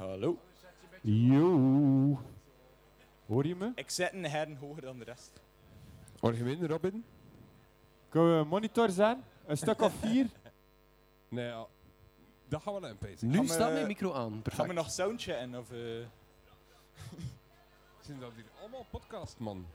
Hallo. 0.00 0.38
Yo. 1.02 2.18
Hoor 3.26 3.46
je 3.46 3.56
me? 3.56 3.72
Ik 3.74 3.90
zet 3.90 4.12
een 4.12 4.24
herren 4.24 4.56
hoger 4.56 4.82
dan 4.82 4.98
de 4.98 5.04
rest. 5.04 5.40
Hoor 6.20 6.34
je 6.34 6.66
Robin? 6.66 7.04
Kunnen 8.08 8.38
we 8.38 8.44
monitor 8.44 8.90
zijn? 8.90 9.24
Een 9.46 9.56
stuk 9.56 9.80
of 9.80 9.94
vier? 9.94 10.26
Nee, 11.28 11.46
ja. 11.46 11.66
dat 12.48 12.62
gaan 12.62 12.74
we 12.74 12.80
naar 12.80 12.90
een 12.90 12.96
PC. 12.96 13.20
Nu 13.20 13.46
staat 13.46 13.72
mijn 13.72 13.86
micro 13.86 14.12
aan. 14.12 14.42
Gaan 14.44 14.66
we 14.66 14.72
nog 14.72 14.90
soundchecken? 14.90 15.54
Of, 15.54 15.70
eh, 15.70 15.78
Zijn 18.06 18.20
dat 18.20 18.32
hier 18.34 18.44
allemaal 18.60 18.86
podcast, 18.90 19.38
man? 19.38 19.66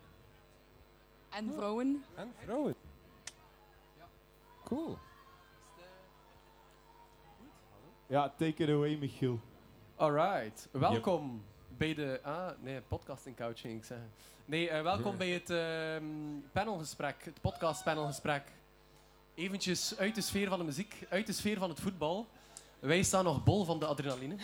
En 1.29 1.53
vrouwen. 1.53 2.03
En 2.15 2.33
vrouwen. 2.43 2.75
Cool. 4.63 4.97
Ja, 8.07 8.29
take 8.29 8.63
it 8.63 8.69
away, 8.69 8.95
Michiel. 8.95 9.39
Alright. 9.97 10.67
Welkom 10.71 11.43
bij 11.77 11.93
de... 11.93 12.19
Ah, 12.23 12.47
nee, 12.61 12.81
podcasting 12.81 13.35
couch 13.35 13.59
ging 13.59 13.77
ik 13.77 13.85
zeggen. 13.85 14.11
Nee, 14.45 14.69
eh, 14.69 14.81
welkom 14.81 15.17
bij 15.17 15.29
het 15.29 15.49
ehm, 15.49 16.03
panelgesprek, 16.51 17.15
het 17.23 17.41
podcast 17.41 17.83
panelgesprek. 17.83 18.43
Eventjes 19.35 19.97
uit 19.97 20.15
de 20.15 20.21
sfeer 20.21 20.49
van 20.49 20.59
de 20.59 20.65
muziek, 20.65 21.05
uit 21.09 21.27
de 21.27 21.33
sfeer 21.33 21.57
van 21.57 21.69
het 21.69 21.79
voetbal. 21.79 22.27
Wij 22.79 23.03
staan 23.03 23.23
nog 23.23 23.43
bol 23.43 23.65
van 23.65 23.79
de 23.79 23.85
adrenaline. 23.85 24.35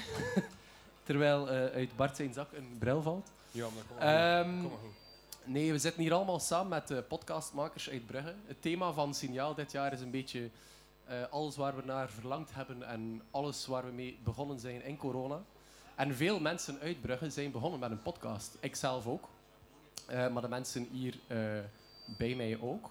Terwijl 1.04 1.50
eh, 1.50 1.76
uit 1.76 1.96
Bart 1.96 2.16
zijn 2.16 2.34
zak 2.34 2.52
een 2.52 2.76
bril 2.80 3.02
valt. 3.02 3.32
Ja, 3.52 3.68
maar 3.76 3.84
kom 3.88 3.98
Ehm, 3.98 4.62
Kom 4.62 4.62
maar 4.62 4.80
goed. 4.80 5.00
Nee, 5.44 5.72
we 5.72 5.80
zitten 5.80 6.02
hier 6.02 6.14
allemaal 6.14 6.40
samen 6.40 6.70
met 6.70 6.88
de 6.88 7.02
podcastmakers 7.02 7.90
uit 7.90 8.06
Brugge. 8.06 8.36
Het 8.46 8.62
thema 8.62 8.92
van 8.92 9.14
Signaal 9.14 9.56
dit 9.56 9.72
jaar 9.72 9.94
is 9.94 10.02
een 10.02 10.12
beetje 10.12 10.50
eh, 11.12 11.18
alles 11.30 11.56
waar 11.56 11.76
we 11.76 11.82
naar 11.86 12.10
verlangd 12.10 12.54
hebben 12.54 12.88
en 12.88 13.22
alles 13.32 13.66
waar 13.66 13.86
we 13.86 13.92
mee 13.92 14.20
begonnen 14.24 14.60
zijn 14.60 14.84
in 14.84 14.98
corona. 14.98 15.42
En 15.96 16.16
veel 16.16 16.40
mensen 16.40 16.80
uit 16.80 17.02
Brugge 17.02 17.30
zijn 17.30 17.52
begonnen 17.52 17.80
met 17.80 17.92
een 17.92 18.02
podcast. 18.02 18.58
Ik 18.60 18.76
zelf 18.76 19.08
ook. 19.08 19.30
Eh, 20.08 20.28
maar 20.28 20.42
de 20.42 20.48
mensen 20.48 20.88
hier 20.92 21.20
eh, 21.28 21.38
bij 22.18 22.36
mij 22.36 22.60
ook. 22.62 22.90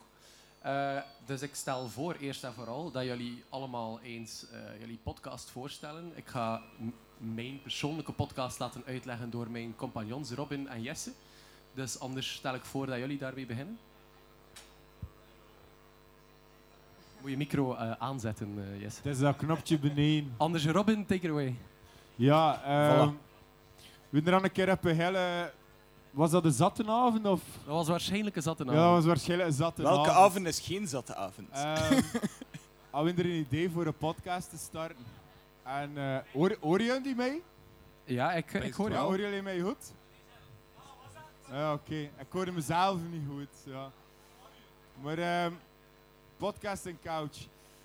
Dus 1.25 1.42
ik 1.42 1.55
stel 1.55 1.89
voor, 1.89 2.14
eerst 2.14 2.44
en 2.44 2.53
vooral, 2.53 2.91
dat 2.91 3.05
jullie 3.05 3.44
allemaal 3.48 4.00
eens 4.00 4.47
jullie 4.78 4.98
podcast 5.03 5.50
voorstellen. 5.50 6.12
Ik 6.14 6.27
ga 6.27 6.62
mijn 7.16 7.62
persoonlijke 7.62 8.12
podcast 8.12 8.59
laten 8.59 8.83
uitleggen 8.87 9.31
door 9.31 9.50
mijn 9.50 9.77
compagnons 9.77 10.31
Robin 10.31 10.69
en 10.69 10.83
Jesse. 10.83 11.12
Dus 11.75 12.00
anders 12.00 12.34
stel 12.34 12.55
ik 12.55 12.64
voor 12.64 12.87
dat 12.87 12.98
jullie 12.98 13.19
daarmee 13.19 13.47
beginnen. 13.47 13.78
Moet 17.20 17.30
je 17.30 17.36
micro 17.36 17.74
eh, 17.74 17.90
aanzetten, 17.98 18.54
eh, 18.58 18.80
Jesse. 18.80 19.00
Het 19.02 19.12
is 19.14 19.18
dat 19.20 19.36
knopje 19.36 19.78
beneden. 19.78 20.34
Anders 20.36 20.66
Robin, 20.66 21.06
take 21.06 21.20
it 21.26 21.30
away. 21.30 21.54
Ja, 22.14 22.62
ehm 22.64 23.10
Voilà. 23.10 23.14
we 24.08 24.22
er 24.24 24.34
aan 24.34 24.44
een 24.44 24.52
keer 24.52 24.66
hebben 24.68 24.96
hele... 24.96 25.52
Was 26.10 26.30
dat 26.30 26.44
een 26.44 26.52
zattenavond 26.52 27.26
of? 27.26 27.41
Dat 27.64 27.74
was 27.74 27.88
waarschijnlijk 27.88 28.36
een 28.36 28.42
zatte 28.42 28.64
naam. 28.64 28.74
Ja, 28.74 28.82
dat 28.82 28.91
was 28.92 29.04
waarschijnlijk 29.04 29.48
een 29.48 29.54
zattenavond. 29.54 30.04
welke 30.06 30.20
avond 30.20 30.46
is 30.46 30.60
geen 30.60 30.88
zatte 30.88 31.14
avond? 31.14 31.48
Ehm 31.50 32.00
hadden 32.91 33.14
we 33.16 33.22
er 33.22 33.28
een 33.28 33.36
idee 33.36 33.70
voor 33.70 33.86
een 33.86 33.96
podcast 33.96 34.50
te 34.50 34.56
starten. 34.58 35.04
En 35.62 35.91
eh 35.96 36.18
hoor, 36.32 36.56
hoor 36.60 36.80
je 36.82 37.00
die 37.02 37.14
mee? 37.14 37.42
Ja, 38.04 38.32
ik, 38.32 38.52
ik 38.52 38.74
hoor 38.74 38.88
Ja, 38.88 38.94
jou. 38.94 39.06
horen 39.06 39.20
jullie 39.20 39.42
mij 39.42 39.60
goed? 39.60 39.92
Ja, 41.50 41.72
oké. 41.72 41.94
Ik 41.94 42.26
hoorde 42.30 42.52
mezelf 42.52 42.98
niet 43.12 43.22
goed. 43.28 43.72
Ja. 43.72 43.91
Maar 45.02 45.18
ehm 45.18 45.52
podcast 46.41 46.86
en 46.86 46.98
couch. 47.02 47.36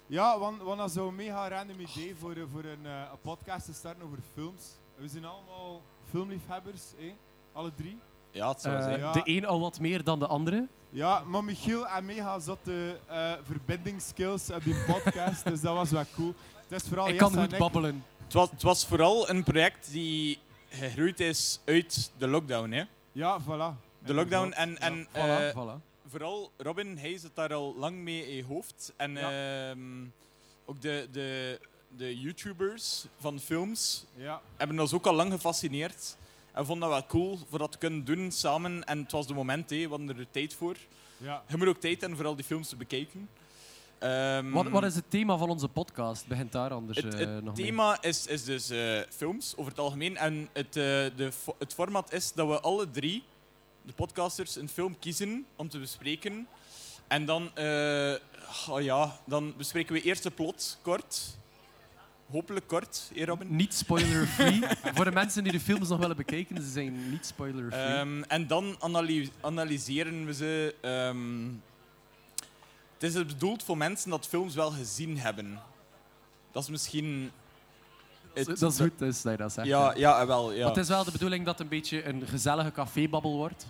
Ja, 0.08 0.40
want, 0.40 0.62
want 0.62 0.78
dat 0.78 0.92
zou 0.92 1.08
een 1.08 1.16
mega 1.16 1.48
random 1.50 1.80
idee 1.80 2.16
voor, 2.20 2.32
eh, 2.36 2.42
voor 2.52 2.64
een, 2.64 2.86
eh, 2.86 2.92
een 3.12 3.20
podcast 3.22 3.66
te 3.66 3.74
starten 3.74 4.04
over 4.04 4.18
films. 4.34 4.64
We 4.96 5.08
zijn 5.08 5.26
allemaal 5.26 5.82
filmliefhebbers, 6.10 6.82
eh? 7.00 7.06
alle 7.54 7.72
drie. 7.76 7.98
ja, 8.32 8.50
het 8.50 8.62
zou 8.62 8.76
Eh, 8.76 8.84
zijn. 8.84 9.00
Ja. 9.00 9.12
De 9.12 9.22
een 9.24 9.46
al 9.46 9.60
wat 9.60 9.80
meer 9.80 10.04
dan 10.04 10.20
de 10.20 10.28
andere. 10.28 10.68
Ja, 10.90 11.24
maar 11.28 11.44
Michiel 11.44 11.88
en 11.88 12.06
mega 12.06 12.40
zotte 12.40 13.00
eh 13.08 13.34
verbindingsskills 13.44 14.50
op 14.50 14.64
die 14.64 14.84
podcast, 14.88 15.44
dus 15.46 15.62
dat 15.62 15.74
was 15.76 15.90
wel 15.92 16.04
cool. 16.16 16.34
Het 16.68 16.82
is 16.82 16.88
vooral 16.88 17.08
ik 17.08 17.18
kan 17.18 17.38
goed 17.38 17.58
babbelen. 17.58 18.04
Het, 18.24 18.34
was, 18.34 18.50
het 18.50 18.62
was 18.62 18.86
vooral 18.86 19.30
een 19.30 19.44
project 19.44 19.92
die 19.92 20.40
gegroeid 20.70 21.20
is 21.20 21.60
uit 21.66 22.12
de 22.18 22.28
lockdown. 22.28 22.72
Hè? 22.72 22.84
Ja, 23.12 23.40
voilà. 23.42 23.84
De 24.06 24.14
lockdown 24.14 24.52
en, 24.52 24.70
Ja. 24.72 24.78
en 24.80 25.08
Voilà, 25.08 25.54
voilà. 25.58 25.95
Vooral 26.08 26.52
Robin, 26.58 26.98
hij 26.98 27.18
zit 27.18 27.36
daar 27.36 27.54
al 27.54 27.76
lang 27.78 27.98
mee 27.98 28.28
in 28.30 28.36
je 28.36 28.44
hoofd. 28.46 28.94
En 28.98 29.12
Ja. 29.14 29.70
ehm, 29.70 30.06
ook 30.66 30.82
de, 30.82 31.08
de, 31.12 31.60
de 31.98 32.20
YouTubers 32.20 33.06
van 33.20 33.40
films 33.40 34.06
Ja, 34.16 34.42
hebben 34.58 34.80
ons 34.80 34.94
ook 34.94 35.06
al 35.06 35.14
lang 35.14 35.32
gefascineerd. 35.32 36.18
En 36.52 36.66
vonden 36.66 36.90
dat 36.90 36.98
wel 37.00 37.08
cool 37.08 37.40
voor 37.50 37.60
dat 37.60 37.72
te 37.72 37.78
kunnen 37.78 38.04
doen 38.06 38.32
samen. 38.32 38.84
En 38.84 38.98
het 39.00 39.12
was 39.12 39.28
de 39.28 39.34
moment, 39.34 39.70
hè, 39.70 39.76
we 39.78 39.88
hadden 39.90 40.10
er 40.10 40.16
de 40.16 40.28
tijd 40.32 40.54
voor. 40.54 40.76
ja. 41.18 41.44
Je 41.48 41.58
moet 41.58 41.68
ook 41.68 41.80
tijd 41.80 42.00
hebben 42.00 42.18
voor 42.18 42.28
al 42.28 42.36
die 42.36 42.46
films 42.46 42.70
te 42.70 42.76
bekijken. 42.76 43.30
Ehm, 44.00 44.52
Wat, 44.52 44.70
wat 44.70 44.84
is 44.84 44.96
het 44.96 45.10
thema 45.10 45.38
van 45.38 45.50
onze 45.50 45.68
podcast? 45.68 46.28
Begint 46.28 46.52
daar 46.52 46.72
anders 46.74 46.98
het, 47.02 47.14
eh, 47.14 47.20
het 47.20 47.44
nog 47.44 47.56
mee. 47.56 47.66
thema 47.66 48.02
is, 48.02 48.28
is 48.28 48.44
dus 48.44 48.70
eh, 48.70 49.00
films 49.10 49.54
over 49.58 49.72
het 49.72 49.80
algemeen. 49.80 50.18
En 50.18 50.50
het, 50.54 50.68
eh, 50.68 50.74
de, 51.16 51.32
het 51.60 51.74
format 51.74 52.14
is 52.14 52.34
dat 52.34 52.48
we 52.48 52.60
alle 52.60 52.92
drie, 52.92 53.24
de 53.86 53.94
podcasters, 53.94 54.56
een 54.56 54.70
film 54.70 55.00
kiezen 55.00 55.46
om 55.56 55.70
te 55.70 55.80
bespreken. 55.80 56.48
En 57.08 57.26
dan, 57.26 57.56
eh, 57.56 58.14
oh 58.70 58.82
ja, 58.82 59.20
dan 59.26 59.54
bespreken 59.58 59.94
we 59.94 60.02
eerst 60.02 60.24
de 60.24 60.32
plot 60.32 60.78
kort. 60.82 61.38
Hopelijk 62.32 62.68
kort, 62.68 63.12
hè 63.14 63.26
Robin? 63.26 63.56
Niet 63.56 63.74
spoiler-free. 63.74 64.62
Voor 64.96 65.06
de 65.06 65.12
mensen 65.12 65.44
die 65.44 65.52
de 65.52 65.60
films 65.60 65.90
nog 65.90 66.00
willen 66.00 66.16
bekijken, 66.16 66.62
ze 66.62 66.70
zijn 66.72 67.10
niet 67.10 67.26
spoiler-free. 67.26 67.82
Ehm, 67.96 68.22
en 68.24 68.48
dan 68.48 68.76
analy- 68.80 69.30
analyseren 69.42 70.26
we 70.26 70.34
ze. 70.34 70.76
ehm, 70.82 71.48
het 72.94 73.04
is 73.04 73.14
bedoeld 73.14 73.64
voor 73.64 73.78
mensen 73.78 74.10
dat 74.10 74.28
films 74.28 74.56
wel 74.56 74.72
gezien 74.72 75.18
hebben. 75.20 75.60
Dat 76.52 76.64
is 76.64 76.70
misschien. 76.70 77.32
Het- 78.36 78.60
dat 78.60 78.72
is 78.72 78.80
goed, 78.80 78.98
dus 79.00 79.22
dat 79.22 79.32
je 79.32 79.38
dat 79.38 79.52
zegt. 79.52 79.68
Ja, 79.68 79.94
ja, 79.96 80.26
wel. 80.28 80.52
Ja. 80.54 80.60
Maar 80.60 80.68
Het 80.68 80.78
is 80.84 80.88
wel 80.88 81.04
de 81.04 81.12
bedoeling 81.12 81.46
dat 81.46 81.54
het 81.54 81.62
een 81.64 81.68
beetje 81.80 82.06
een 82.08 82.24
gezellige 82.28 82.72
cafébabbel 82.72 83.36
wordt. 83.36 83.66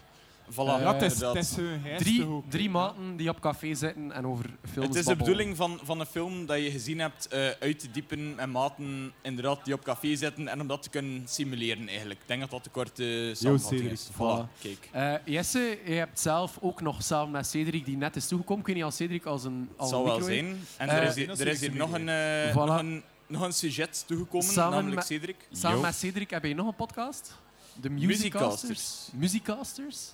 Voilà, 0.52 0.56
Eh, 0.58 0.80
ja, 0.80 0.94
het 0.94 1.02
is, 1.02 1.20
het 1.20 1.36
is 1.36 1.56
hun 1.56 1.80
heiste 1.84 2.04
Drie, 2.04 2.26
ook, 2.28 2.44
drie 2.50 2.70
maten 2.70 3.16
die 3.18 3.30
op 3.30 3.40
café 3.40 3.74
zitten 3.74 4.12
en 4.12 4.26
over 4.28 4.46
films 4.72 4.88
Het 4.88 4.96
is 4.98 5.04
de 5.06 5.10
babbelen. 5.16 5.18
bedoeling 5.18 5.58
van, 5.58 5.80
van 5.84 6.00
een 6.00 6.06
film 6.06 6.46
dat 6.46 6.58
je 6.58 6.72
gezien 6.72 7.00
hebt 7.00 7.28
eh, 7.28 7.48
uit 7.60 7.80
te 7.80 7.92
diepen 7.92 8.34
en 8.38 8.50
maten 8.52 9.14
inderdaad 9.22 9.66
die 9.66 9.74
op 9.74 9.84
café 9.84 10.16
zitten 10.16 10.48
en 10.48 10.62
om 10.62 10.68
dat 10.68 10.84
te 10.84 10.90
kunnen 10.90 11.22
simuleren 11.28 11.88
eigenlijk. 11.88 12.20
Ik 12.20 12.28
denk 12.28 12.42
dat 12.42 12.50
dat 12.52 12.64
de 12.64 12.70
korte 12.70 13.32
samenvatting 13.36 13.92
is. 13.92 14.10
Voilà. 14.12 14.16
Voilà, 14.16 14.62
kijk. 14.62 14.90
Eh, 14.92 15.14
Jesse, 15.34 15.78
je 15.86 15.94
hebt 15.94 16.20
zelf 16.20 16.58
ook 16.62 16.82
nog 16.82 17.04
samen 17.04 17.32
met 17.32 17.48
Cedric, 17.48 17.86
die 17.86 17.98
net 17.98 18.16
is 18.16 18.28
toegekomen. 18.28 18.60
Ik 18.62 18.68
weet 18.68 18.76
niet 18.76 18.86
als 18.86 18.96
Cedric 18.96 19.26
als 19.26 19.44
een, 19.44 19.68
Het 19.70 19.80
als 19.80 19.90
zal 19.90 20.00
een 20.00 20.06
wel 20.06 20.22
zijn. 20.22 20.46
En 20.78 20.90
Eh, 20.90 20.96
er 20.98 21.04
is 21.04 21.16
hier, 21.16 21.30
er 21.40 21.48
is 21.48 21.60
hier 21.60 21.76
nog 21.76 21.92
een, 21.94 22.10
eh, 22.10 22.52
Voilà. 22.52 22.54
nog 22.54 22.80
een, 22.80 23.04
nog 23.28 23.42
een 23.42 23.54
sujet 23.54 24.04
toegekomen, 24.08 24.48
Samen 24.48 24.72
namelijk 24.72 24.96
met- 24.96 25.06
Cedric. 25.06 25.48
Samen 25.52 25.78
Yo. 25.78 25.84
met 25.84 25.96
Cedric 25.96 26.30
heb 26.30 26.44
je 26.44 26.56
nog 26.56 26.68
een 26.68 26.76
podcast? 26.76 27.36
De 27.82 27.90
Musicasters. 27.90 28.60
Musicasters. 28.70 29.10
Musicasters? 29.14 30.12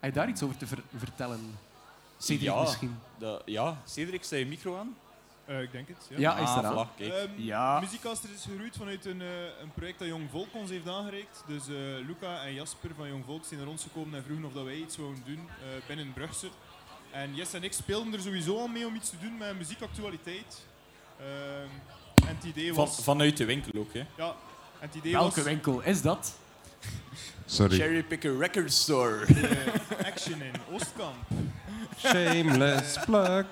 Heb 0.00 0.12
je 0.14 0.18
daar 0.20 0.28
iets 0.28 0.42
over 0.42 0.56
te 0.56 0.66
ver- 0.66 0.82
vertellen? 0.96 1.58
Cedric 2.18 2.40
Ja. 2.40 2.60
misschien. 2.60 2.98
Dat- 3.18 3.42
ja, 3.44 3.82
Cedric, 3.84 4.24
sta 4.24 4.36
je 4.36 4.46
micro 4.46 4.76
aan? 4.78 4.96
Eh, 5.44 5.62
ik 5.62 5.72
denk 5.72 5.88
het. 5.88 6.06
Ja. 6.10 6.18
Ja, 6.18 6.32
hij 6.34 6.42
is 6.42 6.48
Ah, 6.48 6.56
eraan. 6.58 6.86
voilà, 6.88 6.96
kijk. 6.96 7.12
Ehm, 7.12 7.30
Ja. 7.36 7.80
Muziekcasters 7.80 8.32
is 8.32 8.42
gegroeid 8.44 8.76
vanuit 8.76 9.04
een, 9.04 9.20
eh, 9.20 9.28
een 9.62 9.72
project 9.74 9.98
dat 9.98 10.08
Jong 10.08 10.30
Volk 10.30 10.54
ons 10.54 10.70
heeft 10.70 10.88
aangereikt. 10.88 11.42
Dus 11.46 11.62
eh, 11.68 11.74
Luca 12.06 12.42
en 12.44 12.54
Jasper 12.54 12.90
van 12.96 13.08
Jong 13.08 13.24
Volk 13.24 13.44
zijn 13.44 13.60
naar 13.60 13.68
ons 13.68 13.82
gekomen 13.82 14.14
en 14.18 14.24
vroegen 14.24 14.46
of 14.46 14.52
dat 14.52 14.64
wij 14.64 14.76
iets 14.76 14.94
zouden 14.94 15.22
doen 15.24 15.48
eh, 15.48 15.86
binnen 15.86 16.12
Brugse. 16.12 16.48
En 17.10 17.34
Jess 17.34 17.52
en 17.52 17.62
ik 17.62 17.72
speelden 17.72 18.12
er 18.12 18.20
sowieso 18.20 18.58
al 18.58 18.66
mee 18.68 18.86
om 18.86 18.94
iets 18.94 19.10
te 19.10 19.18
doen 19.18 19.36
met 19.38 19.56
muziekactualiteit. 19.58 20.66
En 22.26 22.36
het 22.36 22.44
idee 22.44 22.74
Van, 22.74 22.84
was... 22.86 23.00
vanuit 23.02 23.36
de 23.36 23.44
winkel 23.44 23.80
ook, 23.80 23.92
hè. 23.92 24.04
ja, 24.16 24.28
en 24.80 24.86
het 24.86 24.94
idee 24.94 25.12
Welke 25.12 25.34
was 25.34 25.44
winkel 25.44 25.80
is 25.82 26.02
dat? 26.02 26.38
Sorry. 27.46 27.76
Cherry 27.76 28.02
Picker 28.02 28.38
Record 28.38 28.72
Store. 28.72 29.24
eh, 29.26 30.06
Action 30.06 30.42
in 30.42 30.52
Oostkamp. 30.72 31.16
Shameless 31.98 32.98
plug. 33.04 33.46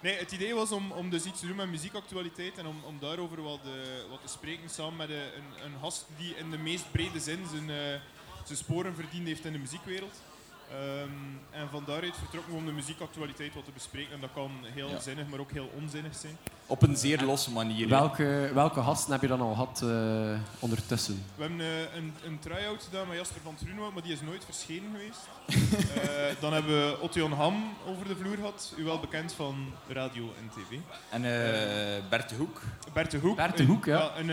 Nee, 0.00 0.16
het 0.16 0.32
idee 0.32 0.54
was 0.54 0.72
om, 0.72 0.90
om 0.92 1.10
dus 1.10 1.24
iets 1.24 1.40
te 1.40 1.46
doen 1.46 1.56
met 1.56 1.68
muziekactualiteit 1.68 2.58
en 2.58 2.66
om, 2.66 2.76
om 2.84 2.98
daarover 3.00 3.42
wat, 3.42 3.60
eh, 3.64 4.10
wat 4.10 4.18
te 4.24 4.28
spreken 4.32 4.70
samen 4.70 4.96
met 4.96 5.10
eh, 5.10 5.16
een, 5.16 5.64
een 5.64 5.80
gast 5.80 6.06
die 6.18 6.36
in 6.36 6.50
de 6.50 6.58
meest 6.58 6.92
brede 6.92 7.20
zin 7.20 7.38
zijn, 7.50 7.70
eh, 7.70 8.00
zijn 8.44 8.58
sporen 8.58 8.94
verdiend 8.94 9.26
heeft 9.26 9.44
in 9.44 9.52
de 9.52 9.58
muziekwereld. 9.58 10.22
Ehm, 10.70 11.10
en 11.50 11.68
van 11.70 11.82
daaruit 11.86 12.16
vertrokken 12.16 12.52
we 12.52 12.58
om 12.58 12.66
de 12.66 12.72
muziekactualiteit 12.72 13.54
wat 13.54 13.64
te 13.64 13.70
bespreken. 13.74 14.12
En 14.14 14.20
dat 14.20 14.30
kan 14.34 14.50
heel 14.62 14.88
Ja. 14.90 15.00
zinnig, 15.00 15.26
maar 15.28 15.38
ook 15.40 15.52
heel 15.52 15.70
onzinnig 15.74 16.14
zijn. 16.14 16.36
Op 16.66 16.82
een 16.82 16.96
zeer 16.96 17.22
losse 17.22 17.50
manier. 17.50 17.88
Welke, 17.88 18.50
welke 18.54 18.82
gasten 18.82 19.12
heb 19.12 19.20
je 19.20 19.26
dan 19.26 19.40
al 19.40 19.52
gehad 19.54 19.82
eh, 19.82 20.38
ondertussen? 20.58 21.24
We 21.36 21.42
hebben 21.42 21.60
eh, 21.60 21.94
een, 21.96 22.14
een 22.24 22.38
try-out 22.38 22.82
gedaan 22.82 23.08
met 23.08 23.16
Jasper 23.16 23.40
van 23.42 23.54
Truno, 23.54 23.90
maar 23.92 24.02
die 24.02 24.12
is 24.12 24.20
nooit 24.20 24.44
verschenen 24.44 24.90
geweest. 24.90 25.20
Eh, 25.94 26.40
dan 26.40 26.52
hebben 26.52 26.72
we 26.90 27.00
Otto 27.00 27.28
Ham 27.28 27.72
over 27.86 28.08
de 28.08 28.16
vloer 28.16 28.34
gehad, 28.36 28.74
u 28.76 28.84
wel 28.84 28.98
bekend 29.00 29.32
van 29.32 29.72
radio 29.88 30.32
en 30.38 30.48
tv. 30.50 30.78
En 31.10 31.24
eh 31.24 32.02
Bert 32.10 32.28
de 32.28 32.34
Hoek. 32.34 32.60
Bert 32.92 33.10
de 33.10 33.18
Hoek. 33.18 33.36
Bert 33.36 33.56
de 33.56 33.62
een- 33.62 33.68
Hoek, 33.68 33.84
ja. 33.84 34.12
een, 34.16 34.30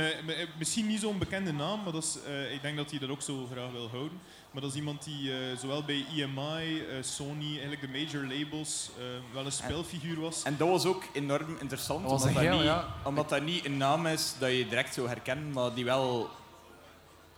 misschien 0.57 0.87
niet 0.87 0.99
zo'n 0.99 1.17
bekende 1.17 1.51
naam, 1.53 1.83
maar 1.83 1.93
dat 1.93 2.03
is, 2.03 2.17
eh, 2.27 2.53
ik 2.53 2.61
denk 2.61 2.77
dat 2.77 2.89
hij 2.89 2.99
dat 2.99 3.09
ook 3.09 3.21
zo 3.21 3.47
graag 3.51 3.71
wil 3.71 3.89
houden. 3.89 4.19
Maar 4.51 4.61
dat 4.61 4.71
is 4.71 4.77
iemand 4.77 5.03
die 5.03 5.31
eh, 5.31 5.57
zowel 5.57 5.83
bij 5.83 6.05
EMI, 6.15 6.79
eh, 6.79 6.95
Sony, 7.01 7.49
eigenlijk 7.49 7.81
de 7.81 7.87
major 7.87 8.37
labels, 8.37 8.89
eh, 8.97 9.03
wel 9.33 9.45
een 9.45 9.51
speelfiguur 9.51 10.19
was. 10.19 10.43
En 10.43 10.57
dat 10.57 10.67
was 10.67 10.85
ook 10.85 11.03
enorm 11.13 11.55
interessant, 11.59 12.01
Dat 12.01 12.11
was 12.11 12.21
omdat, 12.21 12.35
dat 12.35 12.43
heel, 12.43 12.55
niet, 12.55 12.65
ja. 12.65 12.95
omdat 13.03 13.29
dat 13.29 13.41
niet 13.41 13.65
een 13.65 13.77
naam 13.77 14.07
is 14.07 14.35
dat 14.39 14.49
je 14.51 14.67
direct 14.67 14.93
zou 14.93 15.07
herkennen, 15.07 15.51
maar 15.51 15.73
die 15.73 15.85
wel 15.85 16.29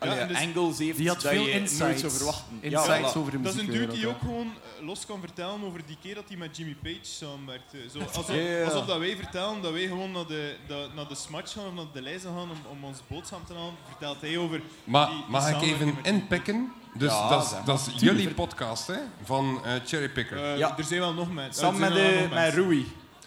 allee, 0.10 0.20
en 0.24 0.28
dus- 0.28 0.38
angles 0.38 0.78
heeft 0.78 0.98
Die 0.98 1.08
had 1.08 1.22
dat 1.22 1.32
veel 1.32 1.42
je 1.42 1.48
nooit 1.52 1.62
insights. 1.62 2.00
zou 2.02 2.12
verwachten. 2.12 2.58
Insights 2.62 3.14
voilà. 3.14 3.18
over 3.18 3.32
de 3.32 3.42
Dat 3.42 3.54
is 3.56 3.62
muziek. 3.62 3.74
een 3.74 3.80
dude 3.88 3.94
die 3.94 4.08
ook 4.08 4.20
gewoon 4.20 4.48
eh, 4.80 4.86
los 4.86 5.06
kan 5.06 5.20
vertellen 5.20 5.64
over 5.64 5.82
die 5.86 5.98
keer 6.02 6.16
dat 6.16 6.24
hij 6.28 6.38
met 6.38 6.58
Jimmy 6.58 6.76
Page 6.84 6.98
samenwerkte. 7.02 7.78
Zo, 7.94 8.00
alsof, 8.00 8.28
Ja, 8.28 8.34
ja, 8.36 8.58
ja. 8.58 8.64
alsof 8.66 8.86
dat 8.86 8.98
wij 8.98 9.16
vertellen 9.16 9.62
dat 9.62 9.72
wij 9.72 9.88
gewoon 9.88 10.12
naar 10.12 10.28
de, 10.28 10.56
naar 10.96 11.08
de 11.08 11.16
smatch 11.16 11.54
gaan 11.54 11.68
of 11.68 11.74
naar 11.74 11.86
de 11.94 12.02
lijzen 12.02 12.30
gaan 12.30 12.50
om, 12.52 12.58
om 12.72 12.84
ons 12.84 12.98
boodschap 13.08 13.48
te 13.48 13.54
halen, 13.54 13.74
vertelt 13.88 14.22
hij 14.22 14.38
over... 14.38 14.62
Maar 14.84 15.08
die- 15.08 15.16
die 15.16 15.26
mag 15.30 15.50
ik 15.50 15.62
even 15.62 15.98
inpikken? 16.04 16.74
Dus 16.98 17.12
Ja, 17.12 17.30
dat, 17.30 17.44
is, 17.44 17.50
zeg 17.50 17.64
dat 17.64 17.90
is 17.96 18.02
jullie 18.02 18.30
podcast, 18.34 18.88
hè? 18.88 18.98
Van 19.24 19.60
eh 19.66 19.72
Cherrypicker. 19.86 20.38
Eh, 20.44 20.58
Ja. 20.58 20.78
Er 20.78 20.84
zijn 20.84 21.00
wel 21.00 21.14
nog 21.14 21.32
mensen. 21.34 21.64
Samen 21.64 21.80
met, 21.80 21.94
de, 21.94 22.28
met 22.34 22.54
Rui. 22.54 22.86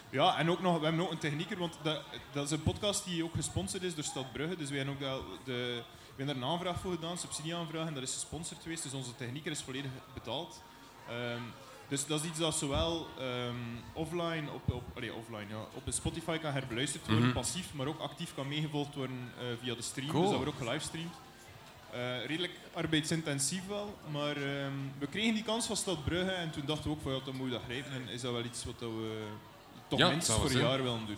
Ja, 0.09 0.37
en 0.37 0.49
ook 0.49 0.61
nog, 0.61 0.77
we 0.79 0.85
hebben 0.85 1.03
ook 1.03 1.11
een 1.11 1.17
technieker, 1.17 1.57
want 1.57 1.73
dat, 1.81 2.01
dat 2.31 2.45
is 2.45 2.51
een 2.51 2.63
podcast 2.63 3.05
die 3.05 3.23
ook 3.23 3.33
gesponsord 3.35 3.83
is 3.83 3.95
door 3.95 4.03
Stad 4.03 4.31
Brugge. 4.31 4.55
Dus 4.57 4.69
wij 4.69 4.77
hebben 4.77 4.95
ook 4.95 5.01
dat, 5.01 5.21
de, 5.45 5.81
we 6.17 6.23
hebben 6.23 6.35
daar 6.41 6.43
een 6.49 6.55
aanvraag 6.55 6.79
voor 6.79 6.91
gedaan, 6.91 7.17
subsidieaanvraag, 7.17 7.87
en 7.87 7.93
dat 7.93 8.03
is 8.03 8.13
gesponsord 8.13 8.61
geweest. 8.61 8.83
Dus 8.83 8.93
onze 8.93 9.15
technieker 9.15 9.51
is 9.51 9.61
volledig 9.61 9.91
betaald. 10.13 10.61
Ehm, 11.09 11.41
dus 11.87 12.05
dat 12.05 12.21
is 12.23 12.29
iets 12.29 12.39
dat 12.39 12.55
zowel 12.55 13.07
ehm, 13.19 13.55
offline, 13.93 14.51
op, 14.51 14.73
op, 14.73 14.83
allee, 14.95 15.13
offline 15.13 15.45
ja, 15.49 15.59
op 15.73 15.83
Spotify 15.89 16.37
kan 16.37 16.51
herbeluisterd 16.51 17.05
worden, 17.07 17.23
Mhm. 17.25 17.33
passief, 17.33 17.73
maar 17.73 17.87
ook 17.87 17.99
actief 17.99 18.33
kan 18.35 18.47
meegevolgd 18.47 18.95
worden 18.95 19.31
eh, 19.39 19.45
via 19.61 19.75
de 19.75 19.81
stream. 19.81 20.09
Cool. 20.09 20.21
Dus 20.21 20.29
dat 20.31 20.39
wordt 20.43 20.53
ook 20.53 20.65
gelivestreamd. 20.65 21.13
Eh, 21.91 22.25
redelijk 22.25 22.53
arbeidsintensief 22.73 23.67
wel, 23.67 23.95
maar 24.11 24.35
ehm, 24.37 24.71
we 24.99 25.07
kregen 25.07 25.33
die 25.33 25.43
kans 25.43 25.65
van 25.65 25.75
Stad 25.75 26.03
Brugge 26.05 26.31
en 26.31 26.51
toen 26.51 26.65
dachten 26.65 26.83
we 26.89 26.95
ook 26.95 27.01
van 27.01 27.11
ja, 27.13 27.19
dan 27.25 27.35
moet 27.35 27.45
je 27.47 27.51
dat 27.53 27.63
grijpen 27.63 27.91
en 27.91 28.07
is 28.09 28.21
dat 28.21 28.31
wel 28.33 28.43
iets 28.43 28.65
wat 28.65 28.79
we 28.79 29.25
toch 29.87 29.99
Ja, 29.99 30.09
minstens 30.09 30.37
voor 30.37 30.49
een 30.49 30.57
jaar 30.57 30.83
willen 30.83 31.05
doen. 31.05 31.17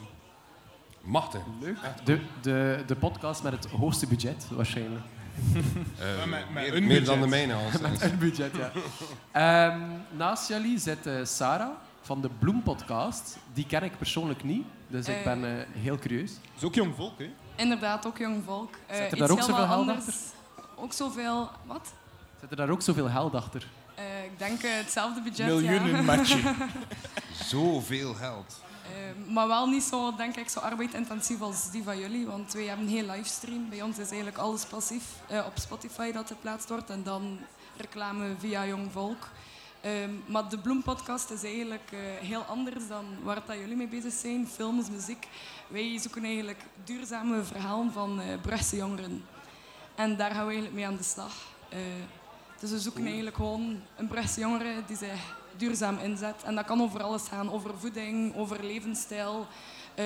Machtig. 1.02 1.42
Leuk. 1.62 1.78
De, 2.04 2.20
de, 2.42 2.84
de 2.88 2.96
podcast 2.96 3.44
met 3.44 3.52
het 3.52 3.66
hoogste 3.72 4.08
budget, 4.08 4.46
waarschijnlijk. 4.50 5.04
Eh, 5.54 6.18
Maar 6.18 6.28
met- 6.28 6.40
met 6.40 6.64
meer, 6.64 6.76
een 6.76 6.80
meer 6.80 6.88
budget. 6.88 7.06
dan 7.06 7.22
de 7.22 7.28
mijne. 7.28 7.54
Als, 7.54 7.80
Met 7.82 8.02
een 8.02 8.18
budget, 8.18 8.52
ja. 8.56 8.72
Ehm, 9.32 9.82
naast 10.18 10.48
jullie 10.48 10.80
zit 10.80 11.06
eh, 11.08 11.14
Sarah 11.24 11.70
van 12.02 12.22
de 12.22 12.30
Bloem 12.40 12.64
Podcast. 12.64 13.38
Die 13.54 13.66
ken 13.66 13.84
ik 13.84 13.98
persoonlijk 13.98 14.44
niet, 14.44 14.66
dus 14.88 15.08
ik 15.08 15.16
Eh. 15.18 15.24
ben 15.24 15.46
eh, 15.58 15.66
heel 15.82 15.98
curieus. 16.00 16.32
Dat 16.34 16.42
is 16.58 16.64
ook 16.64 16.76
jong 16.76 16.96
volk, 16.96 17.20
hè? 17.20 17.30
Inderdaad, 17.56 18.06
ook 18.08 18.18
jong 18.18 18.44
volk. 18.46 18.74
Zit 18.92 19.12
er 19.12 19.18
daar 19.18 19.30
ook 19.30 19.40
zoveel 19.42 19.56
geld 19.68 19.70
anders. 19.88 20.06
Ook 20.76 20.94
zoveel... 20.94 21.50
Wat? 21.66 21.94
Zit 22.40 22.52
er 22.52 22.58
daar 22.58 22.70
ook 22.70 22.82
zoveel 22.82 23.08
geld 23.10 23.34
achter? 23.36 23.68
Eh, 23.96 24.24
ik 24.24 24.40
denk 24.40 24.62
hetzelfde 24.62 25.22
budget, 25.22 25.46
Miljoenen 25.46 25.96
ja. 25.96 26.02
matchen. 26.02 26.42
Zoveel 27.50 28.14
geld. 28.14 28.62
Eh, 28.90 29.34
maar 29.34 29.48
wel 29.48 29.68
niet 29.68 29.84
zo, 29.84 30.16
denk 30.16 30.36
ik, 30.36 30.50
zo 30.50 30.60
arbeidintensief 30.60 31.42
als 31.42 31.72
die 31.72 31.84
van 31.84 32.00
jullie. 32.00 32.26
Want 32.26 32.54
wij 32.54 32.64
hebben 32.64 32.90
geen 32.90 33.06
livestream. 33.06 33.70
Bij 33.70 33.82
ons 33.82 33.98
is 33.98 34.08
eigenlijk 34.08 34.38
alles 34.38 34.66
passief 34.66 35.04
eh, 35.28 35.46
op 35.46 35.58
Spotify 35.58 36.12
dat 36.12 36.28
geplaatst 36.28 36.70
wordt. 36.70 36.90
En 36.90 37.04
dan 37.04 37.40
reclame 37.78 38.36
via 38.40 38.66
Jong 38.66 38.92
Volk. 38.92 39.28
Ehm, 39.82 40.10
maar 40.26 40.50
de 40.50 40.58
Bloem-podcast 40.58 41.30
is 41.30 41.44
eigenlijk 41.44 41.92
eh, 41.92 42.00
heel 42.28 42.42
anders 42.42 42.88
dan 42.88 43.06
waar 43.24 43.42
dat 43.46 43.58
jullie 43.58 43.76
mee 43.76 43.88
bezig 43.88 44.14
zijn. 44.14 44.48
Films, 44.48 44.90
muziek. 44.90 45.28
Wij 45.68 46.00
zoeken 46.00 46.24
eigenlijk 46.24 46.62
duurzame 46.84 47.44
verhalen 47.44 47.92
van 47.92 48.22
eh 48.22 48.42
Brugse 48.42 48.76
jongeren. 48.76 49.26
En 49.96 50.18
daar 50.18 50.32
gaan 50.32 50.46
we 50.46 50.52
eigenlijk 50.52 50.76
mee 50.76 50.86
aan 50.86 50.98
de 50.98 51.04
slag. 51.04 51.34
Dus 52.60 52.72
we 52.72 52.80
zoeken 52.80 53.06
eigenlijk 53.06 53.36
gewoon 53.36 53.82
een 53.96 54.08
Brugse 54.08 54.40
jongere 54.40 54.74
die 54.88 54.98
zich 54.98 55.38
duurzaam 55.58 55.98
inzet. 55.98 56.44
En 56.44 56.56
dat 56.56 56.66
kan 56.66 56.82
over 56.82 57.04
alles 57.04 57.28
gaan. 57.28 57.52
Over 57.52 57.78
voeding, 57.78 58.36
over 58.36 58.64
levensstijl, 58.64 59.48
eh, 59.96 60.06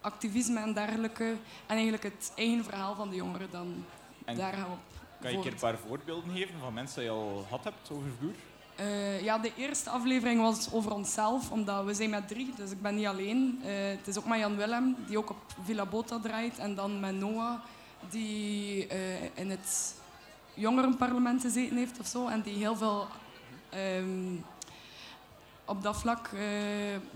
activisme 0.00 0.60
en 0.60 0.72
dergelijke. 0.72 1.24
En 1.66 1.74
eigenlijk 1.74 2.02
het 2.02 2.32
eigen 2.34 2.64
verhaal 2.64 2.94
van 2.94 3.10
de 3.10 3.16
jongeren 3.16 3.48
dan. 3.50 3.84
En 4.24 4.36
daar 4.36 4.52
gaan 4.52 4.64
we 4.64 4.70
op 4.70 4.78
Kan 5.20 5.30
je 5.30 5.36
een 5.36 5.42
keer 5.42 5.52
een 5.52 5.58
paar 5.58 5.78
voorbeelden 5.78 6.36
geven 6.36 6.54
van 6.60 6.74
mensen 6.74 7.00
die 7.00 7.10
je 7.10 7.16
al 7.16 7.44
gehad 7.48 7.64
hebt 7.64 7.90
over 7.90 8.10
vloer? 8.18 8.32
Eh, 8.76 9.22
ja, 9.22 9.38
de 9.38 9.52
eerste 9.56 9.90
aflevering 9.90 10.40
was 10.40 10.72
over 10.72 10.92
onszelf, 10.94 11.50
omdat 11.50 11.84
we 11.84 11.94
zijn 11.94 12.10
met 12.10 12.28
drie, 12.28 12.52
dus 12.56 12.70
ik 12.70 12.82
ben 12.82 12.94
niet 12.94 13.06
alleen. 13.06 13.60
Eh, 13.64 13.70
het 13.72 14.06
is 14.06 14.18
ook 14.18 14.26
met 14.26 14.38
Jan 14.38 14.56
Willem, 14.56 14.96
die 15.06 15.18
ook 15.18 15.30
op 15.30 15.36
Villa 15.64 15.86
Bota 15.86 16.18
draait. 16.20 16.58
En 16.58 16.74
dan 16.74 17.00
met 17.00 17.14
Noah, 17.14 17.60
die 18.10 18.86
in 19.34 19.50
het 19.50 19.94
jongerenparlement 20.54 21.42
gezeten 21.42 21.76
heeft 21.76 22.00
of 22.00 22.06
zo. 22.06 22.28
En 22.28 22.40
die 22.40 22.56
heel 22.56 22.76
veel 22.76 23.06
ehm, 23.70 24.34
op 25.64 25.82
dat 25.82 25.96
vlak 25.96 26.26
eh, 26.34 26.40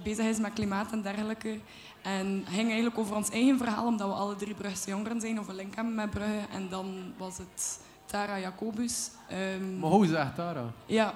bezig 0.03 0.25
is 0.27 0.39
met 0.39 0.53
klimaat 0.53 0.93
en 0.93 1.03
dergelijke. 1.03 1.59
En 2.03 2.27
het 2.45 2.55
ging 2.55 2.67
eigenlijk 2.67 2.99
over 2.99 3.17
ons 3.17 3.31
eigen 3.31 3.59
verhaal, 3.59 3.87
omdat 3.87 4.09
we 4.09 4.15
alle 4.15 4.37
drie 4.37 4.55
Brugse 4.55 4.91
jongeren 4.91 5.21
zijn, 5.21 5.41
of 5.41 5.49
een 5.49 5.55
link 5.55 5.75
hebben 5.75 5.95
met 5.95 6.11
Brugge. 6.11 6.39
En 6.53 6.69
dan 6.69 7.13
was 7.17 7.39
het 7.39 7.81
Tara 8.07 8.39
Jacobus. 8.39 9.11
Ehm, 9.29 9.79
Maar 9.79 9.91
hoe 9.91 10.07
zegt 10.07 10.35
Tara? 10.35 10.65
ja, 10.87 11.15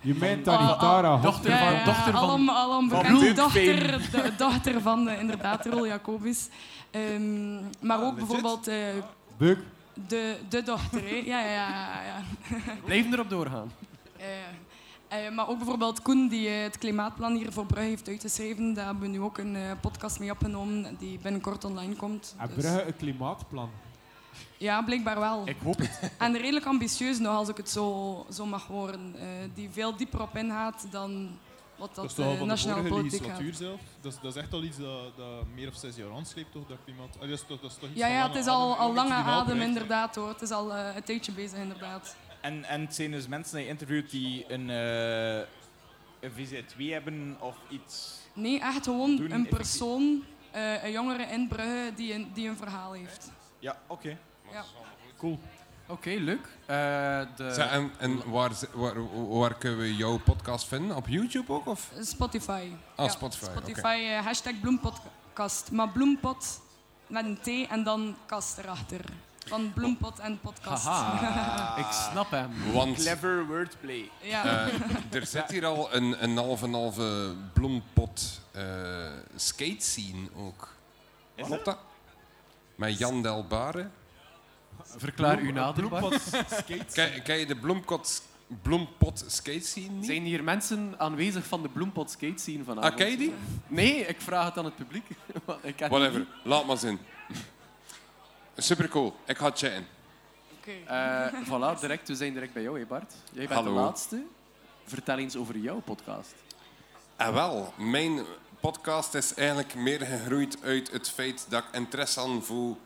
Je 0.00 0.14
meent 0.14 0.44
dat 0.44 0.60
niet, 0.60 0.78
Tara. 0.78 1.16
dochter 1.16 1.50
ja, 1.50 1.58
van- 1.64 1.72
ja, 1.74 1.84
dochter 1.84 2.12
van- 2.12 2.20
alom, 2.22 2.50
alom 2.50 2.88
van 2.90 3.02
bekend. 3.02 3.36
Dochter, 3.36 4.08
de 4.10 4.32
dochter 4.36 4.80
van 4.80 5.08
eh, 5.08 5.20
inderdaad 5.20 5.66
Rol 5.66 5.86
Jacobus. 5.86 6.48
Ehm, 6.90 7.54
maar 7.80 8.02
ook 8.02 8.14
bijvoorbeeld 8.16 8.68
eh, 8.68 8.76
Buk. 9.36 9.58
de, 10.08 10.36
de 10.48 10.62
dochter. 10.62 11.00
Hè. 11.02 11.14
Ja, 11.24 11.40
ja, 11.40 11.50
ja. 11.50 12.02
ja. 12.02 12.22
Blijven 12.84 13.12
erop 13.12 13.30
doorgaan. 13.30 13.70
Eh, 14.20 15.26
eh, 15.26 15.32
maar 15.32 15.48
ook 15.48 15.56
bijvoorbeeld 15.56 16.02
Koen, 16.02 16.28
die 16.28 16.48
eh, 16.48 16.62
het 16.62 16.78
klimaatplan 16.78 17.36
hier 17.36 17.52
voor 17.52 17.66
Brugge 17.66 17.88
heeft 17.88 18.08
uitgeschreven. 18.08 18.74
Daar 18.74 18.84
hebben 18.84 19.02
we 19.02 19.08
nu 19.08 19.20
ook 19.20 19.38
een 19.38 19.56
eh, 19.56 19.62
podcast 19.80 20.18
mee 20.20 20.30
opgenomen, 20.30 20.96
die 20.98 21.18
binnenkort 21.18 21.64
online 21.64 21.94
komt. 21.96 22.34
En 22.38 22.46
Dus- 22.46 22.56
Brugge 22.56 22.86
een 22.86 22.96
klimaatplan. 22.96 23.70
ja, 24.56 24.82
blijkbaar 24.82 25.18
wel. 25.20 25.48
Ik 25.48 25.56
hoop 25.64 25.76
het. 25.78 26.00
En 26.18 26.36
redelijk 26.36 26.66
ambitieus 26.66 27.18
nog, 27.18 27.34
als 27.36 27.48
ik 27.48 27.56
het 27.56 27.70
zo, 27.70 28.26
zo 28.32 28.46
mag 28.46 28.66
horen. 28.66 29.14
Eh, 29.18 29.26
die 29.54 29.70
veel 29.70 29.96
dieper 29.96 30.22
op 30.22 30.36
ingaat 30.36 30.86
dan 30.90 31.38
wat 31.76 31.94
Dat 31.94 32.04
is 32.04 32.14
dat, 32.14 32.16
toch 32.16 32.26
al 32.26 32.30
van 32.38 32.46
de 32.46 32.52
nationale 32.52 32.80
vorige 32.88 32.96
politiek 32.96 33.26
gaat. 33.26 33.56
zelf. 33.56 33.80
Dat 34.00 34.12
is, 34.12 34.18
dat 34.22 34.36
is 34.36 34.42
echt 34.42 34.52
al 34.52 34.62
iets 34.62 34.76
dat, 34.78 35.16
dat 35.16 35.44
meer 35.54 35.68
of 35.68 35.74
zes 35.76 35.96
jaar 35.96 36.12
aansleept, 36.16 36.52
toch, 36.52 36.66
dat 36.68 36.76
klimaat. 36.84 37.14
Ah, 37.14 37.20
dat 37.20 37.30
is 37.30 37.44
toch, 37.46 37.60
dat 37.60 37.70
is 37.70 37.76
toch 37.76 37.88
iets 37.90 37.98
Ja, 37.98 38.06
ja, 38.06 38.26
het 38.28 38.36
is 38.36 38.46
al, 38.46 38.76
al 38.76 38.94
lange 38.94 39.14
adem 39.14 39.60
inderdaad 39.60 40.14
hoor. 40.14 40.28
Het 40.28 40.42
is 40.42 40.50
al 40.50 40.74
eh, 40.74 40.96
een 40.96 41.02
tijdje 41.02 41.32
bezig 41.32 41.58
inderdaad. 41.58 42.16
En, 42.40 42.64
en 42.64 42.80
het 42.80 42.94
zijn 42.94 43.10
dus 43.10 43.28
mensen 43.28 43.56
die 43.56 43.64
je 43.64 43.70
interviewt 43.70 44.10
die 44.10 44.44
een, 44.48 44.70
eh 44.70 45.46
een 46.20 46.32
VZ2 46.32 46.76
hebben 46.76 47.36
of 47.40 47.56
iets. 47.68 48.18
Nee, 48.32 48.60
echt 48.60 48.84
gewoon 48.84 49.16
Doen 49.16 49.30
een 49.30 49.48
persoon, 49.48 50.24
eh, 50.50 50.84
een 50.84 50.92
jongere 50.92 51.22
in 51.22 51.48
Brugge 51.48 51.92
die 51.96 52.14
een, 52.14 52.30
die 52.34 52.48
een 52.48 52.56
verhaal 52.56 52.92
heeft. 52.92 53.30
Ja, 53.58 53.76
oké. 53.86 54.18
Ja. 54.52 54.64
Cool. 55.16 55.38
Oké, 55.86 56.10
leuk. 56.10 56.48
Eh, 56.66 56.76
de... 57.36 57.44
En 57.44 57.90
en 57.98 58.30
waar, 58.30 58.50
waar, 58.72 59.28
waar 59.28 59.54
kunnen 59.54 59.78
we 59.78 59.96
jouw 59.96 60.18
podcast 60.18 60.66
vinden? 60.66 60.96
Op 60.96 61.08
YouTube 61.08 61.52
ook? 61.52 61.66
Of? 61.66 61.92
Spotify. 62.00 62.68
Ah, 62.94 63.10
Spotify, 63.10 63.44
Spotify, 63.44 64.06
eh, 64.10 64.24
hashtag 64.24 64.60
bloempodcast. 64.60 65.70
Maar 65.70 65.88
bloempot 65.88 66.60
met 67.06 67.24
een 67.24 67.38
T 67.40 67.70
en 67.70 67.82
dan 67.84 68.16
kast 68.26 68.58
erachter. 68.58 69.00
Van 69.50 69.72
bloempot 69.72 70.18
en 70.18 70.40
podcast. 70.40 70.84
Haha, 70.84 71.76
ik 71.84 71.92
snap 72.10 72.30
hem. 72.30 72.50
Want 72.72 72.96
Clever 72.96 73.46
wordplay. 73.46 74.10
ja. 74.22 74.66
eh, 74.68 74.74
er 75.20 75.26
zit 75.26 75.50
hier 75.50 75.66
al 75.66 75.94
een, 75.94 76.22
een 76.22 76.36
halve 76.36 76.64
en 76.64 76.72
halve 76.72 77.34
bloempot 77.52 78.40
eh 78.52 78.62
skate 79.36 79.76
scene 79.84 80.28
ook. 80.36 80.74
Is 81.34 81.46
Klopt 81.46 81.64
dat? 81.64 81.78
Met 82.74 82.98
Jan 82.98 83.22
Del 83.22 83.46
Bare. 83.46 83.88
Verklaar 84.96 85.40
u 85.40 85.52
naderbaar. 85.52 86.02
Ken, 86.92 87.22
ken 87.22 87.36
je 87.38 87.46
de 87.46 87.56
bloempot, 87.56 88.22
bloempot 88.62 89.24
skate 89.26 89.60
scene 89.66 89.88
niet? 89.88 90.06
Zijn 90.06 90.22
hier 90.22 90.44
mensen 90.44 90.94
aanwezig 90.98 91.46
van 91.46 91.62
de 91.62 91.68
Bloempot 91.68 92.10
skate 92.10 92.38
scene 92.40 92.64
vanavond? 92.64 92.92
Ah, 92.92 92.98
ken 92.98 93.10
je 93.10 93.16
die? 93.16 93.34
Nee, 93.66 94.06
ik 94.06 94.20
vraag 94.20 94.44
het 94.44 94.58
aan 94.58 94.64
het 94.64 94.76
publiek. 94.76 95.04
ik 95.62 95.78
Whatever, 95.78 96.26
laat 96.44 96.66
maar 96.66 96.78
zien. 96.78 96.98
Super 98.56 98.88
cool, 98.88 99.16
ik 99.24 99.36
ga 99.36 99.44
chatten. 99.44 99.86
Oké. 100.58 100.70
Eh, 100.86 101.26
voilà, 101.44 101.80
direct, 101.80 102.08
we 102.08 102.14
zijn 102.14 102.32
direct 102.32 102.52
bij 102.52 102.62
jou, 102.62 102.78
hè 102.78 102.86
Bart. 102.86 103.14
Jij 103.32 103.46
bent 103.46 103.60
Hallo. 103.60 103.74
de 103.74 103.80
laatste. 103.80 104.22
Vertel 104.84 105.18
eens 105.18 105.36
over 105.36 105.56
jouw 105.56 105.80
podcast. 105.80 106.34
En 107.16 107.32
wel, 107.32 107.72
mijn 107.76 108.24
podcast 108.60 109.14
is 109.14 109.34
eigenlijk 109.34 109.74
meer 109.74 110.00
gegroeid 110.00 110.62
uit 110.62 110.90
het 110.90 111.10
feit 111.10 111.46
dat 111.48 111.64
ik 111.64 111.74
interesse 111.74 112.20
aan 112.20 112.44
voel. 112.44 112.80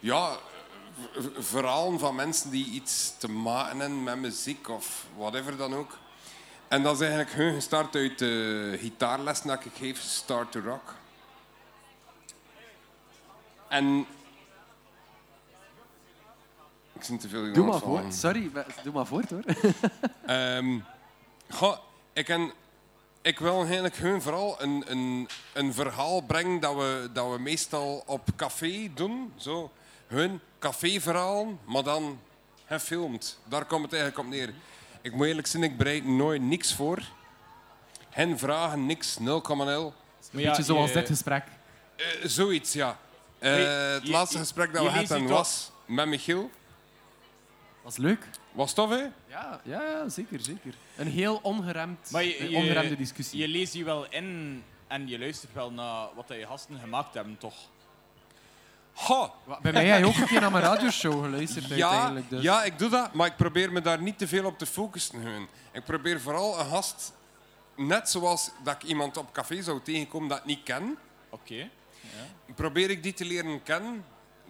Ja, 0.00 0.36
verhalen 1.38 1.98
van 1.98 2.14
mensen 2.14 2.50
die 2.50 2.66
iets 2.66 3.14
te 3.18 3.30
maken 3.30 3.80
hebben 3.80 4.02
met 4.02 4.16
muziek 4.16 4.68
of 4.68 5.06
whatever 5.16 5.56
dan 5.56 5.74
ook. 5.74 5.98
En 6.68 6.82
dat 6.82 6.94
is 6.94 7.00
eigenlijk 7.00 7.30
gewoon 7.30 7.54
gestart 7.54 7.94
uit 7.94 8.18
de 8.18 8.76
gitaarlessen 8.80 9.48
dat 9.48 9.64
ik 9.64 9.72
geef, 9.76 10.00
Start 10.00 10.52
to 10.52 10.60
Rock. 10.60 10.94
En... 13.68 14.06
Ik 17.00 17.06
zie 17.06 17.16
te 17.18 17.28
veel 17.28 17.52
Doe 17.52 17.66
maar 17.66 17.78
voort. 17.78 18.14
Sorry, 18.14 18.50
doe 18.82 18.92
maar 18.92 19.06
voort 19.06 19.30
hoor. 19.30 19.42
Ehm, 20.26 20.78
goh, 21.50 21.76
ik, 22.12 22.24
ken, 22.24 22.52
ik 23.22 23.38
wil 23.38 23.62
eigenlijk 23.64 23.94
gewoon 23.94 24.22
vooral 24.22 24.62
een, 24.62 24.84
een, 24.86 25.28
een 25.52 25.74
verhaal 25.74 26.20
brengen 26.20 26.60
dat 26.60 26.74
we, 26.74 27.08
dat 27.12 27.32
we 27.32 27.38
meestal 27.38 28.02
op 28.06 28.28
café 28.36 28.90
doen. 28.94 29.32
Zo. 29.36 29.70
Hun 30.06 30.40
caféverhaal, 30.58 31.58
maar 31.64 31.82
dan 31.82 32.20
gefilmd. 32.66 33.38
Daar 33.48 33.64
komt 33.64 33.82
het 33.82 33.92
eigenlijk 33.92 34.22
op 34.24 34.30
neer. 34.34 34.52
Ik 35.02 35.12
moet 35.12 35.26
eerlijk 35.26 35.46
zijn, 35.46 35.62
ik 35.62 35.76
bereid 35.76 36.04
nooit 36.04 36.42
niks 36.42 36.74
voor. 36.74 36.98
Hen 38.10 38.38
vragen 38.38 38.86
niks, 38.86 39.18
0,0. 39.18 39.24
Een 39.24 39.92
beetje 40.32 40.62
zoals 40.62 40.92
dit 40.92 41.06
gesprek. 41.06 41.44
Eh, 41.96 42.06
zoiets, 42.22 42.72
ja. 42.72 42.98
Eh, 43.38 43.52
het 43.92 44.06
je- 44.06 44.10
laatste 44.10 44.36
je- 44.36 44.42
gesprek 44.42 44.72
dat 44.72 44.82
je 44.82 44.88
we 44.90 44.96
hadden 44.96 45.26
was 45.26 45.70
met 45.86 46.06
Michiel. 46.06 46.50
Is 47.90 47.96
leuk. 47.96 48.28
Was 48.52 48.74
tof, 48.74 48.90
hè? 48.90 48.96
Ja, 49.26 49.60
ja, 49.64 49.82
ja, 49.82 50.08
zeker, 50.08 50.40
zeker. 50.40 50.74
Een 50.96 51.06
heel 51.06 51.38
ongeremd, 51.42 52.10
Maar 52.10 52.24
je, 52.24 52.50
je- 52.50 52.56
ongeremde 52.56 52.96
discussie. 52.96 53.38
Je 53.40 53.48
leest 53.48 53.72
die 53.72 53.84
wel 53.84 54.06
in 54.10 54.62
en 54.86 55.08
je 55.08 55.18
luistert 55.18 55.52
wel 55.52 55.70
naar 55.72 56.08
wat 56.14 56.24
je 56.28 56.46
gasten 56.46 56.78
gemaakt 56.78 57.14
hebben, 57.14 57.38
toch? 57.38 57.54
Ha! 58.94 59.32
Bij 59.62 59.72
mij 59.72 59.86
heb 59.86 59.98
je 59.98 60.06
ook 60.06 60.16
een 60.16 60.26
keer 60.26 60.40
naar 60.40 60.50
mijn 60.50 60.64
radioshow 60.64 61.22
geluisterd 61.24 61.66
Ja, 61.68 61.88
uiteindelijk. 61.88 62.30
Dus. 62.30 62.42
ja, 62.42 62.64
ik 62.64 62.78
doe 62.78 62.88
dat, 62.88 63.12
maar 63.12 63.26
ik 63.26 63.36
probeer 63.36 63.72
me 63.72 63.80
daar 63.80 64.02
niet 64.02 64.18
te 64.18 64.28
veel 64.28 64.44
op 64.44 64.58
te 64.58 64.66
focussen. 64.66 65.22
gewoon. 65.22 65.48
Ik 65.72 65.84
probeer 65.84 66.20
vooral 66.20 66.58
een 66.60 66.66
gast, 66.66 67.12
net 67.76 68.08
zoals 68.10 68.50
dat 68.64 68.74
ik 68.74 68.82
iemand 68.82 69.16
op 69.16 69.32
café 69.32 69.62
zou 69.62 69.80
tegenkomen 69.82 70.28
dat 70.28 70.38
ik 70.38 70.44
niet 70.44 70.62
ken, 70.62 70.96
Oké. 71.30 71.68
probeer 72.54 72.90
ik 72.90 73.02
die 73.02 73.12
te 73.14 73.24
leren 73.24 73.62
kennen 73.62 74.04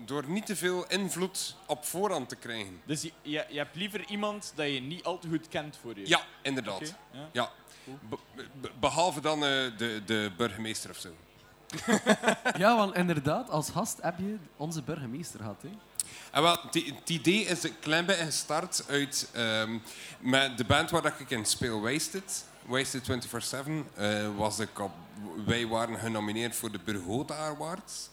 door 0.04 0.24
niet 0.28 0.46
te 0.46 0.56
veel 0.56 0.86
invloed 0.88 1.56
op 1.66 1.84
voorhand 1.84 2.28
te 2.28 2.36
krijgen. 2.36 2.80
Dus 2.84 3.02
je, 3.02 3.12
je, 3.22 3.44
je 3.48 3.58
hebt 3.58 3.76
liever 3.76 4.04
iemand 4.08 4.52
dat 4.54 4.66
je 4.66 4.80
niet 4.80 5.04
al 5.04 5.18
te 5.18 5.28
goed 5.28 5.48
kent 5.48 5.78
voor 5.82 5.98
je? 5.98 6.08
Ja, 6.08 6.20
inderdaad. 6.42 6.94
Ja. 7.12 7.28
Ja. 7.32 7.50
Be- 8.08 8.16
be- 8.60 8.70
behalve 8.80 9.20
dan 9.20 9.44
eh, 9.44 9.48
de, 9.76 10.02
de 10.06 10.30
burgemeester 10.36 10.90
of 10.90 10.96
zo. 10.96 11.14
Ja, 12.58 12.76
want 12.76 12.94
inderdaad, 12.96 13.50
als 13.50 13.70
gast 13.70 13.98
heb 14.02 14.18
je 14.18 14.36
onze 14.56 14.82
burgemeester 14.82 15.40
gehad. 15.40 15.62
Hè? 15.62 15.68
En 16.30 16.42
wel, 16.42 16.56
het 16.96 17.10
idee 17.10 17.44
is 17.44 17.62
een 17.62 17.78
klein 17.80 18.06
beetje 18.06 18.24
gestart 18.24 18.84
uit 18.88 19.28
ehm, 19.32 19.78
met 20.20 20.58
de 20.58 20.64
band 20.64 20.90
waar 20.90 21.02
dat 21.02 21.12
ik 21.20 21.30
in 21.30 21.44
speel, 21.44 21.80
Wasted. 21.80 22.44
Wasted 22.66 23.10
24-7. 23.10 23.68
eh, 23.94 24.36
was 24.36 24.58
ik 24.58 24.78
op, 24.78 24.92
wij 25.46 25.66
waren 25.66 25.98
genomineerd 25.98 26.56
voor 26.56 26.70
de 26.72 26.78
Burgota 26.78 27.34
Awards. 27.36 28.08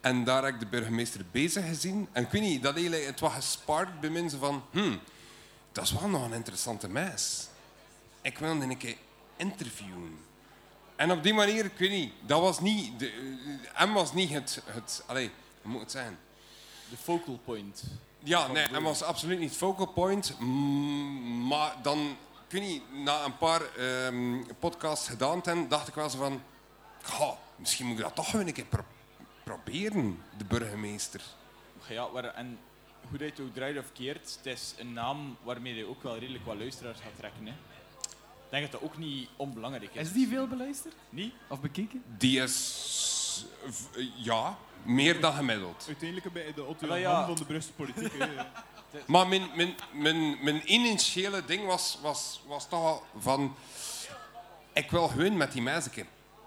En 0.00 0.24
daar 0.24 0.44
heb 0.44 0.54
ik 0.54 0.60
de 0.60 0.66
burgemeester 0.66 1.20
bezig 1.30 1.66
gezien. 1.66 2.08
En 2.12 2.22
ik 2.22 2.30
weet 2.30 2.42
niet, 2.42 2.62
dat 2.62 2.74
hele, 2.74 2.96
het 2.96 3.20
was 3.20 3.32
gesparkt 3.34 4.00
bij 4.00 4.10
mensen 4.10 4.38
van... 4.38 4.62
Hmm, 4.70 5.00
dat 5.72 5.84
is 5.84 5.92
wel 5.92 6.08
nog 6.08 6.24
een 6.24 6.32
interessante 6.32 6.88
meis. 6.88 7.48
Ik 8.22 8.38
wil 8.38 8.48
hem 8.48 8.62
een 8.62 8.76
keer 8.76 8.96
interviewen. 9.36 10.18
En 10.96 11.10
op 11.10 11.22
die 11.22 11.34
manier, 11.34 11.64
ik 11.64 11.78
weet 11.78 11.90
niet, 11.90 12.12
dat 12.26 12.40
was 12.40 12.60
niet... 12.60 12.98
De, 12.98 13.12
eh, 13.74 13.84
M 13.86 13.92
was 13.92 14.12
niet 14.12 14.30
het... 14.30 14.62
het 14.66 15.02
allee, 15.06 15.30
hoe 15.62 15.70
moet 15.72 15.80
het 15.80 15.90
zeggen? 15.90 16.18
De 16.90 16.96
focal 16.96 17.38
point. 17.44 17.82
Ja, 18.18 18.46
nee, 18.46 18.66
hij 18.66 18.80
was 18.80 19.02
absoluut 19.02 19.38
niet 19.38 19.52
focal 19.52 19.86
point. 19.86 20.34
Mm, 20.38 21.46
Maar 21.46 21.74
dan, 21.82 21.98
ik 22.48 22.52
weet 22.52 22.62
niet, 22.62 22.82
na 23.04 23.24
een 23.24 23.36
paar 23.36 23.62
ehm, 23.76 24.42
podcasts 24.58 25.08
gedaan 25.08 25.40
te 25.40 25.48
hebben, 25.48 25.68
dacht 25.68 25.88
ik 25.88 25.94
wel 25.94 26.10
zo 26.10 26.18
van... 26.18 26.42
"Goh, 27.02 27.32
misschien 27.56 27.86
moet 27.86 27.98
ik 27.98 28.04
dat 28.04 28.14
toch 28.14 28.32
wel 28.32 28.40
een 28.46 28.52
keer 28.52 28.64
pro- 28.64 28.84
proberen, 29.48 30.22
de 30.36 30.44
burgemeester. 30.44 31.20
Ja, 31.88 32.10
waar, 32.10 32.24
en 32.24 32.58
hoe 33.08 33.18
dat 33.18 33.36
je 33.36 33.42
ook 33.42 33.54
draait 33.54 33.78
of 33.78 33.92
keert, 33.92 34.34
het 34.36 34.46
is 34.46 34.74
een 34.78 34.92
naam 34.92 35.36
waarmee 35.42 35.74
je 35.74 35.88
ook 35.88 36.02
wel 36.02 36.18
redelijk 36.18 36.44
wat 36.44 36.56
luisteraars 36.56 36.98
gaat 37.00 37.16
trekken. 37.16 37.46
Hè. 37.46 37.52
Ik 37.52 38.54
denk 38.54 38.62
dat 38.70 38.80
dat 38.80 38.90
ook 38.90 38.98
niet 38.98 39.28
onbelangrijk 39.36 39.94
is. 39.94 40.00
Is 40.00 40.12
die 40.12 40.28
veel 40.28 40.46
beluisterd 40.46 40.94
Niet? 41.10 41.32
of 41.48 41.60
bekeken? 41.60 42.02
Die 42.06 42.42
is, 42.42 43.44
ja, 44.16 44.58
meer 44.82 45.20
dan 45.20 45.32
gemiddeld. 45.32 45.84
Uiteindelijk 45.86 46.32
bij 46.32 46.52
de 46.54 46.64
Otto 46.64 46.88
Ah, 46.88 47.00
ja. 47.00 47.26
van 47.26 47.34
de 47.34 47.44
Brusselse 47.44 47.72
politiek. 47.72 48.12
Maar 49.06 49.28
mijn, 49.28 49.50
mijn, 49.54 49.74
mijn, 49.92 50.44
mijn 50.44 50.72
initiële 50.72 51.44
ding 51.44 51.66
was, 51.66 51.98
was, 52.02 52.40
was 52.46 52.68
toch 52.68 52.82
wel 52.82 53.02
van... 53.18 53.54
Ik 54.72 54.90
wil 54.90 55.08
gewoon 55.08 55.36
met 55.36 55.52
die 55.52 55.62
mensen 55.62 56.06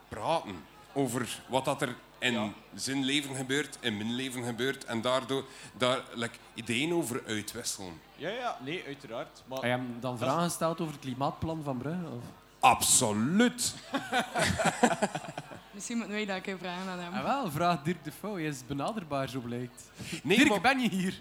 praten 0.09 0.63
over 0.93 1.41
wat 1.47 1.65
dat 1.65 1.81
er 1.81 1.95
in 2.21 2.33
Ja. 2.33 2.49
zijn 2.75 3.03
leven 3.03 3.35
gebeurt, 3.35 3.77
in 3.79 3.97
mijn 3.97 4.13
leven 4.15 4.43
gebeurt. 4.43 4.85
En 4.85 5.01
daardoor 5.01 5.45
daar 5.77 6.01
like, 6.13 6.37
ideeën 6.53 6.93
over 6.93 7.23
uitwisselen. 7.27 7.93
Ja, 8.15 8.29
ja, 8.29 8.57
nee, 8.63 8.83
uiteraard. 8.85 9.43
Maar 9.47 9.57
Heb 9.57 9.65
je 9.65 9.69
hem 9.69 9.97
dan 9.99 10.17
vragen 10.17 10.43
gesteld 10.43 10.81
over 10.81 10.93
het 10.93 11.01
klimaatplan 11.01 11.61
van 11.63 11.77
Brugge? 11.77 12.05
Of? 12.05 12.23
Absoluut. 12.59 13.73
Misschien 15.73 15.97
moeten 15.97 16.15
wij 16.15 16.25
dat 16.25 16.35
een 16.35 16.41
keer 16.41 16.57
vragen 16.57 16.89
aan 16.91 16.99
hem. 16.99 17.13
Ah, 17.13 17.23
wel, 17.23 17.51
vraag 17.51 17.83
Dirk 17.83 18.03
de 18.03 18.11
Vouw. 18.19 18.33
Hij 18.33 18.43
is 18.43 18.65
benaderbaar, 18.67 19.29
zo 19.29 19.39
blijkt. 19.39 19.83
Nee, 20.23 20.37
Dirk, 20.37 20.49
maar- 20.49 20.61
ben 20.61 20.79
je 20.79 20.89
hier? 20.89 21.13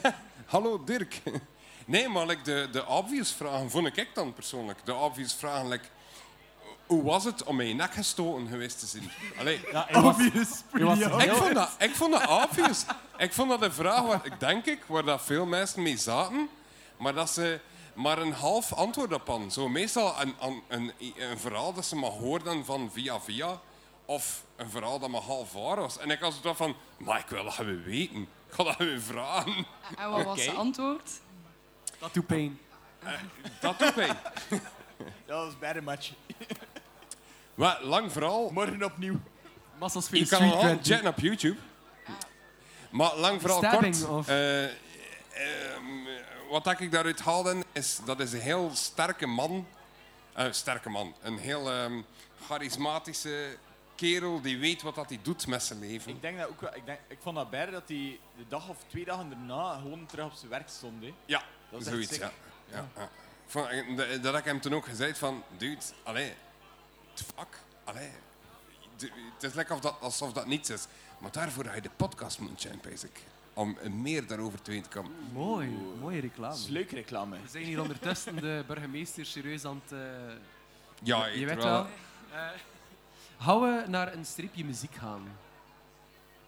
Hallo 0.46 0.84
Dirk. 0.84 1.20
Nee, 1.86 2.08
maar 2.08 2.26
like, 2.26 2.42
de, 2.42 2.68
de 2.72 2.86
obvious 2.86 3.32
vragen 3.32 3.70
vond 3.70 3.96
ik 3.96 4.08
dan 4.14 4.32
persoonlijk. 4.34 4.78
De 4.84 4.94
obvious 4.94 5.34
vragen, 5.34 5.68
like, 5.68 5.84
hoe 6.92 7.02
was 7.02 7.24
het 7.24 7.42
om 7.42 7.60
in 7.60 7.68
je 7.68 7.74
nek 7.74 7.94
gestoten 7.94 8.48
geweest 8.48 8.78
te 8.78 8.86
zijn? 8.86 9.10
Allee, 9.38 9.60
ja, 9.72 9.84
hij 9.88 10.02
was, 10.02 10.14
Obvious. 10.14 10.62
hij 10.70 10.84
was 10.84 10.98
Ik 11.24 11.32
vond, 11.32 11.54
dat, 11.54 11.70
ik 11.78 11.94
vond 11.94 12.12
dat 12.12 12.28
obvious. 12.28 12.84
Ik 13.16 13.32
vond 13.32 13.48
dat 13.48 13.62
een 13.62 13.72
vraag 13.72 14.02
waar, 14.02 14.20
ik 14.22 14.40
denk 14.40 14.66
ik, 14.66 14.84
waar 14.86 15.04
dat 15.04 15.22
veel 15.22 15.46
mensen 15.46 15.82
mee 15.82 15.96
zaten, 15.96 16.48
maar 16.96 17.14
dat 17.14 17.30
ze 17.30 17.60
maar 17.94 18.18
een 18.18 18.32
half 18.32 18.72
antwoord 18.72 19.12
op 19.12 19.26
hadden. 19.26 19.50
Zo 19.50 19.68
meestal 19.68 20.20
een, 20.20 20.34
een, 20.40 20.62
een, 20.68 20.92
een 21.16 21.38
verhaal 21.38 21.72
dat 21.72 21.84
ze 21.84 21.96
maar 21.96 22.10
hoorden 22.10 22.64
van 22.64 22.90
via 22.92 23.20
via, 23.20 23.60
of 24.04 24.44
een 24.56 24.70
verhaal 24.70 24.98
dat 24.98 25.08
maar 25.08 25.20
half 25.20 25.52
waar 25.52 25.80
was. 25.80 25.98
En 25.98 26.10
ik 26.10 26.20
was 26.20 26.40
zo 26.42 26.54
van, 26.54 26.76
maar 26.98 27.18
ik 27.18 27.28
wil 27.28 27.44
dat 27.44 27.56
we 27.56 27.80
weten. 27.82 28.20
Ik 28.22 28.54
ga 28.54 28.62
dat 28.62 28.76
weer 28.76 29.00
vragen. 29.00 29.66
En 29.96 30.10
wat 30.10 30.24
was 30.24 30.44
de 30.44 30.50
antwoord? 30.50 31.10
Dat 31.98 32.14
doet 32.14 32.26
pijn. 32.26 32.58
Dat 33.60 33.78
doet 33.78 33.96
mij. 33.96 34.08
dat 35.26 35.44
was 35.44 35.58
bij 35.58 35.72
de 35.72 35.82
match. 35.82 36.12
Maar 37.54 37.82
lang 37.82 38.12
verhaal. 38.12 38.50
Morgen 38.50 38.84
opnieuw. 38.84 39.20
Massas 39.78 40.08
Je 40.08 40.26
kan 40.26 40.52
al 40.52 40.60
checken 40.82 41.06
op 41.06 41.18
YouTube. 41.18 41.56
Maar 42.90 43.16
lang 43.16 43.40
verhaal 43.40 43.58
Stabbing, 43.58 43.98
kort. 43.98 44.10
of- 44.10 44.28
eh, 44.28 44.64
ehm, 44.64 44.72
wat 46.50 46.64
dat 46.64 46.80
ik 46.80 46.90
daaruit 46.92 47.20
haalde, 47.20 47.64
is 47.72 48.00
dat 48.04 48.20
is 48.20 48.32
een 48.32 48.40
heel 48.40 48.70
sterke 48.74 49.26
man. 49.26 49.66
Eh, 50.32 50.46
sterke 50.50 50.88
man. 50.90 51.14
Een 51.22 51.38
heel 51.38 51.70
ehm, 51.70 52.00
charismatische 52.46 53.56
kerel 53.94 54.40
die 54.40 54.58
weet 54.58 54.82
wat 54.82 54.94
dat 54.94 55.08
hij 55.08 55.18
doet 55.22 55.46
met 55.46 55.62
zijn 55.62 55.78
leven. 55.80 56.10
Ik 56.10 56.22
denk 56.22 56.38
dat 56.38 56.48
ook 56.48 56.60
wel, 56.60 56.74
ik, 56.74 56.86
denk, 56.86 56.98
ik 57.08 57.18
vond 57.22 57.36
dat 57.36 57.50
bij 57.50 57.66
dat 57.70 57.82
hij 57.86 58.18
de 58.36 58.44
dag 58.48 58.68
of 58.68 58.76
twee 58.86 59.04
dagen 59.04 59.28
daarna 59.30 59.74
gewoon 59.74 60.06
terug 60.06 60.24
op 60.24 60.32
zijn 60.32 60.50
werk 60.50 60.68
stond. 60.68 61.02
Hè. 61.02 61.12
Ja, 61.26 61.42
Dat 61.70 61.84
zoiets, 61.84 62.16
ja. 62.16 62.32
ja, 62.70 62.86
dat- 63.96 64.22
Dat 64.22 64.32
heb 64.32 64.36
ik 64.36 64.44
hem 64.44 64.60
toen 64.60 64.74
ook 64.74 64.84
gezegd 64.86 65.18
van, 65.18 65.42
dude, 65.56 65.82
allee, 66.02 66.32
fuck, 67.14 67.58
allee. 67.84 68.10
Het 69.34 69.42
is 69.42 69.54
lekker 69.54 69.74
of 69.74 69.80
dat, 69.80 69.96
alsof 70.00 70.32
dat 70.32 70.46
niets 70.46 70.70
is. 70.70 70.86
Maar 71.18 71.32
daarvoor 71.32 71.64
ga 71.64 71.74
je 71.74 71.80
de 71.80 71.90
podcast 71.96 72.38
moeten 72.38 72.58
checken, 72.70 72.90
basic. 72.90 73.20
Om 73.54 73.76
meer 73.90 74.26
daarover 74.26 74.62
te 74.62 74.70
weten 74.70 74.90
te 74.90 74.96
komen. 74.96 75.12
Mooi, 75.32 75.68
mooie 76.00 76.20
reclame. 76.20 76.52
Dat 76.54 76.62
is 76.62 76.68
leuk 76.68 76.90
reclame. 76.90 77.36
We 77.42 77.48
zijn 77.48 77.64
hier 77.64 77.80
ondertussen 77.80 78.36
de 78.36 78.64
burgemeester 78.66 79.26
serieus 79.26 79.64
aan 79.64 79.82
het... 79.84 79.92
eh, 79.92 79.98
Ja, 81.02 81.26
je 81.26 81.40
ik 81.40 81.46
weet 81.46 81.62
wel. 81.62 81.86
Eh, 82.32 82.48
gaan 83.38 83.60
we 83.60 83.84
naar 83.88 84.12
een 84.14 84.24
stripje 84.24 84.64
muziek 84.64 84.94
gaan? 84.94 85.22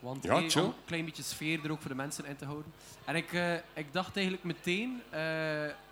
Want 0.01 0.25
Ja, 0.25 0.35
hey, 0.35 0.51
om 0.57 0.65
een 0.65 0.75
klein 0.85 1.05
beetje 1.05 1.23
sfeer 1.23 1.65
er 1.65 1.71
ook 1.71 1.81
voor 1.81 1.91
de 1.91 1.97
mensen 1.97 2.25
in 2.25 2.37
te 2.37 2.45
houden. 2.45 2.73
En 3.05 3.17
ik, 3.17 3.33
eh, 3.33 3.55
ik 3.55 3.93
dacht 3.93 4.15
eigenlijk 4.17 4.45
meteen, 4.47 5.03
eh, 5.11 5.21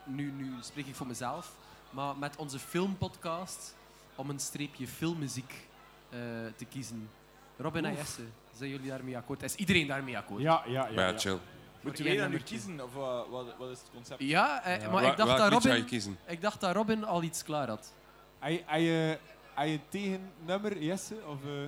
nu, 0.04 0.30
nu 0.30 0.54
spreek 0.60 0.86
ik 0.86 0.94
voor 0.94 1.06
mezelf, 1.06 1.52
maar 1.90 2.16
met 2.16 2.36
onze 2.36 2.58
filmpodcast, 2.58 3.74
om 4.22 4.30
een 4.30 4.38
streepje 4.40 4.86
filmmuziek 4.86 5.68
eh, 6.10 6.18
te 6.56 6.64
kiezen. 6.64 7.10
Robin 7.58 7.84
en 7.84 7.94
Jesse, 7.94 8.22
zijn 8.56 8.70
jullie 8.70 8.88
daarmee 8.88 9.16
akkoord? 9.16 9.42
Is 9.42 9.54
iedereen 9.54 9.86
daarmee 9.86 10.16
akkoord? 10.18 10.42
Ja, 10.42 10.62
ja, 10.66 10.88
ja. 10.88 11.08
Ja, 11.08 11.18
chill. 11.18 11.38
Moeten 11.80 12.04
één 12.04 12.14
wij 12.16 12.24
dat 12.24 12.32
nu 12.32 12.38
kiezen? 12.44 12.80
Of 12.84 12.94
wat, 12.94 13.28
wat, 13.28 13.46
wat 13.58 13.70
is 13.70 13.78
het 13.78 13.88
concept? 13.94 14.20
Ja, 14.22 14.62
eh, 14.64 14.80
Ja. 14.80 14.90
maar 14.90 15.04
ik 15.04 15.16
dacht, 15.16 15.38
dat 15.38 15.52
Robin, 15.52 15.86
ik 16.26 16.40
dacht 16.40 16.60
dat 16.60 16.74
Robin 16.74 17.04
al 17.04 17.22
iets 17.22 17.42
klaar 17.42 17.68
had. 17.68 17.92
Hij, 18.38 18.64
eh, 18.66 18.78
je 18.78 19.18
een 19.54 19.80
tegennummer, 19.88 20.82
Jesse? 20.82 21.14
Of, 21.26 21.38
eh? 21.44 21.62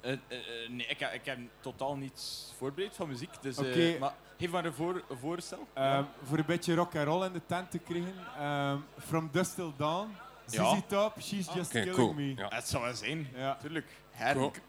Eh, 0.00 0.12
eh, 0.28 0.64
eh, 0.64 0.70
nee, 0.70 0.86
ik, 0.86 0.98
heb- 1.00 1.12
ik 1.12 1.24
heb 1.24 1.38
totaal 1.60 1.96
niets 1.96 2.52
voorbereid 2.56 2.94
van 2.94 3.08
muziek. 3.08 3.30
Dus, 3.42 3.56
eh, 3.56 3.68
Oké. 3.68 3.96
maar 3.98 4.14
geef 4.38 4.50
maar 4.50 4.64
een, 4.64 4.72
voor, 4.72 5.02
een 5.08 5.18
voorstel. 5.18 5.66
Ehm, 5.72 6.04
voor 6.22 6.38
een 6.38 6.46
beetje 6.46 6.74
rock 6.74 6.96
and 6.96 7.04
roll 7.06 7.26
in 7.26 7.32
de 7.32 7.40
tent 7.46 7.70
te 7.70 7.78
krijgen. 7.78 8.14
ehm, 8.38 8.78
From 8.98 9.28
Dust 9.32 9.54
Till 9.54 9.72
Dawn. 9.76 10.08
Ja. 10.50 10.74
ZZ 10.74 10.80
Top, 10.86 11.14
She's 11.20 11.46
Just 11.54 11.70
Killing 11.70 11.94
cool. 11.94 12.12
Me. 12.12 12.34
Ja. 12.36 12.48
Het 12.48 12.68
zou 12.68 12.82
wel 12.84 12.94
zijn, 12.94 13.28
Ja. 13.36 13.56
tuurlijk. 13.56 13.86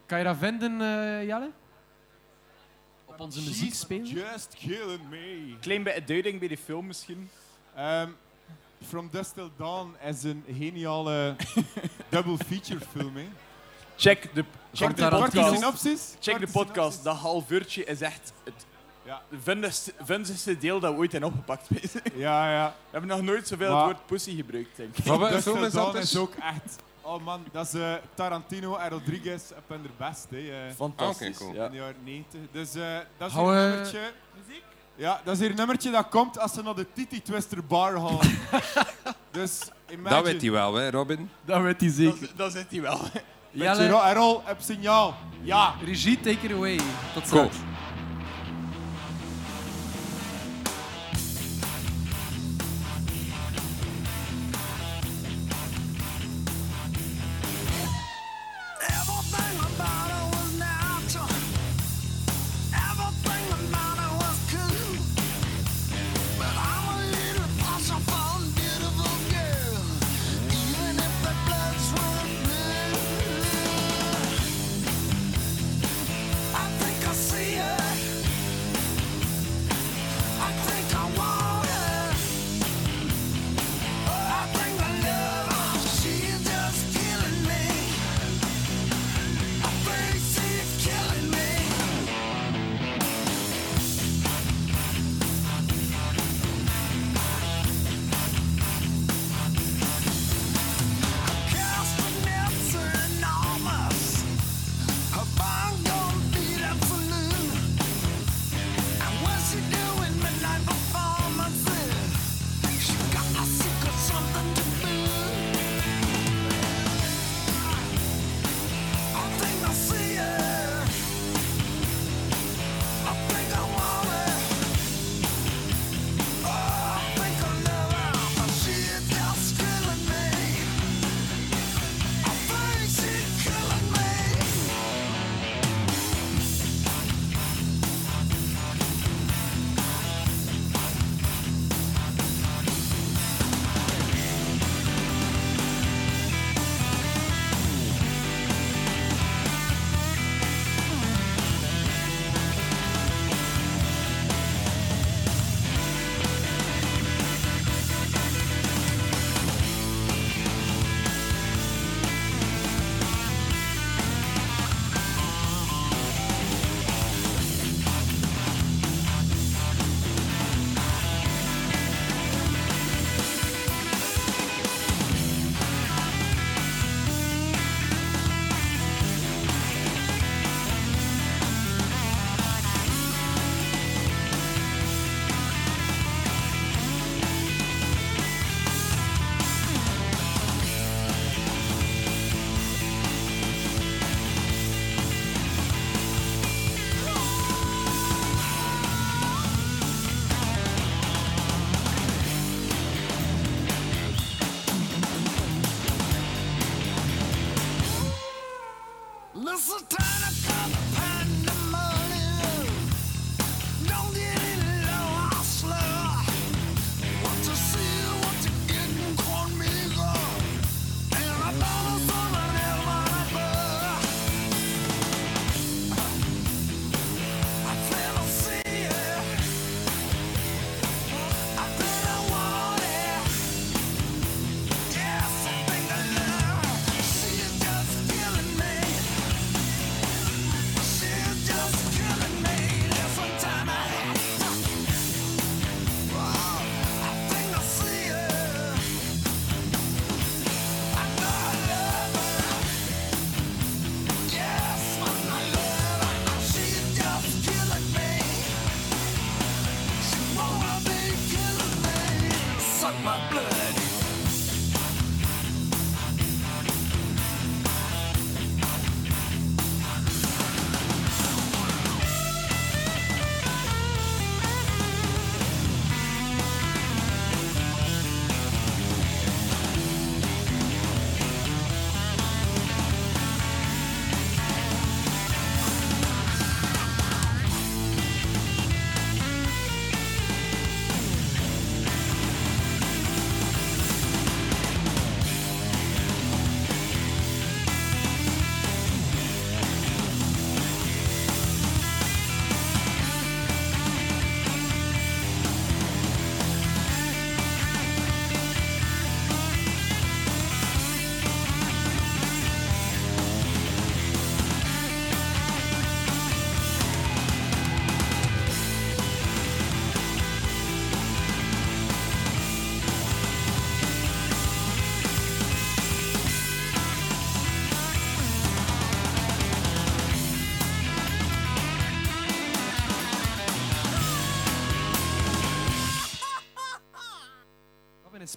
Kan 0.05 0.17
je 0.17 0.23
dat 0.23 0.37
vinden, 0.37 0.81
eh, 0.81 1.25
Jelle? 1.25 1.51
Op 3.05 3.19
onze 3.19 3.39
She's 3.39 3.47
muziek 3.49 3.73
spelen? 3.73 4.05
Just 4.05 4.55
Killing 4.55 5.09
Me. 5.09 5.55
Klein 5.61 5.83
beetje 5.83 6.03
duiding 6.03 6.39
bij 6.39 6.47
de 6.47 6.57
film 6.57 6.87
misschien. 6.87 7.29
Ehm, 7.75 8.09
From 8.87 9.09
Dust 9.11 9.33
Till 9.33 9.51
Dawn 9.57 9.95
is 10.05 10.23
een 10.23 10.43
geniale 10.57 11.35
double 12.09 12.37
feature 12.37 12.79
film. 12.91 13.15
Hè. 13.15 13.27
Check 13.95 14.33
de, 14.33 14.45
check 14.73 14.95
de 14.97 15.07
podcast. 15.09 15.53
synopsis. 15.55 16.15
Check 16.19 16.39
de 16.39 16.47
podcast. 16.47 16.75
synopsis. 16.75 17.03
Dat 17.03 17.15
half 17.17 17.51
uurtje 17.51 17.83
is 17.83 18.01
echt 18.01 18.33
het 18.43 18.65
Ja. 19.09 19.21
vundigste, 19.43 19.93
vundigste 20.03 20.57
deel 20.57 20.79
dat 20.79 20.91
we 20.93 20.97
ooit 20.99 21.11
hebben 21.11 21.29
opgepakt. 21.29 21.67
We 21.69 21.89
Ja, 22.15 22.51
ja. 22.51 22.75
hebben 22.89 23.09
nog 23.09 23.21
nooit 23.21 23.47
zoveel 23.47 23.71
Maar- 23.71 23.87
het 23.87 23.95
woord 23.95 24.05
pussy 24.05 24.35
gebruikt, 24.35 24.75
denk 24.75 24.97
ik. 24.97 25.05
Is 25.05 25.43
dat 25.43 25.71
Dawn 25.71 25.91
dus? 25.91 26.01
is 26.03 26.17
ook 26.17 26.33
echt... 26.35 26.75
Oh 27.01 27.23
man, 27.23 27.43
dat 27.51 27.65
is 27.65 27.73
eh, 27.73 27.93
Tarantino 28.13 28.75
en 28.75 28.89
Rodriguez 28.89 29.41
op 29.57 29.63
hun 29.69 29.81
best. 29.97 30.27
Hè, 30.29 30.37
eh, 30.37 30.73
Fantastisch. 30.75 31.37
Cool. 31.37 31.53
ja. 31.53 31.65
in 31.65 31.71
de 31.71 31.77
jaren 31.77 31.95
90. 32.03 32.39
Dus 32.51 32.75
eh, 32.75 32.97
dat 33.17 33.27
is 33.29 33.33
Hou, 33.33 33.47
hier 33.51 33.63
een 33.63 33.69
nummertje. 33.69 34.11
Ja, 34.95 35.21
dat 35.23 35.33
is 35.33 35.39
hier 35.39 35.49
een 35.49 35.55
nummertje 35.55 35.91
dat 35.91 36.09
komt 36.09 36.39
als 36.39 36.53
ze 36.53 36.61
naar 36.61 36.75
de 36.75 36.85
Titi 36.93 37.21
Twister 37.21 37.65
bar 37.65 37.99
gaan. 37.99 38.19
dus 39.31 39.61
imagine. 39.89 40.09
Dat 40.09 40.23
weet 40.23 40.41
hij 40.41 40.51
wel, 40.51 40.73
hè, 40.73 40.89
Robin. 40.91 41.29
Dat 41.45 41.61
weet 41.61 41.81
hij 41.81 42.05
Dat, 42.05 42.17
dat 42.35 42.51
zit 42.51 42.65
hij 42.69 42.81
wel. 42.81 42.99
Jelle, 43.51 44.33
op 44.33 44.55
signaal. 44.59 45.15
Ja. 45.41 45.75
regie, 45.85 46.19
take 46.19 46.45
it 46.45 46.51
away. 46.51 46.79
Tot 47.13 47.29
Cool. 47.29 47.49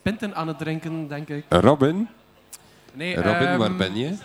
Spinten 0.03 0.35
aan 0.35 0.49
het 0.49 0.59
drinken, 0.59 1.09
denk 1.09 1.29
ik. 1.29 1.45
Robin? 1.49 2.09
Nee, 2.93 3.15
Robin, 3.17 3.33
ehm, 3.47 3.59
waar 3.59 3.77
ben 3.77 3.97
je? 3.97 4.17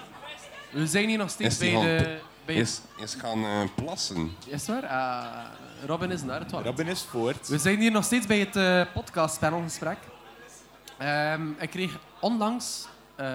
We 0.72 0.88
zijn 0.88 1.08
hier 1.08 1.18
nog 1.18 1.30
steeds 1.30 1.58
bij 1.58 1.72
de... 1.72 2.20
Bij 2.46 2.56
het- 2.56 2.68
Is, 2.68 3.04
is 3.04 3.14
gaan 3.14 3.44
eh, 3.44 3.60
plassen. 3.76 4.32
Is 4.46 4.68
waar? 4.68 4.88
Ah, 4.88 5.44
Robin 5.86 6.12
is 6.12 6.22
naar 6.24 6.40
het 6.40 6.50
toilet. 6.50 6.68
Robin 6.70 6.88
is 6.88 7.02
voort. 7.04 7.48
We 7.48 7.58
zijn 7.58 7.80
hier 7.80 7.92
nog 7.92 8.04
steeds 8.04 8.26
bij 8.26 8.40
het 8.40 8.56
eh 8.56 8.82
podcastpanelgesprek. 8.94 9.98
Ehm 10.98 11.50
ik 11.60 11.70
kreeg 11.70 12.00
onlangs 12.20 12.88
eh, 13.16 13.26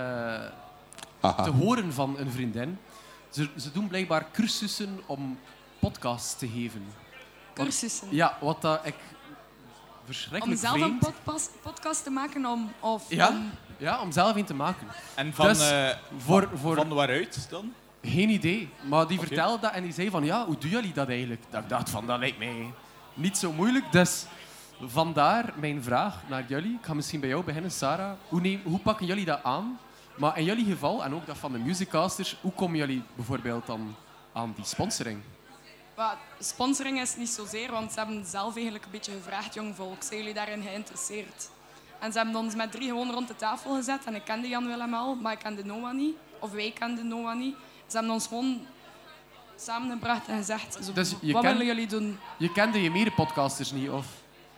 te 1.20 1.50
horen 1.50 1.92
van 1.92 2.18
een 2.18 2.30
vriendin. 2.30 2.78
Ze, 3.30 3.48
ze 3.56 3.72
doen 3.72 3.88
blijkbaar 3.88 4.26
cursussen 4.32 5.00
om 5.06 5.38
podcasts 5.78 6.38
te 6.38 6.48
geven. 6.48 6.84
Cursussen. 7.54 8.08
Ja, 8.10 8.36
wat 8.40 8.62
dat 8.62 8.80
ik 8.84 8.94
Om 10.40 10.56
zelf 10.56 10.80
een 10.80 10.98
podpas- 10.98 11.48
podcast 11.62 12.04
te 12.04 12.10
maken 12.10 12.46
om, 12.46 12.72
of 12.80 13.04
Ja? 13.08 13.28
om- 13.28 13.50
Ja, 13.76 14.00
om 14.00 14.12
zelf 14.12 14.36
een 14.36 14.44
te 14.44 14.54
maken. 14.54 14.86
En 15.14 15.34
van, 15.34 15.46
Dus, 15.46 15.70
eh, 15.70 15.88
Voor, 16.16 16.42
van, 16.48 16.58
voor 16.58 16.74
van 16.76 16.88
waaruit 16.88 17.46
dan? 17.50 17.72
Geen 18.02 18.28
idee. 18.30 18.68
Maar 18.88 19.06
die 19.06 19.18
vertelde 19.18 19.60
dat 19.60 19.72
en 19.72 19.82
die 19.82 19.92
zei 19.92 20.10
van 20.10 20.24
ja, 20.24 20.44
hoe 20.46 20.58
doen 20.58 20.70
jullie 20.70 20.92
dat 20.92 21.08
eigenlijk? 21.08 21.42
Dat 21.50 21.62
ik 21.62 21.68
dacht 21.68 21.90
van 21.90 22.06
dat 22.06 22.18
lijkt 22.18 22.38
mij 22.38 22.72
niet 23.14 23.38
zo 23.38 23.52
moeilijk. 23.52 23.92
Dus 23.92 24.24
vandaar 24.86 25.52
mijn 25.56 25.82
vraag 25.82 26.16
naar 26.28 26.44
jullie. 26.48 26.72
Ik 26.72 26.84
ga 26.86 26.94
misschien 26.94 27.20
bij 27.20 27.28
jou 27.28 27.44
beginnen, 27.44 27.70
Sarah. 27.70 28.12
Hoe, 28.28 28.40
neem, 28.40 28.60
hoe 28.64 28.78
pakken 28.78 29.06
jullie 29.06 29.24
dat 29.24 29.42
aan? 29.42 29.78
Maar 30.16 30.38
in 30.38 30.44
jullie 30.44 30.64
geval, 30.64 31.04
en 31.04 31.14
ook 31.14 31.26
dat 31.26 31.38
van 31.38 31.52
de 31.52 31.58
musicasters, 31.58 32.36
hoe 32.40 32.52
komen 32.52 32.76
jullie 32.78 33.02
bijvoorbeeld 33.14 33.66
dan 33.66 33.94
aan 34.32 34.52
die 34.56 34.64
sponsoring? 34.64 35.20
Maar 36.02 36.16
sponsoring 36.38 37.00
is 37.00 37.16
niet 37.16 37.28
zozeer, 37.30 37.70
want 37.70 37.92
ze 37.92 37.98
hebben 37.98 38.24
zelf 38.26 38.54
eigenlijk 38.54 38.84
een 38.84 38.90
beetje 38.90 39.12
gevraagd, 39.12 39.54
jong 39.54 39.74
volk, 39.76 40.02
zijn 40.02 40.18
jullie 40.18 40.34
daarin 40.34 40.62
geïnteresseerd? 40.62 41.48
En 41.98 42.12
ze 42.12 42.18
hebben 42.18 42.36
ons 42.36 42.54
met 42.54 42.72
drie 42.72 42.88
gewoon 42.88 43.10
rond 43.12 43.28
de 43.28 43.36
tafel 43.36 43.74
gezet 43.74 44.04
en 44.04 44.14
ik 44.14 44.24
kende 44.24 44.48
Jan 44.48 44.66
Willem 44.66 44.94
al, 44.94 45.14
maar 45.14 45.32
ik 45.32 45.38
kende 45.38 45.64
Noah 45.64 45.94
niet. 45.94 46.16
Of 46.38 46.50
wij 46.50 46.70
kenden 46.78 47.08
Noah 47.08 47.36
niet. 47.36 47.54
Ze 47.86 47.96
hebben 47.96 48.14
ons 48.14 48.26
gewoon 48.26 48.66
samengebracht 49.56 50.28
en 50.28 50.36
gezegd, 50.36 50.78
zo, 50.84 50.92
Dus 50.92 51.12
wat 51.12 51.20
ken- 51.20 51.42
willen 51.42 51.66
jullie 51.66 51.86
doen? 51.86 52.18
Je 52.36 52.52
kende 52.52 52.82
je 52.82 52.90
medepodcasters 52.90 53.72
niet, 53.72 53.90
of? 53.90 54.06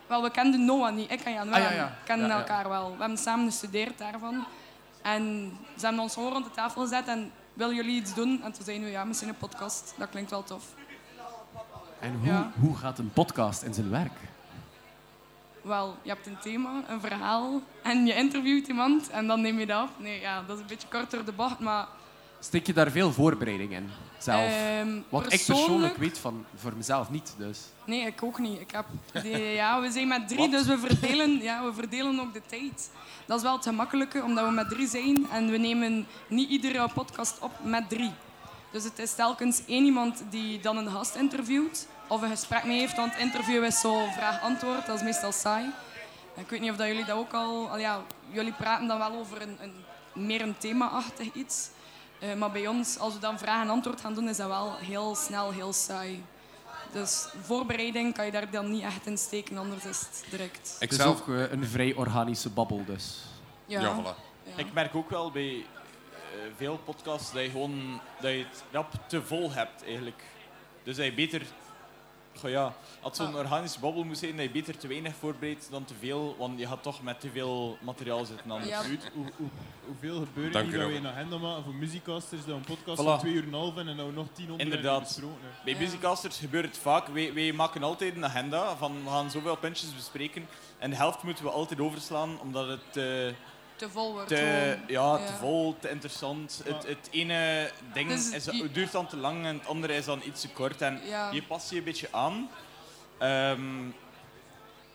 Wel, 0.07 0.21
we 0.21 0.31
kenden 0.31 0.65
Noah 0.65 0.93
niet. 0.95 1.11
Ik 1.11 1.21
en 1.21 1.33
Jan 1.33 1.47
Willem 1.47 1.63
Ah, 1.63 1.69
ja, 1.71 1.75
ja. 1.75 1.97
kenden 2.05 2.27
ja. 2.27 2.37
elkaar 2.37 2.69
wel. 2.69 2.91
We 2.91 2.99
hebben 2.99 3.17
samen 3.17 3.45
gestudeerd 3.45 3.97
daarvan. 3.97 4.45
En 5.01 5.51
ze 5.77 5.85
hebben 5.85 6.03
ons 6.03 6.13
gewoon 6.13 6.31
rond 6.31 6.45
de 6.45 6.51
tafel 6.51 6.81
gezet 6.81 7.07
en 7.07 7.31
willen 7.53 7.75
jullie 7.75 7.95
iets 8.01 8.13
doen? 8.13 8.41
En 8.43 8.51
toen 8.51 8.63
zeiden 8.63 8.85
we, 8.85 8.91
ja, 8.91 9.03
misschien 9.03 9.29
een 9.29 9.37
podcast. 9.37 9.93
Dat 9.97 10.09
klinkt 10.09 10.29
wel 10.31 10.43
tof. 10.43 10.63
En 11.99 12.15
hoe, 12.19 12.27
Ja. 12.27 12.51
hoe 12.59 12.75
gaat 12.75 12.99
een 12.99 13.11
podcast 13.13 13.61
in 13.61 13.73
zijn 13.73 13.89
werk? 13.89 14.13
Wel, 15.61 15.95
je 16.01 16.09
hebt 16.09 16.27
een 16.27 16.37
thema, 16.39 16.83
een 16.87 16.99
verhaal 17.01 17.61
en 17.83 18.05
je 18.05 18.13
interviewt 18.13 18.67
iemand 18.67 19.09
en 19.09 19.27
dan 19.27 19.41
neem 19.41 19.59
je 19.59 19.65
dat 19.65 19.83
op. 19.83 19.89
Nee, 19.97 20.19
ja, 20.19 20.43
dat 20.47 20.55
is 20.55 20.61
een 20.61 20.67
beetje 20.67 20.87
kort 20.87 21.11
door 21.11 21.25
de 21.25 21.31
bocht, 21.31 21.59
maar... 21.59 21.87
Steek 22.39 22.67
je 22.67 22.73
daar 22.73 22.91
veel 22.91 23.11
voorbereiding 23.11 23.71
in, 23.71 23.89
zelf? 24.17 24.51
ehm, 24.51 24.99
Wat 25.09 25.33
ik 25.33 25.43
persoonlijk 25.45 25.97
weet 25.97 26.17
van 26.17 26.45
voor 26.55 26.73
mezelf 26.75 27.09
niet, 27.09 27.33
dus. 27.37 27.59
Nee, 27.85 28.05
ik 28.05 28.23
ook 28.23 28.39
niet. 28.39 28.59
Ik 28.59 28.71
heb 28.71 28.85
die, 29.23 29.37
ja, 29.61 29.81
we 29.81 29.91
zijn 29.91 30.07
met 30.07 30.27
drie, 30.27 30.49
dus 30.49 30.65
we 30.65 30.77
verdelen, 30.87 31.41
ja, 31.41 31.63
we 31.65 31.73
verdelen 31.73 32.19
ook 32.19 32.33
de 32.33 32.41
tijd. 32.45 32.91
Dat 33.25 33.37
is 33.37 33.43
wel 33.43 33.53
het 33.55 33.63
gemakkelijke, 33.63 34.23
omdat 34.23 34.45
we 34.45 34.51
met 34.51 34.69
drie 34.69 34.87
zijn 34.87 35.27
en 35.31 35.49
we 35.51 35.57
nemen 35.57 36.07
niet 36.27 36.49
iedere 36.49 36.87
podcast 36.93 37.39
op 37.39 37.51
met 37.63 37.89
drie. 37.89 38.11
Dus 38.75 38.83
het 38.83 38.99
is 38.99 39.13
telkens 39.13 39.61
één 39.65 39.85
iemand 39.85 40.23
die 40.29 40.59
dan 40.59 40.77
een 40.77 40.89
gast 40.89 41.15
interviewt 41.15 41.87
of 42.07 42.21
een 42.21 42.29
gesprek 42.29 42.63
mee 42.63 42.79
heeft, 42.79 42.95
want 42.95 43.17
interview 43.17 43.63
is 43.63 43.79
zo 43.79 44.05
vraag-antwoord, 44.05 44.85
dat 44.85 44.95
is 44.95 45.03
meestal 45.03 45.31
saai. 45.31 45.71
Ik 46.35 46.49
weet 46.49 46.59
niet 46.59 46.71
of 46.71 46.75
dat 46.75 46.87
jullie 46.87 47.05
dat 47.05 47.17
ook 47.17 47.33
al... 47.33 47.69
al 47.69 47.77
ja, 47.77 48.01
jullie 48.29 48.53
praten 48.53 48.87
dan 48.87 48.97
wel 48.97 49.11
over 49.11 49.41
een, 49.41 49.57
een, 49.61 49.73
meer 50.25 50.41
een 50.41 50.57
thema-achtig 50.57 51.33
iets. 51.33 51.69
Eh, 52.19 52.33
maar 52.33 52.51
bij 52.51 52.67
ons, 52.67 52.99
als 52.99 53.13
we 53.13 53.19
dan 53.19 53.39
vraag 53.39 53.61
en 53.61 53.69
antwoord 53.69 54.01
gaan 54.01 54.13
doen, 54.13 54.29
is 54.29 54.37
dat 54.37 54.47
wel 54.47 54.75
heel 54.75 55.15
snel 55.15 55.51
heel 55.51 55.73
saai. 55.73 56.23
Dus 56.91 57.27
voorbereiding 57.41 58.13
kan 58.13 58.25
je 58.25 58.31
daar 58.31 58.51
dan 58.51 58.71
niet 58.71 58.83
echt 58.83 59.05
in 59.05 59.17
steken, 59.17 59.57
anders 59.57 59.85
is 59.85 59.99
het 59.99 60.25
direct. 60.29 60.75
Ik 60.79 60.89
Het 60.89 60.91
is 60.91 60.97
zelf... 60.97 61.21
ook 61.21 61.29
eh, 61.29 61.51
een 61.51 61.65
vrij 61.65 61.93
organische 61.93 62.49
babbel, 62.49 62.85
dus. 62.85 63.21
Ja, 63.65 63.81
Ja, 63.81 63.95
voilà. 64.01 64.19
ja. 64.43 64.55
Ik 64.55 64.73
merk 64.73 64.95
ook 64.95 65.09
wel 65.09 65.31
bij 65.31 65.65
veel 66.55 66.77
podcasts 66.85 67.31
dat 67.31 67.41
je 67.43 67.49
gewoon 67.49 67.99
dat 68.21 68.31
je 68.31 68.37
het 68.49 68.63
rap 68.71 68.91
te 69.07 69.21
vol 69.21 69.51
hebt 69.51 69.83
eigenlijk. 69.85 70.23
Dus 70.83 70.95
dat 70.95 71.05
je 71.05 71.13
beter, 71.13 71.41
goh 72.35 72.49
ja, 72.49 72.63
als 73.01 73.17
het 73.17 73.27
zo'n 73.27 73.35
Ah. 73.35 73.41
organische 73.41 73.79
babbel 73.79 74.03
moet 74.03 74.17
zijn, 74.17 74.35
dat 74.35 74.45
je 74.45 74.51
beter 74.51 74.77
te 74.77 74.87
weinig 74.87 75.15
voorbereidt 75.15 75.67
dan 75.71 75.85
te 75.85 75.93
veel, 75.99 76.35
want 76.37 76.59
je 76.59 76.67
gaat 76.67 76.83
toch 76.83 77.01
met 77.03 77.19
te 77.19 77.29
veel 77.29 77.77
materiaal 77.81 78.25
zitten 78.25 78.51
anders. 78.51 78.69
Ja. 78.69 78.77
Absoluut. 78.77 79.11
Hoe, 79.13 79.25
hoe, 79.37 79.47
hoeveel 79.85 80.15
gebeurt 80.15 80.55
er 80.55 80.61
Dank 80.61 80.73
u, 80.73 80.77
dat 80.77 80.87
we 80.87 80.95
een 80.95 81.07
agenda 81.07 81.37
maken 81.37 81.63
voor 81.63 81.73
muziekcasters, 81.75 82.45
dat 82.45 82.55
een 82.55 82.61
podcast 82.75 83.01
Voilà. 83.01 83.05
van 83.05 83.19
twee 83.19 83.33
uur 83.33 83.41
en 83.41 83.47
een 83.47 83.53
half 83.53 83.77
en 83.77 83.85
dan 83.85 83.95
we 83.95 84.11
nog 84.11 84.27
tien 84.33 84.51
onderwerpen 84.51 84.65
Inderdaad. 84.65 84.99
besproken 85.01 85.37
hebben. 85.41 85.59
Bij 85.63 85.73
Ja. 85.73 85.79
Musicasters 85.79 86.37
gebeurt 86.37 86.65
het 86.65 86.77
vaak. 86.77 87.07
Wij, 87.07 87.33
wij 87.33 87.51
maken 87.53 87.83
altijd 87.83 88.15
een 88.15 88.25
agenda 88.25 88.75
van 88.77 89.03
we 89.03 89.09
gaan 89.09 89.31
zoveel 89.31 89.55
puntjes 89.57 89.95
bespreken. 89.95 90.47
En 90.77 90.89
de 90.89 90.95
helft 90.95 91.23
moeten 91.23 91.43
we 91.43 91.49
altijd 91.51 91.79
overslaan, 91.79 92.39
omdat 92.39 92.67
het 92.67 92.97
eh, 92.97 93.35
Te 93.75 93.89
vol 93.89 94.11
wordt. 94.11 94.27
te, 94.27 94.77
ja, 94.87 95.17
te 95.17 95.33
vol, 95.33 95.75
te 95.79 95.89
interessant. 95.89 96.61
Het, 96.63 96.87
het 96.87 97.07
ene 97.11 97.71
ding 97.93 98.09
Dus 98.09 98.29
is, 98.31 98.45
je- 98.45 98.71
duurt 98.71 98.91
dan 98.91 99.07
te 99.07 99.17
lang 99.17 99.45
en 99.45 99.57
het 99.57 99.67
andere 99.67 99.95
is 99.95 100.05
dan 100.05 100.21
iets 100.25 100.41
te 100.41 100.49
kort. 100.49 100.81
En 100.81 101.01
Ja. 101.05 101.31
je 101.31 101.43
past 101.43 101.69
je 101.69 101.77
een 101.77 101.83
beetje 101.83 102.07
aan. 102.11 102.49
Ehm, 103.17 103.59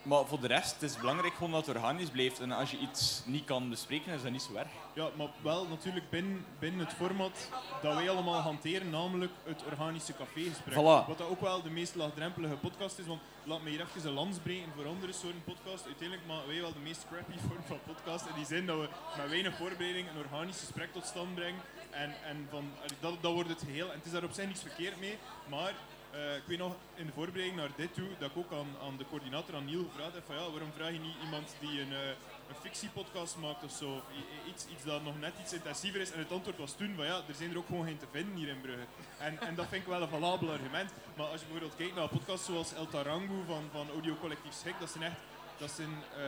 maar 0.01 0.25
voor 0.25 0.39
de 0.39 0.47
rest 0.47 0.73
het 0.73 0.81
is 0.81 0.91
het 0.91 0.99
belangrijk 0.99 1.33
gewoon 1.33 1.51
dat 1.51 1.65
het 1.65 1.75
organisch 1.75 2.09
blijft. 2.09 2.39
En 2.39 2.51
als 2.51 2.71
je 2.71 2.77
iets 2.77 3.21
niet 3.25 3.45
kan 3.45 3.69
bespreken, 3.69 4.13
is 4.13 4.21
dat 4.21 4.31
niet 4.31 4.41
zo 4.41 4.53
erg. 4.53 4.67
Ja, 4.93 5.09
maar 5.17 5.27
wel 5.41 5.67
natuurlijk 5.67 6.09
binnen, 6.09 6.45
binnen 6.59 6.85
het 6.85 6.93
format 6.93 7.49
dat 7.81 7.95
wij 7.95 8.09
allemaal 8.09 8.41
hanteren, 8.41 8.89
namelijk 8.89 9.31
het 9.43 9.63
organische 9.65 10.13
cafégesprek. 10.13 10.73
Voilà. 10.73 11.07
Wat 11.07 11.17
dat 11.17 11.27
ook 11.27 11.41
wel 11.41 11.61
de 11.61 11.69
meest 11.69 11.95
laagdrempelige 11.95 12.55
podcast 12.55 12.99
is, 12.99 13.05
want 13.05 13.21
laat 13.43 13.61
me 13.61 13.69
hier 13.69 13.81
even 13.81 14.09
een 14.09 14.13
lans 14.13 14.37
breken 14.37 14.71
voor 14.75 14.87
andere 14.87 15.11
soorten 15.11 15.43
podcast. 15.43 15.85
Uiteindelijk 15.85 16.27
maken 16.27 16.47
wij 16.47 16.61
wel 16.61 16.73
de 16.73 16.79
meest 16.79 17.05
crappy 17.11 17.37
vorm 17.47 17.63
van 17.67 17.79
podcast, 17.85 18.25
in 18.25 18.35
die 18.35 18.45
zin 18.45 18.65
dat 18.65 18.79
we 18.79 18.89
met 19.17 19.29
weinig 19.29 19.57
voorbereiding 19.57 20.09
een 20.09 20.17
organisch 20.17 20.59
gesprek 20.59 20.93
tot 20.93 21.05
stand 21.05 21.35
brengen. 21.35 21.61
En, 21.89 22.13
en 22.25 22.47
van, 22.49 22.71
dat, 22.99 23.13
dat 23.21 23.33
wordt 23.33 23.49
het 23.49 23.63
geheel. 23.65 23.91
En 23.91 23.97
het 23.97 24.05
is 24.05 24.11
daar 24.11 24.23
op 24.23 24.31
zich 24.31 24.47
niets 24.47 24.61
verkeerd 24.61 24.99
mee, 24.99 25.17
maar 25.49 25.73
eh, 26.11 26.35
ik 26.35 26.43
weet 26.45 26.57
nog 26.57 26.75
in 26.95 27.05
de 27.05 27.11
voorbereiding 27.11 27.55
naar 27.59 27.69
dit 27.75 27.93
toe 27.93 28.07
dat 28.19 28.29
ik 28.29 28.37
ook 28.37 28.51
aan, 28.51 28.75
aan 28.85 28.97
de 28.97 29.05
coördinator, 29.09 29.55
aan 29.55 29.65
Niel, 29.65 29.85
gevraagd 29.91 30.13
heb 30.13 30.25
van 30.25 30.35
ja, 30.35 30.49
waarom 30.49 30.71
vraag 30.75 30.91
je 30.91 30.99
niet 30.99 31.15
iemand 31.23 31.55
die 31.59 31.81
een, 31.81 31.91
eh, 31.93 32.07
een 32.49 32.55
fictiepodcast 32.61 33.35
maakt 33.37 33.63
of 33.63 33.71
zo, 33.71 34.01
i- 34.17 34.49
iets, 34.49 34.65
iets 34.65 34.83
dat 34.83 35.03
nog 35.03 35.19
net 35.19 35.33
iets 35.41 35.53
intensiever 35.53 36.01
is. 36.01 36.11
En 36.11 36.19
het 36.19 36.31
antwoord 36.31 36.57
was 36.57 36.71
toen 36.75 36.93
van 36.95 37.05
ja, 37.05 37.15
er 37.27 37.35
zijn 37.37 37.51
er 37.51 37.57
ook 37.57 37.65
gewoon 37.65 37.85
geen 37.85 37.97
te 37.97 38.05
vinden 38.11 38.35
hier 38.35 38.47
in 38.47 38.61
Brugge. 38.61 38.85
En, 39.17 39.39
en 39.39 39.55
dat 39.55 39.67
vind 39.69 39.81
ik 39.81 39.87
wel 39.87 40.01
een 40.01 40.09
valabel 40.09 40.49
argument. 40.51 40.91
Maar 41.15 41.25
als 41.27 41.39
je 41.39 41.45
bijvoorbeeld 41.47 41.75
kijkt 41.75 41.95
naar 41.95 42.07
podcasts 42.07 42.45
zoals 42.45 42.73
El 42.73 42.87
Tarango 42.87 43.43
van, 43.47 43.63
van 43.71 43.89
Audio 43.89 44.15
Collectief 44.19 44.53
Schik, 44.53 44.75
dat 44.79 44.89
zijn 44.89 45.03
echt 45.03 45.15
dat 45.57 45.71
zijn, 45.71 46.03
eh, 46.17 46.23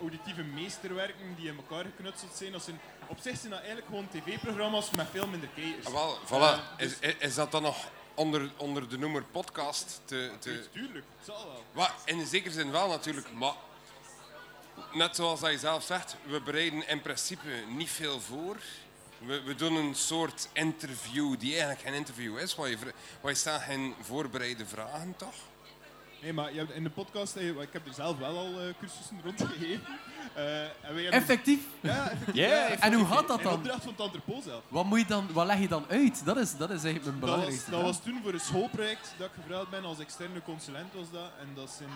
auditieve 0.00 0.42
meesterwerken 0.42 1.34
die 1.36 1.48
in 1.48 1.56
elkaar 1.56 1.84
geknutseld 1.84 2.32
zijn. 2.34 2.52
Dat 2.52 2.62
zijn, 2.62 2.80
op 3.06 3.18
zich 3.20 3.36
zijn 3.36 3.50
dat 3.50 3.58
eigenlijk 3.60 3.88
gewoon 3.88 4.08
tv-programma's 4.08 4.90
met 4.90 5.06
veel 5.10 5.26
minder 5.26 5.48
kijkers. 5.54 5.86
Ah, 5.86 5.92
wel, 5.92 6.14
Eh, 6.14 6.26
voilà. 6.26 6.76
dus- 6.76 6.98
is- 6.98 7.16
is 7.18 7.34
dat 7.34 7.50
dan 7.52 7.62
nog 7.62 7.76
onder, 8.18 8.50
onder 8.56 8.88
de 8.88 8.98
noemer 8.98 9.22
podcast 9.22 10.00
te... 10.04 10.30
te... 10.38 10.68
Tuurlijk, 10.72 11.04
het 11.16 11.26
zal 11.26 11.46
wel. 11.46 11.64
Wat, 11.72 11.92
in 12.04 12.26
zekere 12.26 12.54
zin 12.54 12.70
wel 12.70 12.88
natuurlijk, 12.88 13.32
maar 13.32 13.54
net 14.92 15.16
zoals 15.16 15.40
je 15.40 15.58
zelf 15.58 15.84
zegt, 15.84 16.16
we 16.24 16.40
bereiden 16.40 16.88
in 16.88 17.00
principe 17.00 17.48
niet 17.68 17.90
veel 17.90 18.20
voor. 18.20 18.56
We, 19.18 19.42
we 19.42 19.54
doen 19.54 19.74
een 19.76 19.94
soort 19.94 20.48
interview 20.52 21.38
die 21.38 21.50
eigenlijk 21.50 21.80
geen 21.80 21.94
interview 21.94 22.38
is, 22.38 22.54
waar 22.54 22.68
je, 22.68 22.78
vra- 22.78 22.92
waar 23.20 23.32
je 23.32 23.38
stelt 23.38 23.62
geen 23.62 23.94
voorbereide 24.00 24.66
vragen, 24.66 25.14
toch? 25.16 25.34
Nee, 26.22 26.32
maar 26.32 26.52
je 26.52 26.58
hebt 26.58 26.70
in 26.72 26.82
de 26.82 26.90
podcast, 26.90 27.36
ik 27.36 27.72
heb 27.72 27.86
er 27.86 27.94
zelf 27.94 28.18
wel 28.18 28.36
al 28.38 28.60
eh, 28.60 28.74
cursussen 28.78 29.20
rondgegeven. 29.24 29.80
Eh, 30.34 31.12
Effectief? 31.12 31.60
Ja, 31.80 32.10
effectief. 32.10 32.34
Ja, 32.44 32.68
En 32.68 32.92
hoe 32.92 33.06
gaat 33.06 33.28
dat 33.28 33.38
In 33.38 33.44
dan? 33.44 33.52
opdracht 33.54 33.82
van 33.82 33.92
het 33.96 34.00
entrepot 34.00 34.42
zelf. 34.44 34.62
Wat, 34.68 34.84
moet 34.84 34.98
je 34.98 35.06
dan, 35.06 35.32
wat 35.32 35.46
leg 35.46 35.58
je 35.58 35.68
dan 35.68 35.84
uit? 35.88 36.24
Dat 36.24 36.36
is, 36.36 36.56
dat 36.56 36.70
is 36.70 36.84
eigenlijk 36.84 37.04
mijn 37.04 37.20
Dat 37.20 37.28
was, 37.28 37.30
belangrijkste 37.30 37.70
dat 37.70 37.82
was 37.82 38.02
toen 38.02 38.20
voor 38.22 38.32
een 38.32 38.40
schoolproject 38.40 39.14
dat 39.18 39.26
ik 39.28 39.32
gevraagd 39.42 39.70
ben 39.70 39.84
als 39.84 39.98
externe 39.98 40.42
consulent 40.42 40.94
was 40.94 41.10
dat. 41.12 41.30
En 41.40 41.48
dat 41.54 41.80
eh, 41.82 41.86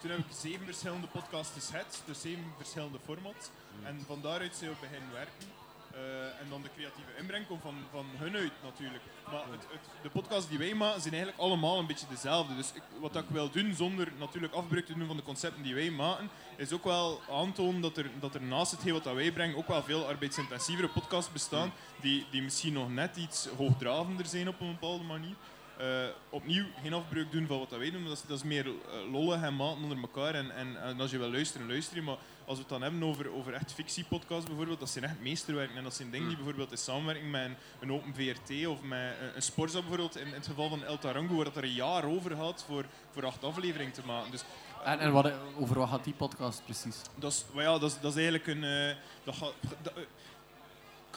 toen 0.00 0.10
heb 0.10 0.18
ik 0.18 0.24
zeven 0.40 0.64
verschillende 0.64 1.06
podcasts 1.06 1.52
geschetst, 1.54 2.02
dus 2.06 2.20
zeven 2.20 2.44
verschillende 2.56 2.98
formats. 3.04 3.48
En 3.84 4.04
van 4.06 4.18
daaruit 4.22 4.56
zijn 4.56 4.70
we 4.70 4.76
beginnen 4.80 5.12
werken. 5.12 5.57
Eh, 5.92 6.40
en 6.40 6.46
dan 6.48 6.62
de 6.62 6.68
creatieve 6.74 7.10
inbreng 7.18 7.46
komt 7.46 7.62
van, 7.62 7.74
van 7.92 8.06
hun 8.16 8.36
uit 8.36 8.52
natuurlijk. 8.62 9.02
Maar 9.30 9.42
het, 9.50 9.66
het, 9.70 9.80
de 10.02 10.08
podcasts 10.10 10.48
die 10.48 10.58
wij 10.58 10.74
maken 10.74 11.00
zijn 11.00 11.14
eigenlijk 11.14 11.42
allemaal 11.42 11.78
een 11.78 11.86
beetje 11.86 12.06
dezelfde. 12.10 12.56
Dus 12.56 12.72
wat 13.00 13.16
ik 13.16 13.24
wil 13.28 13.50
doen, 13.50 13.74
zonder 13.74 14.08
natuurlijk 14.18 14.52
afbreuk 14.52 14.86
te 14.86 14.94
doen 14.94 15.06
van 15.06 15.16
de 15.16 15.22
concepten 15.22 15.62
die 15.62 15.74
wij 15.74 15.90
maken, 15.90 16.30
is 16.56 16.72
ook 16.72 16.84
wel 16.84 17.20
aantonen 17.30 17.80
dat 17.80 17.96
er, 17.96 18.10
dat 18.20 18.34
er 18.34 18.42
naast 18.42 18.70
hetgeen 18.70 18.92
wat 18.92 19.04
dat 19.04 19.14
wij 19.14 19.32
brengen 19.32 19.56
ook 19.56 19.68
wel 19.68 19.82
veel 19.82 20.06
arbeidsintensievere 20.06 20.88
podcasts 20.88 21.32
bestaan, 21.32 21.72
die, 22.00 22.26
die 22.30 22.42
misschien 22.42 22.72
nog 22.72 22.90
net 22.90 23.16
iets 23.16 23.48
hoogdravender 23.56 24.26
zijn 24.26 24.48
op 24.48 24.60
een 24.60 24.70
bepaalde 24.72 25.04
manier. 25.04 25.34
eh, 25.78 25.86
opnieuw 26.30 26.64
geen 26.82 26.92
afbreuk 26.92 27.30
doen 27.32 27.46
van 27.46 27.58
wat 27.58 27.70
wij 27.70 27.90
doen. 27.90 28.00
maar 28.00 28.08
Dat 28.08 28.18
is, 28.18 28.28
dat 28.28 28.36
is 28.38 28.44
meer 28.44 28.66
eh, 28.66 29.12
lollig 29.12 29.42
en 29.42 29.54
maten 29.56 29.82
onder 29.82 29.98
elkaar. 29.98 30.34
En, 30.34 30.50
en, 30.50 30.82
en 30.82 31.00
als 31.00 31.10
je 31.10 31.18
wil 31.18 31.30
luisteren, 31.30 31.66
luister 31.66 31.96
je. 31.96 32.02
Maar 32.02 32.16
als 32.48 32.56
we 32.56 32.62
het 32.62 32.68
dan 32.68 32.82
hebben 32.82 33.02
over, 33.02 33.32
over 33.34 33.52
echt 33.52 33.72
fictiepodcasts 33.72 34.46
bijvoorbeeld, 34.46 34.78
dat 34.80 34.90
zijn 34.90 35.04
echt 35.04 35.20
meesterwerken. 35.20 35.76
En 35.76 35.82
dat 35.82 35.94
zijn 35.94 36.10
dingen 36.10 36.26
die 36.28 36.36
bijvoorbeeld 36.36 36.70
in 36.70 36.78
samenwerking 36.78 37.30
met 37.30 37.44
een, 37.44 37.56
een 37.80 37.92
open 37.92 38.14
VRT 38.14 38.66
of 38.66 38.82
met 38.82 38.98
een, 39.20 39.30
een 39.34 39.42
bijvoorbeeld, 39.72 40.16
in, 40.16 40.26
in 40.26 40.32
het 40.32 40.46
geval 40.46 40.68
van 40.68 40.84
El 40.84 40.98
Tarango, 40.98 41.34
waar 41.34 41.44
dat 41.44 41.56
er 41.56 41.64
een 41.64 41.72
jaar 41.72 42.04
over 42.04 42.36
gaat 42.36 42.64
voor, 42.66 42.84
voor 43.10 43.26
acht 43.26 43.44
afleveringen 43.44 43.92
te 43.92 44.02
maken. 44.06 44.30
Dus 44.30 44.44
En, 44.84 44.98
en 44.98 45.12
wat, 45.12 45.32
over 45.58 45.78
wat 45.78 45.88
gaat 45.88 46.04
die 46.04 46.14
podcast 46.14 46.64
precies? 46.64 46.96
dat 47.14 47.32
is, 47.32 47.44
ja, 47.54 47.78
dat 47.78 47.82
is, 47.90 48.00
dat 48.00 48.10
is 48.10 48.16
eigenlijk 48.16 48.46
een. 48.46 48.64
eh, 48.64 48.96
dat 49.24 49.34
gaat, 49.36 49.52
dat, 49.82 49.92
eh, 49.92 50.02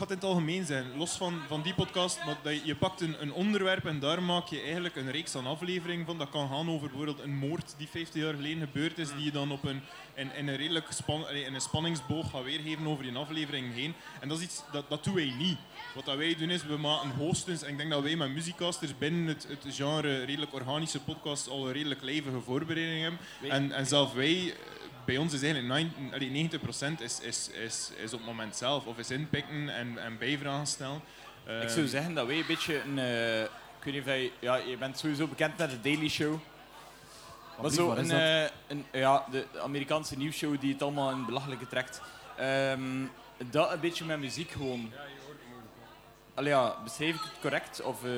ga 0.01 0.07
het 0.07 0.23
in 0.23 0.27
het 0.27 0.35
algemeen 0.35 0.65
zijn, 0.65 0.97
los 0.97 1.11
van, 1.11 1.41
van 1.47 1.61
die 1.61 1.73
podcast, 1.73 2.25
maar 2.25 2.37
dat 2.43 2.53
je, 2.53 2.61
je 2.65 2.75
pakt 2.75 3.01
een, 3.01 3.15
een 3.21 3.33
onderwerp 3.33 3.85
en 3.85 3.99
daar 3.99 4.23
maak 4.23 4.47
je 4.47 4.61
eigenlijk 4.61 4.95
een 4.95 5.11
reeks 5.11 5.35
aan 5.35 5.45
afleveringen 5.45 6.05
van. 6.05 6.17
Dat 6.17 6.29
kan 6.29 6.49
gaan 6.49 6.69
over 6.69 6.87
bijvoorbeeld 6.87 7.19
een 7.19 7.35
moord 7.35 7.73
die 7.77 7.87
50 7.87 8.21
jaar 8.21 8.33
geleden 8.33 8.59
gebeurd 8.59 8.97
is, 8.97 9.13
die 9.15 9.23
je 9.23 9.31
dan 9.31 9.51
op 9.51 9.63
een, 9.63 9.81
in, 10.13 10.35
in 10.35 10.47
een 10.47 10.55
redelijk 10.55 10.91
span, 10.91 11.29
in 11.29 11.53
een 11.53 11.61
spanningsboog 11.61 12.29
gaat 12.29 12.43
weergeven 12.43 12.87
over 12.87 13.03
die 13.03 13.15
aflevering 13.15 13.73
heen. 13.73 13.93
En 14.19 14.27
dat 14.29 14.37
is 14.37 14.43
iets, 14.43 14.63
dat, 14.71 14.89
dat 14.89 15.03
doen 15.03 15.15
wij 15.15 15.33
niet. 15.37 15.57
Wat 15.95 16.05
dat 16.05 16.17
wij 16.17 16.35
doen 16.35 16.49
is, 16.49 16.63
we 16.63 16.77
maken 16.77 17.09
hoogstens, 17.09 17.63
en 17.63 17.71
ik 17.71 17.77
denk 17.77 17.91
dat 17.91 18.03
wij 18.03 18.15
met 18.15 18.29
muziekcasters 18.29 18.97
binnen 18.97 19.27
het, 19.27 19.47
het 19.47 19.75
genre 19.75 20.23
redelijk 20.23 20.53
organische 20.53 20.99
podcast 20.99 21.49
al 21.49 21.67
een 21.67 21.73
redelijk 21.73 22.01
levige 22.01 22.41
voorbereiding 22.41 23.01
hebben. 23.01 23.19
En, 23.49 23.71
en 23.71 23.85
zelf 23.85 24.13
wij, 24.13 24.53
bij 25.05 25.17
ons 25.17 25.33
is 25.33 25.41
eigenlijk 25.41 25.73
nine- 25.73 26.13
allee, 26.15 26.49
90% 26.97 27.01
is, 27.01 27.19
is, 27.19 27.49
is, 27.49 27.91
is 27.97 28.13
op 28.13 28.19
het 28.19 28.27
moment 28.27 28.55
zelf. 28.55 28.85
Of 28.85 28.97
is 28.97 29.11
inpikken 29.11 29.69
en, 29.69 29.97
en 29.97 30.17
bijvragen 30.17 30.67
stellen. 30.67 31.01
Ik 31.61 31.69
zou 31.69 31.87
zeggen 31.87 32.13
dat 32.13 32.27
wij 32.27 32.37
een 32.39 32.45
beetje 32.47 32.81
een... 32.81 32.99
eh, 32.99 33.41
ik 33.43 33.83
weet 33.83 33.93
niet 33.93 34.03
of. 34.07 34.39
Ja, 34.39 34.55
je 34.55 34.77
bent 34.77 34.97
sowieso 34.97 35.27
bekend 35.27 35.57
met 35.57 35.69
de 35.69 35.81
Daily 35.81 36.09
Show. 36.09 36.39
Maar 37.61 37.71
zo 37.71 37.87
wat 37.87 37.97
is 37.97 38.03
een, 38.09 38.09
dat? 38.09 38.19
eh, 38.19 38.43
een, 38.67 38.85
ja, 38.91 39.25
de 39.31 39.45
Amerikaanse 39.61 40.17
nieuwsshow 40.17 40.59
die 40.59 40.73
het 40.73 40.81
allemaal 40.81 41.09
in 41.11 41.17
het 41.17 41.25
belachelijke 41.25 41.67
trekt. 41.67 42.01
Ehm, 42.37 43.05
dat 43.49 43.71
een 43.71 43.79
beetje 43.79 44.05
met 44.05 44.19
muziek 44.19 44.51
gewoon. 44.51 44.91
Allee, 46.33 46.49
ja, 46.49 46.75
beschrijf 46.83 47.15
ik 47.15 47.21
het 47.21 47.39
correct? 47.41 47.81
Of... 47.81 48.03
eh 48.05 48.11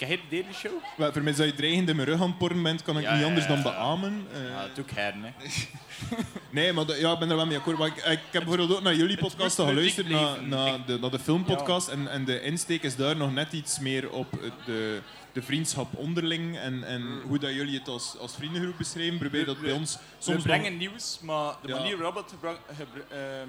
Ken 0.00 0.08
je 0.08 0.18
de 0.28 0.44
Show? 0.52 0.72
voor 1.12 1.22
mij 1.22 1.34
dat 1.34 1.46
je 1.46 1.54
dreigend 1.54 1.88
in 1.88 1.96
mijn 1.96 2.08
rug 2.08 2.20
aan 2.22 2.36
porren 2.36 2.62
bent, 2.62 2.82
kan 2.82 2.96
ik 2.98 3.02
Ja, 3.02 3.10
niet 3.12 3.20
ja, 3.20 3.26
anders 3.26 3.46
dan 3.46 3.62
beamen. 3.62 4.26
Eh, 4.32 4.48
Ja, 4.48 4.62
dat 4.62 4.74
doe 4.74 4.84
ik 4.84 4.90
heren, 4.90 5.22
hè. 5.22 5.30
Nee, 6.50 6.72
maar 6.72 6.98
ja, 6.98 7.12
ik 7.12 7.18
ben 7.18 7.30
er 7.30 7.36
wel 7.36 7.46
mee 7.46 7.56
akkoord. 7.56 7.78
Maar 7.78 7.86
ik, 7.86 7.96
ik 7.96 8.04
heb 8.04 8.44
bijvoorbeeld 8.44 8.72
ook 8.76 8.82
naar 8.82 8.94
jullie 8.94 9.16
podcast 9.16 9.54
geluisterd, 9.56 10.08
naar, 10.08 10.86
de, 10.86 10.98
naar 11.00 11.10
de 11.10 11.18
filmpodcast. 11.18 11.88
En, 11.88 12.10
en 12.10 12.24
de 12.24 12.42
insteek 12.42 12.82
is 12.82 12.96
daar 12.96 13.16
nog 13.16 13.32
net 13.32 13.52
iets 13.52 13.78
meer 13.78 14.10
op 14.10 14.26
de, 14.66 15.00
de 15.32 15.42
vriendschap 15.42 15.88
onderling. 15.96 16.58
En, 16.58 16.84
en 16.84 17.20
hoe 17.26 17.38
dat 17.38 17.52
jullie 17.54 17.78
het 17.78 17.88
als, 17.88 18.16
als 18.18 18.34
vriendengroep 18.34 18.74
beschrijven. 18.78 19.18
Probeer 19.18 19.44
dat 19.44 19.60
bij 19.60 19.72
ons 19.72 19.94
We 19.94 20.00
soms 20.18 20.42
brengen 20.42 20.76
nieuws, 20.76 21.18
maar 21.22 21.54
de 21.62 21.68
Ja. 21.68 21.76
manier 21.76 21.96
waarop 21.96 22.14
het 22.14 22.30
gebra- 22.30 22.58
gebra- 22.76 23.16
ehm, 23.16 23.48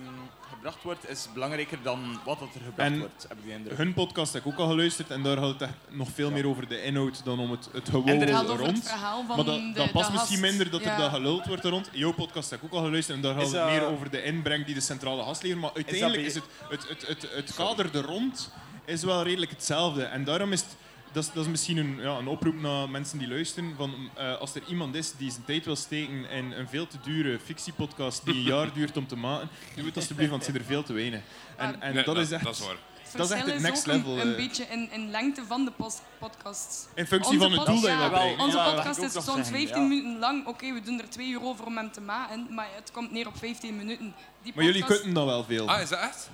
gebracht 0.49 0.83
wordt 0.83 1.09
is 1.09 1.27
belangrijker 1.33 1.77
dan 1.83 2.19
wat 2.25 2.39
dat 2.39 2.47
er 2.55 2.61
gebracht 2.65 2.91
En 2.91 2.99
wordt, 2.99 3.25
heb 3.29 3.37
ik 3.37 3.43
de 3.45 3.51
indruk. 3.51 3.69
nog- 3.69 3.77
hun 3.77 3.93
podcast 3.93 4.33
heb 4.33 4.45
ik 4.45 4.51
ook 4.51 4.59
al 4.59 4.67
geluisterd. 4.67 5.09
En 5.11 5.23
daar 5.23 5.37
gaat 5.37 5.47
het 5.49 5.61
echt 5.61 5.73
nog 5.89 6.07
veel 6.13 6.31
meer 6.31 6.47
over 6.47 6.67
de 6.67 6.83
inhoud 6.83 7.21
dan 7.25 7.39
om 7.39 7.51
het, 7.51 7.69
het 7.71 7.89
gewoon 7.89 8.07
En 8.07 8.19
Het 8.19 8.29
gaat 8.29 8.43
over 8.43 8.57
het 8.57 8.65
rond. 8.65 8.87
verhaal 8.87 9.23
van 9.27 9.35
Maar 9.35 9.45
dat, 9.45 9.55
de, 9.55 9.71
dat 9.73 9.91
past 9.91 10.05
de 10.07 10.13
misschien 10.13 10.39
minder 10.39 10.69
dat 10.69 10.83
Ja. 10.83 10.93
er 10.93 10.97
dat 11.01 11.09
geluld 11.11 11.45
wordt 11.45 11.63
er 11.63 11.69
rond. 11.71 11.89
Jouw 11.93 12.13
podcast 12.13 12.49
heb 12.49 12.59
ik 12.61 12.65
ook 12.65 12.79
al 12.79 12.83
geluisterd 12.85 13.17
en 13.17 13.23
daar 13.23 13.33
gaat 13.35 13.51
het 13.51 13.65
meer 13.65 13.83
over 13.85 14.09
de 14.09 14.23
inbreng 14.23 14.65
die 14.65 14.75
de 14.75 14.81
centrale 14.81 15.23
gast 15.23 15.43
levert. 15.43 15.61
Maar 15.61 15.71
uiteindelijk 15.73 16.23
is 16.23 16.35
het, 16.35 16.43
het, 16.69 16.87
het, 16.89 17.07
het, 17.07 17.27
het 17.35 17.53
kader 17.53 17.95
er 17.95 18.01
rond 18.05 18.51
is 18.85 19.03
wel 19.03 19.23
redelijk 19.23 19.51
hetzelfde. 19.51 20.03
En 20.03 20.23
daarom 20.23 20.51
is 20.51 20.59
het, 20.61 20.75
dat 21.11 21.23
is, 21.23 21.31
dat 21.33 21.43
is 21.45 21.49
misschien 21.49 21.77
een, 21.77 21.97
ja, 22.01 22.17
een 22.17 22.27
oproep 22.27 22.61
naar 22.61 22.89
mensen 22.89 23.17
die 23.17 23.27
luisteren. 23.27 23.73
Van, 23.77 24.09
eh, 24.15 24.37
als 24.37 24.55
er 24.55 24.61
iemand 24.67 24.95
is 24.95 25.13
die 25.17 25.31
zijn 25.31 25.45
tijd 25.45 25.65
wil 25.65 25.75
steken 25.75 26.29
in 26.29 26.51
een 26.51 26.67
veel 26.67 26.87
te 26.87 26.97
dure 27.03 27.39
fictiepodcast 27.45 28.25
die 28.25 28.33
een 28.33 28.41
jaar 28.41 28.73
duurt 28.73 28.97
om 28.97 29.07
te 29.07 29.15
maken, 29.15 29.49
doe 29.75 29.85
het 29.85 29.95
alsjeblieft, 29.95 30.29
want 30.29 30.41
het 30.45 30.51
zijn 30.51 30.63
er 30.63 30.69
veel 30.71 30.83
te 30.83 30.93
weinig. 30.93 31.21
En, 31.57 31.81
en 31.81 31.93
Nee, 31.93 32.03
dat 32.03 32.17
is 32.17 32.31
echt... 32.31 32.43
Dat 32.43 32.53
is 32.53 32.65
waar. 32.65 32.75
Dat 33.15 33.29
is 33.31 33.35
echt 33.35 33.45
het 33.45 33.59
next 33.61 33.87
een- 33.87 33.95
level, 33.95 34.19
Een, 34.19 34.29
eh. 34.31 34.35
beetje 34.35 34.63
in, 34.69 34.91
in 34.91 35.09
lengte 35.09 35.43
van 35.45 35.65
de 35.65 35.71
podcast. 36.19 36.89
In 36.95 37.07
functie 37.07 37.31
Onze 37.33 37.49
van 37.49 37.57
het 37.57 37.65
doel 37.67 37.81
dat 37.81 37.91
je 37.91 38.09
wel. 38.09 38.35
Onze 38.45 38.57
podcast 38.57 38.99
is 38.99 39.11
soms 39.13 39.25
zeggen, 39.25 39.45
15 39.45 39.81
ja. 39.81 39.87
minuten 39.87 40.19
lang. 40.19 40.47
Oké, 40.47 40.73
we 40.73 40.81
doen 40.81 41.01
er 41.01 41.09
2 41.09 41.31
euro 41.31 41.53
voor 41.53 41.65
om 41.65 41.77
hem 41.77 41.91
te 41.91 42.01
maken, 42.01 42.47
maar 42.49 42.67
het 42.75 42.91
komt 42.91 43.11
neer 43.11 43.27
op 43.27 43.37
15 43.37 43.75
minuten. 43.77 44.15
Die 44.43 44.51
Maar 44.55 44.63
jullie 44.63 44.83
kunnen 44.85 45.13
dat 45.13 45.25
wel 45.25 45.43
veel. 45.43 45.67
Ah, 45.69 45.81
is 45.81 45.89
dat 45.89 45.99
echt? 45.99 46.29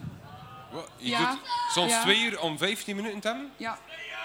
Wat? 0.72 0.90
Je 0.98 1.10
Ja. 1.10 1.32
doet 1.32 1.40
soms 1.74 1.92
Ja. 1.92 2.02
twee 2.02 2.24
uur 2.24 2.40
om 2.40 2.58
15 2.58 2.96
minuten 2.96 3.20
te 3.20 3.28
hebben? 3.28 3.50
Ja. 3.58 3.78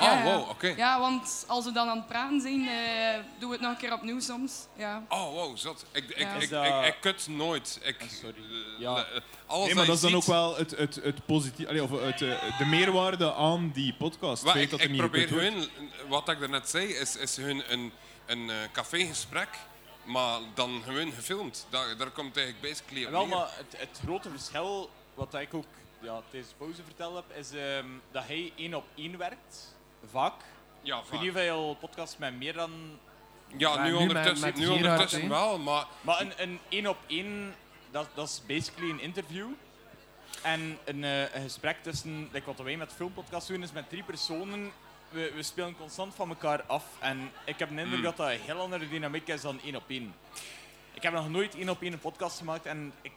Ah, 0.03 0.13
Ja, 0.19 0.25
ja. 0.25 0.37
wow, 0.37 0.49
oké. 0.49 0.67
Ja, 0.77 1.01
want 1.01 1.45
als 1.49 1.65
we 1.65 1.73
dan 1.73 1.89
aan 1.89 1.97
het 1.97 2.07
praten 2.07 2.41
zijn, 2.41 2.69
eh, 2.69 3.19
doen 3.39 3.49
we 3.49 3.55
het 3.55 3.61
nog 3.65 3.71
een 3.73 3.77
keer 3.79 3.93
opnieuw 3.93 4.21
soms. 4.21 4.53
Ja. 4.77 5.03
Oh, 5.09 5.33
wow, 5.33 5.57
zot. 5.57 5.85
Ik, 5.93 6.05
ik, 6.09 6.19
Ja. 6.19 6.29
ik, 6.31 6.37
Is 6.37 6.43
ik, 6.45 6.51
dat- 6.51 6.85
ik, 6.85 6.97
kut 7.01 7.27
nooit. 7.29 7.81
Ik, 7.83 7.97
sorry. 8.23 8.37
eh, 8.37 8.81
Ja. 8.81 9.07
alles 9.47 9.67
Nee, 9.67 9.75
maar 9.75 9.87
dat 9.87 9.95
is 9.95 10.01
dan 10.01 10.15
ook 10.15 10.25
wel 10.25 10.57
het, 10.57 10.71
het, 10.71 10.95
het 10.95 11.27
positieve, 11.27 11.71
allee, 11.71 11.83
of 11.83 11.91
het, 11.91 12.23
eh, 12.23 12.59
de 12.59 12.65
meerwaarde 12.65 13.35
aan 13.35 13.71
die 13.75 13.95
podcast. 13.95 14.43
Wel, 14.43 14.53
feit 14.53 14.65
ik, 14.65 14.71
dat 14.71 14.79
er 14.79 14.85
ik 14.85 14.91
niet 14.93 15.01
probeer 15.01 15.29
gekut 15.29 15.53
wordt. 15.55 15.69
hun, 15.77 15.91
wat 16.09 16.29
ik 16.29 16.39
daarnet 16.39 16.69
zei, 16.69 16.87
is, 16.87 17.17
is 17.17 17.37
hun 17.37 17.73
een, 17.73 17.93
een 18.27 18.51
eh, 18.51 18.57
cafégesprek, 18.73 19.49
maar 20.05 20.39
dan 20.55 20.83
gewoon 20.85 21.13
gefilmd. 21.13 21.67
Daar, 21.71 21.97
daar 21.97 22.11
komt 22.11 22.37
eigenlijk 22.37 22.67
basically 22.73 23.05
op 23.05 23.11
Wel, 23.11 23.27
neer. 23.27 23.37
maar 23.37 23.49
het, 23.57 23.81
het 23.81 24.01
grote 24.05 24.31
verschil, 24.31 24.91
wat 25.15 25.35
ik 25.35 25.55
ook 25.55 25.65
ja, 26.01 26.21
tijdens 26.31 26.53
de 26.53 26.59
pauze 26.59 26.83
verteld 26.85 27.15
heb, 27.15 27.37
is 27.39 27.51
ehm, 27.53 27.87
dat 28.13 28.25
hij 28.27 28.53
één 28.57 28.75
op 28.75 28.85
één 28.95 29.19
werkt. 29.19 29.72
Vaak. 30.11 30.35
Ja, 30.83 30.99
Ik 30.99 31.05
weet 31.11 31.21
niet 31.35 31.51
al 31.51 31.75
podcasts 31.81 32.17
met 32.17 32.35
meer 32.39 32.53
dan... 32.53 32.71
ja, 33.57 33.75
Maar 33.75 33.85
nu 33.85 33.91
nu 33.91 33.97
ondertussen, 33.97 34.47
met- 34.47 34.57
met 34.59 34.67
nu 34.69 34.73
ondertussen 34.75 35.29
wel, 35.29 35.59
maar 35.59 35.87
Maar 36.01 36.21
een, 36.21 36.33
een 36.37 36.59
één 36.69 36.87
op 36.87 36.97
één, 37.07 37.55
dat, 37.91 38.09
dat 38.15 38.29
is 38.29 38.43
basically 38.47 38.91
een 38.91 39.01
interview. 39.01 39.47
En 40.43 40.79
een, 40.85 41.05
eh, 41.05 41.35
een 41.35 41.43
gesprek 41.43 41.83
tussen, 41.83 42.29
like 42.33 42.47
wat 42.47 42.59
wij 42.59 42.77
met 42.77 42.93
filmpodcasts 42.93 43.49
doen, 43.49 43.63
is 43.63 43.73
met 43.73 43.89
drie 43.89 44.03
personen. 44.03 44.73
We, 45.09 45.33
we 45.35 45.43
spelen 45.43 45.77
constant 45.77 46.15
van 46.15 46.29
elkaar 46.29 46.63
af. 46.63 46.85
En 47.01 47.31
ik 47.45 47.59
heb 47.59 47.69
de 47.69 47.75
indruk 47.75 47.97
Mm. 47.99 48.03
dat 48.03 48.17
dat 48.17 48.29
een 48.31 48.41
heel 48.41 48.59
andere 48.61 48.89
dynamiek 48.89 49.29
is 49.29 49.41
dan 49.41 49.61
één 49.65 49.77
op 49.77 49.85
één. 49.87 50.15
Ik 50.93 51.03
heb 51.03 51.13
nog 51.13 51.29
nooit 51.29 51.55
één 51.55 51.69
op 51.69 51.83
één 51.83 51.93
een 51.93 51.99
podcast 51.99 52.39
gemaakt 52.39 52.67
en 52.67 52.93
ik, 53.03 53.13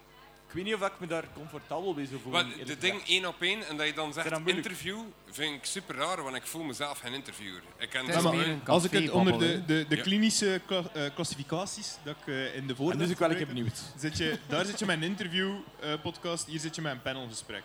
ik 0.47 0.53
weet 0.53 0.63
niet 0.63 0.73
of 0.75 0.81
ik 0.81 0.91
me 0.99 1.07
daar 1.07 1.23
comfortabel 1.33 1.93
bij 1.93 2.05
zou 2.05 2.19
voelen. 2.21 2.47
Maar 2.57 2.65
de 2.65 2.77
ding 2.77 3.07
één 3.07 3.25
op 3.27 3.41
één 3.41 3.67
en 3.67 3.77
dat 3.77 3.87
je 3.87 3.93
dan 3.93 4.13
zegt 4.13 4.29
dat 4.29 4.41
interview, 4.45 4.99
vind 5.31 5.55
ik 5.55 5.65
super 5.65 5.95
raar, 5.95 6.23
want 6.23 6.35
ik 6.35 6.45
voel 6.47 6.63
mezelf 6.63 6.99
geen 6.99 7.13
interviewer. 7.13 7.61
Ik 7.77 7.89
ken 7.89 7.99
Het 8.05 8.09
is 8.09 8.15
Ja, 8.15 8.21
maar 8.21 8.33
meer 8.35 8.47
een 8.47 8.61
als 8.67 8.83
ik 8.83 8.91
het 8.91 9.09
onder 9.09 9.39
de, 9.39 9.65
de, 9.65 9.85
de 9.89 9.95
Ja. 9.95 10.01
klinische 10.01 10.61
kla- 10.65 10.83
eh, 10.93 11.03
klassificaties 11.15 11.95
dat 12.03 12.15
ik 12.21 12.27
eh, 12.27 12.55
in 12.55 12.63
de 12.63 12.69
En 12.69 12.75
voorbeeld 12.75 12.99
dus 12.99 13.09
ik 13.09 13.17
wel 13.17 13.35
keer 13.35 13.47
benieuwd. 13.47 13.81
zit 13.97 14.17
je, 14.17 14.39
daar 14.47 14.65
zit 14.65 14.79
je 14.79 14.85
met 14.85 14.97
een 14.97 15.03
interview-podcast, 15.03 16.45
hier 16.45 16.59
zit 16.59 16.75
je 16.75 16.81
met 16.81 16.91
een 16.91 17.01
panelgesprek. 17.01 17.63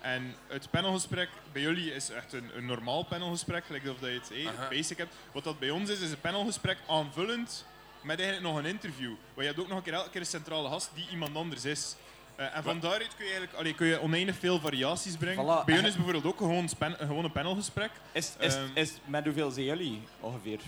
En 0.00 0.34
het 0.46 0.70
panelgesprek 0.70 1.28
bij 1.52 1.62
jullie 1.62 1.94
is 1.94 2.10
echt 2.10 2.32
een, 2.32 2.50
een 2.56 2.66
normaal 2.66 3.02
panelgesprek, 3.04 3.64
gelijk 3.64 3.88
of 3.88 3.98
dat 3.98 4.10
je 4.10 4.18
het 4.18 4.30
eh, 4.30 4.68
basic 4.70 4.98
hebt. 4.98 5.14
Wat 5.32 5.44
dat 5.44 5.58
bij 5.58 5.70
ons 5.70 5.90
is, 5.90 6.00
is 6.00 6.10
een 6.10 6.20
panelgesprek 6.20 6.78
aanvullend 6.88 7.64
met 8.02 8.18
eigenlijk 8.20 8.48
nog 8.52 8.58
een 8.58 8.70
interview. 8.70 9.12
Maar 9.34 9.44
je 9.44 9.50
hebt 9.50 9.60
ook 9.60 9.68
nog 9.68 9.76
een 9.78 9.82
keer, 9.84 9.92
elke 9.92 10.10
keer 10.10 10.20
een 10.20 10.26
centrale 10.26 10.68
gast 10.68 10.90
die 10.94 11.06
iemand 11.10 11.36
anders 11.36 11.64
is. 11.64 11.94
Eh, 12.38 12.56
en 12.56 12.62
van 12.62 12.80
daaruit 12.80 13.16
kun 13.16 13.24
je, 13.24 13.30
eigenlijk, 13.30 13.52
allee, 13.52 13.74
kun 13.74 13.86
je 13.86 14.00
oneindig 14.00 14.36
veel 14.38 14.60
variaties 14.60 15.16
brengen. 15.16 15.44
Voilà. 15.44 15.64
Bij 15.64 15.74
jullie 15.74 15.88
is 15.90 15.94
bijvoorbeeld 15.94 16.24
ook 16.24 16.36
gewoon, 16.38 16.68
span, 16.68 16.94
gewoon 16.98 17.24
een 17.24 17.32
panelgesprek. 17.32 17.90
Is, 18.12 18.32
is, 18.38 18.54
Ehm. 18.54 18.64
is, 18.74 18.92
met 19.04 19.24
hoeveel 19.24 19.50
zijn 19.50 19.64
jullie 19.66 20.02
ongeveer? 20.20 20.58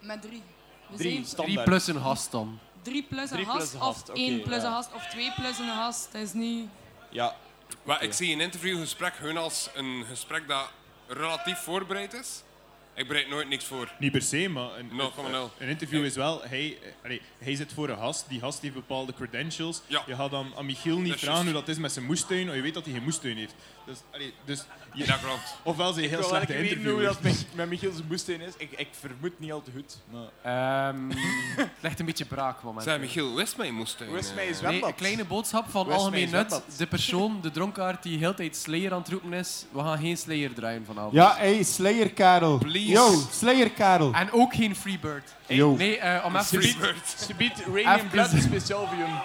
Met 0.00 0.22
drie. 0.22 0.42
We 0.88 0.96
Drie. 0.96 1.24
Drie 1.34 1.62
plus 1.62 1.86
een 1.86 2.00
gast 2.00 2.30
dan. 2.30 2.58
drie 2.82 3.02
plus 3.02 3.30
een 3.30 3.36
Drie 3.36 3.44
plus 3.44 3.56
gast, 3.58 3.74
een 3.74 3.80
gast, 3.80 4.10
of 4.10 4.16
één 4.16 4.40
plus 4.42 4.56
ja. 4.62 4.66
een 4.66 4.72
gast, 4.72 4.94
of 4.94 5.06
twee 5.06 5.32
plus 5.32 5.58
een 5.58 5.74
gast. 5.74 6.12
Dat 6.12 6.22
is 6.22 6.32
niet... 6.32 6.68
Ja, 7.08 7.34
Maar 7.82 8.02
ik 8.02 8.12
zie 8.12 8.32
een 8.32 8.40
interviewgesprek 8.40 9.14
gewoon 9.14 9.36
als 9.36 9.68
een 9.74 10.04
gesprek 10.08 10.48
dat 10.48 10.70
relatief 11.06 11.58
voorbereid 11.58 12.12
is. 12.12 12.42
Ik 13.00 13.06
bereid 13.08 13.28
nooit 13.28 13.48
niks 13.48 13.64
voor. 13.64 13.92
Niet 13.98 14.12
per 14.12 14.22
se, 14.22 14.48
maar 14.48 14.68
een, 14.78 14.90
0,0. 14.90 15.58
een 15.58 15.68
interview 15.68 16.04
is 16.04 16.14
wel... 16.14 16.42
Hij, 16.42 16.78
eh, 16.82 17.04
allee, 17.04 17.20
hij 17.38 17.54
zit 17.56 17.72
voor 17.72 17.88
een 17.88 17.96
gast, 17.96 18.24
die 18.28 18.40
gast 18.40 18.62
heeft 18.62 18.74
bepaalde 18.74 19.14
credentials. 19.14 19.82
Ja. 19.86 20.02
Je 20.06 20.14
gaat 20.14 20.30
dan 20.30 20.52
aan 20.56 20.66
Michiel 20.66 20.98
niet 20.98 21.14
vragen 21.18 21.44
hoe 21.44 21.52
dat 21.52 21.68
is 21.68 21.78
met 21.78 21.92
zijn 21.92 22.04
moestuin, 22.04 22.44
want 22.44 22.56
je 22.56 22.62
weet 22.62 22.74
dat 22.74 22.84
hij 22.84 22.92
geen 22.94 23.02
moestuin 23.02 23.36
heeft. 23.36 23.54
Dus, 23.86 23.98
allee, 24.10 24.34
dus 24.44 24.64
je- 24.94 25.04
Dat 25.06 25.20
klopt. 25.20 25.54
ofwel 25.62 25.92
zijn 25.92 26.04
ik 26.04 26.10
heel 26.10 26.22
slechte 26.22 26.52
even 26.54 26.62
weten 26.62 26.76
hoe 26.76 27.02
interviewer. 27.02 27.22
dat 27.22 27.22
met, 27.22 27.46
met 27.54 27.68
Michiel 27.68 27.92
zijn 27.92 28.06
moestuin 28.08 28.40
is. 28.40 28.52
Ik, 28.56 28.70
ik 28.76 28.88
vermoed 28.90 29.38
niet 29.38 29.52
al 29.52 29.62
te 29.62 29.70
goed. 29.74 29.98
Maar... 30.10 30.88
Ehm, 30.88 31.10
het 31.56 31.68
ligt 31.80 32.00
een 32.00 32.06
beetje 32.06 32.24
braak 32.24 32.62
momenteel. 32.62 32.92
Zeg, 32.92 33.00
Michiel, 33.00 33.34
wist 33.34 33.56
mij 33.56 33.70
moest 33.70 33.98
hij. 33.98 34.08
Hoe 34.08 34.18
is 34.18 34.34
mijn 34.34 34.48
eh, 34.48 34.54
zwembad? 34.54 34.80
Nee, 34.80 34.90
een 34.90 34.96
kleine 34.96 35.24
boodschap 35.24 35.70
van 35.70 35.84
Hoe 35.84 35.94
algemeen 35.94 36.30
nut. 36.30 36.62
De 36.76 36.86
persoon, 36.86 37.40
de 37.40 37.50
dronkaard 37.50 38.02
die 38.02 38.18
heel 38.18 38.34
tijd 38.34 38.56
Slayer 38.56 38.92
aan 38.92 38.98
het 38.98 39.08
roepen 39.08 39.32
is, 39.32 39.64
we 39.72 39.78
gaan 39.80 39.98
geen 39.98 40.16
Slayer 40.16 40.54
draaien 40.54 40.84
vanavond. 40.84 41.14
Ja, 41.14 41.36
hey, 41.36 41.62
Slayer 41.62 42.12
Karel. 42.12 42.58
Please. 42.58 42.89
Yo, 42.90 43.22
Slayer 43.30 43.70
Karel. 43.70 44.12
En 44.12 44.32
ook 44.32 44.54
geen 44.54 44.76
Freebird. 44.76 45.34
Yo. 45.46 45.74
Nee, 45.76 45.98
eh, 45.98 46.24
om 46.24 46.36
even... 46.36 46.46
Subiet, 46.62 46.76
subiet 47.16 47.52
Raining 47.64 47.88
Even- 47.96 48.08
Blood 48.08 48.30
speciaal 48.42 48.86
voor 48.86 48.96
jullie. 48.96 49.20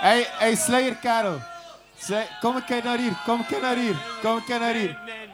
Hey, 0.00 0.26
hey, 0.30 0.54
Slayer 0.54 0.94
Karel. 0.96 1.38
Slay- 1.98 2.28
kom 2.40 2.56
een 2.56 2.64
keer 2.64 2.84
naar 2.84 2.98
hier, 2.98 3.12
kom 3.24 3.38
een 3.38 3.46
keer 3.46 3.60
naar 3.60 3.76
hier, 3.76 3.96
kom 4.22 4.36
een 4.36 4.44
keer 4.44 4.58
naar 4.58 4.74
hier. 4.74 4.98
Nee, 5.06 5.28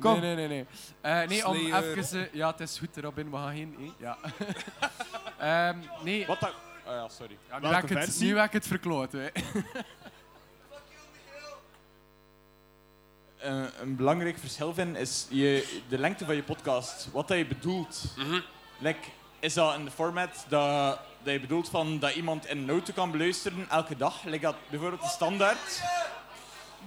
kom. 0.00 0.20
Nee, 0.20 0.34
nee, 0.34 0.48
nee. 0.48 0.48
Nee, 0.48 0.66
Eh, 1.22 1.28
nee 1.28 1.46
om 1.48 1.56
even... 1.56 2.20
eh, 2.20 2.34
ja, 2.34 2.50
het 2.50 2.60
is 2.60 2.78
goed, 2.78 2.96
Robin. 2.96 3.30
We 3.30 3.36
gaan 3.36 3.48
heen. 3.50 3.76
eh, 3.78 3.86
Ja. 3.98 4.16
Ehm, 5.68 5.78
nee, 6.02 6.26
Wat 6.26 6.40
dat... 6.40 6.52
Oh 6.86 6.92
ja, 6.92 7.08
sorry. 7.08 7.38
ja, 7.48 7.58
nu, 7.58 7.66
heb 7.66 7.82
ik 7.82 7.88
het, 7.88 8.52
het 8.52 8.66
verkloot. 8.66 9.12
Hè. 9.12 9.26
Eh, 13.40 13.62
een 13.80 13.96
belangrijk 13.96 14.38
verschil 14.38 14.74
vind 14.74 14.96
is 14.96 15.26
je, 15.30 15.80
de 15.88 15.98
lengte 15.98 16.24
van 16.24 16.34
je 16.34 16.42
podcast. 16.42 17.08
Wat 17.12 17.28
dat 17.28 17.38
je 17.38 17.46
bedoelt. 17.46 18.02
Like, 18.78 18.98
is 19.38 19.54
dat 19.54 19.74
een 19.74 19.90
format 19.90 20.44
dat, 20.48 20.98
dat 21.22 21.32
je 21.32 21.40
bedoelt 21.40 21.68
van 21.68 21.98
dat 21.98 22.14
iemand 22.14 22.46
in 22.46 22.58
een 22.58 22.70
auto 22.70 22.92
kan 22.92 23.10
beluisteren 23.10 23.66
elke 23.70 23.96
dag? 23.96 24.24
Like 24.24 24.40
dat 24.44 24.54
bijvoorbeeld 24.70 25.02
de 25.02 25.08
standaard. 25.08 25.82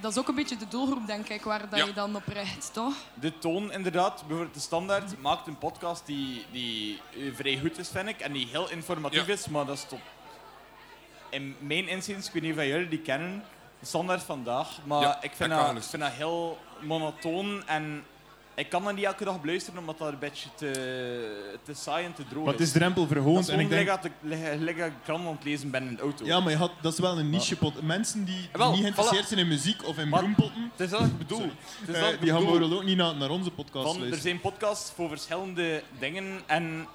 Dat 0.02 0.12
is 0.12 0.18
ook 0.18 0.28
een 0.28 0.36
beetje 0.36 0.58
de 0.58 0.68
doelgroep, 0.68 1.08
denk 1.08 1.30
ik, 1.30 1.42
waar 1.44 1.70
dat 1.70 1.80
Ja. 1.80 1.86
je 1.86 1.94
dan 1.94 2.16
op 2.16 2.28
richt, 2.28 2.74
toch? 2.74 2.94
De 3.14 3.38
toon 3.40 3.72
inderdaad, 3.72 4.24
bijvoorbeeld 4.28 4.54
de 4.54 4.60
standaard, 4.60 5.22
maakt 5.22 5.48
een 5.48 5.58
podcast 5.58 6.06
die, 6.06 6.46
die 6.52 7.00
vrij 7.34 7.58
goed 7.60 7.78
is, 7.78 7.90
vind 7.90 8.08
ik. 8.08 8.20
En 8.20 8.32
die 8.32 8.48
heel 8.48 8.70
informatief 8.70 9.28
Ja. 9.28 9.34
is, 9.34 9.48
maar 9.48 9.66
dat 9.66 9.78
is 9.78 9.84
tot... 9.84 10.00
In 11.30 11.56
mijn 11.60 11.88
inziens, 11.88 12.28
ik 12.28 12.34
weet 12.34 12.42
niet 12.42 12.58
of 12.58 12.64
jullie 12.64 12.88
die 12.88 13.00
kennen, 13.02 13.44
de 13.84 13.90
standaard 13.90 14.24
vandaag. 14.24 14.80
Maar 14.84 15.02
Ja, 15.02 15.18
ik, 15.22 15.32
vind 15.36 15.50
dat, 15.50 15.60
kan 15.60 15.70
ik 15.70 15.76
eens. 15.76 15.88
vind 15.90 16.02
dat 16.02 16.12
heel 16.12 16.58
monotoon 16.82 17.68
en 17.68 18.04
ik 18.56 18.70
kan 18.70 18.84
dat 18.84 18.96
niet 18.96 19.06
elke 19.06 19.24
dag 19.26 19.42
beluisteren 19.42 19.80
omdat 19.80 19.98
dat 19.98 20.08
een 20.08 20.20
beetje 20.20 20.50
te, 20.56 20.72
te 21.64 21.74
saai 21.74 22.06
en 22.06 22.14
te 22.14 22.24
droog 22.28 22.44
Maar 22.44 22.54
het 22.54 22.62
is 22.62 22.72
is. 23.40 23.48
is 23.48 23.54
En 23.54 23.60
ik 23.60 23.66
gewoon 23.68 23.86
denk, 23.86 24.02
dat 24.02 24.06
ik 24.06 24.12
ik 24.88 24.94
krant 25.04 25.26
aan 25.28 25.34
het 25.36 25.44
lezen 25.44 25.72
ben 25.72 25.88
in 25.88 25.96
de 25.96 26.02
auto. 26.02 26.26
ja, 26.26 26.40
maar 26.40 26.52
je 26.52 26.58
had, 26.58 26.72
dat 26.82 26.94
is 26.94 27.00
wel 27.00 27.20
een 27.20 27.30
niche 27.30 27.56
pot. 27.58 27.82
Mensen 27.82 28.26
die, 28.26 28.36
die 28.36 28.50
Wel, 28.52 28.72
niet 28.72 28.80
geïnteresseerd 28.82 29.26
voilà. 29.26 29.28
zijn 29.28 29.40
in 29.40 29.48
muziek 29.48 29.88
of 29.88 29.98
in 29.98 30.10
Maar- 30.10 30.20
bloempotten, 30.20 30.72
Het 30.72 30.80
is 30.80 30.90
dat 30.90 31.02
ik 31.02 31.18
bedoel. 31.18 31.42
Het 31.80 31.90
is 31.90 31.96
eh, 31.96 32.02
dat 32.02 32.14
ik 32.14 32.22
die 32.22 32.30
gaan 32.30 32.40
bedoel. 32.40 32.40
bijvoorbeeld 32.40 32.74
ook 32.74 32.84
niet 32.88 32.98
naar, 32.98 33.16
naar 33.16 33.30
onze 33.30 33.52
podcast 33.52 33.86
Van, 33.86 33.94
er 33.94 34.00
luisteren. 34.00 34.22
zijn 34.22 34.40
podcasts 34.42 34.92
voor 34.96 35.10
verschillende 35.10 35.84
dingen 36.00 36.42
en 36.46 36.88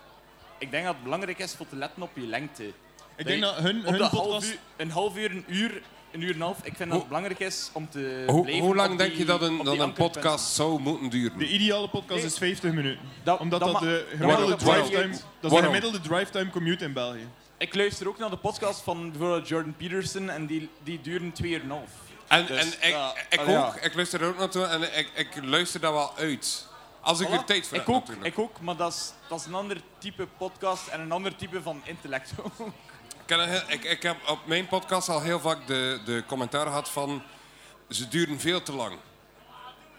ik 0.59 0.70
denk 0.70 0.85
dat 0.85 0.94
het 0.94 1.03
belangrijk 1.03 1.38
is 1.38 1.55
voor 1.55 1.68
te 1.68 1.77
letten 1.77 2.03
op 2.03 2.11
je 2.14 2.27
lengte. 2.27 2.72
Ik 3.16 3.27
denk 3.27 3.40
dat 3.42 3.55
hun, 3.55 3.79
Op 3.79 3.85
hun 3.85 3.98
de 3.98 4.05
half 4.05 4.22
podcast... 4.24 4.46
uur, 4.48 4.59
een 4.77 4.90
half 4.90 5.16
uur, 5.16 5.31
een 5.31 5.44
uur, 5.46 5.83
een 6.12 6.21
uur 6.23 6.29
en 6.29 6.35
een 6.35 6.40
half. 6.42 6.59
Ik 6.59 6.62
vind 6.77 6.79
dat 6.79 6.88
Hoe- 6.88 6.99
het 6.99 7.07
belangrijk 7.09 7.38
is 7.40 7.71
om 7.73 7.88
te 7.90 8.25
Hoe, 8.27 8.42
blijven 8.42 8.64
hoe 8.64 8.75
lang 8.77 8.99
denk 8.99 9.12
je 9.14 9.25
dat 9.25 9.42
een, 9.42 9.64
dat 9.64 9.79
een 9.79 9.92
podcast 9.92 10.55
zou 10.55 10.81
moeten 10.81 11.09
duren? 11.11 11.38
De 11.38 11.49
ideale 11.49 11.88
podcast 11.88 12.25
is 12.25 12.38
50 12.38 12.73
minuten. 12.73 13.01
Dat, 13.23 13.38
Omdat 13.40 13.61
dat 13.61 13.73
dat, 13.73 13.81
de 13.81 14.07
dat 14.11 14.18
gemiddelde 14.18 14.49
maakt 14.51 14.62
het 14.62 14.71
drive 14.71 14.90
time, 14.90 15.12
uit. 15.12 15.25
dat 15.40 15.53
is 15.53 15.59
de 15.59 15.64
gemiddelde 15.64 16.01
drive 16.01 16.31
time 16.31 16.51
commute 16.51 16.85
in 16.85 16.92
België. 16.92 17.29
Ik 17.59 17.75
luister 17.75 18.09
ook 18.09 18.18
naar 18.18 18.31
de 18.31 18.37
podcast 18.37 18.81
van 18.81 19.11
bijvoorbeeld 19.11 19.49
Jordan 19.49 19.75
Peterson 19.77 20.31
en 20.31 20.47
die, 20.47 20.68
die 20.85 21.01
duren 21.01 21.33
twee 21.33 21.51
uur 21.51 21.57
en 21.61 21.64
een 21.64 21.71
half. 21.71 21.90
En, 22.29 22.47
Dus, 22.47 22.59
en 22.61 22.88
ik, 22.88 22.94
ja, 22.94 23.12
ik 23.31 23.38
allee, 23.40 23.57
ook, 23.57 23.75
ja. 23.75 23.81
ik 23.81 23.94
luister 23.94 24.21
er 24.23 24.29
ook 24.29 24.38
naartoe 24.38 24.64
en 24.64 24.83
ik, 24.99 25.11
ik 25.14 25.29
luister 25.44 25.81
daar 25.81 25.92
wel 25.92 26.12
uit. 26.16 26.66
Als 27.01 27.21
ik 27.21 27.29
Voilà. 27.29 27.33
er 27.33 27.44
tijd 27.44 27.66
voor 27.66 27.77
ik 27.79 27.87
heb, 27.87 27.94
ook, 27.94 28.01
natuurlijk. 28.01 28.27
ik 28.27 28.38
ook, 28.38 28.61
maar 28.61 28.77
dat 28.77 28.92
is, 28.92 29.12
dat 29.29 29.40
is 29.40 29.47
een 29.47 29.55
ander 29.55 29.77
type 29.99 30.27
podcast 30.38 30.87
en 30.88 31.01
een 31.01 31.12
ander 31.12 31.37
type 31.37 31.62
van 31.62 31.81
intellect. 31.85 32.33
Ik, 33.29 33.62
ik, 33.69 33.85
ik 33.85 34.03
heb 34.03 34.17
op 34.29 34.38
mijn 34.47 34.67
podcast 34.67 35.09
al 35.09 35.21
heel 35.21 35.41
vaak 35.41 35.67
de, 35.67 36.01
de 36.05 36.23
commentaar 36.27 36.67
gehad 36.67 36.88
van... 36.91 37.23
Ze 37.88 38.09
duren 38.09 38.41
veel 38.41 38.62
te 38.62 38.73
lang. 38.73 38.97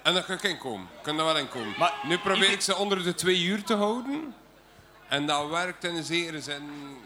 En 0.03 0.13
daar 0.13 0.23
kan 0.23 0.35
ik 0.35 0.43
in 0.43 0.57
komen. 0.57 0.87
Ik 0.97 1.03
kan 1.03 1.17
daar 1.17 1.25
wel 1.25 1.37
in 1.37 1.49
komen. 1.49 1.73
Maar 1.77 1.93
nu 2.03 2.17
probeer 2.17 2.51
ik 2.51 2.61
ze 2.61 2.75
onder 2.75 3.03
de 3.03 3.13
twee 3.15 3.43
uur 3.43 3.63
te 3.63 3.75
houden. 3.75 4.35
En 5.07 5.25
dat 5.25 5.49
werkt 5.49 5.83
in 5.83 6.03
zin... 6.03 6.41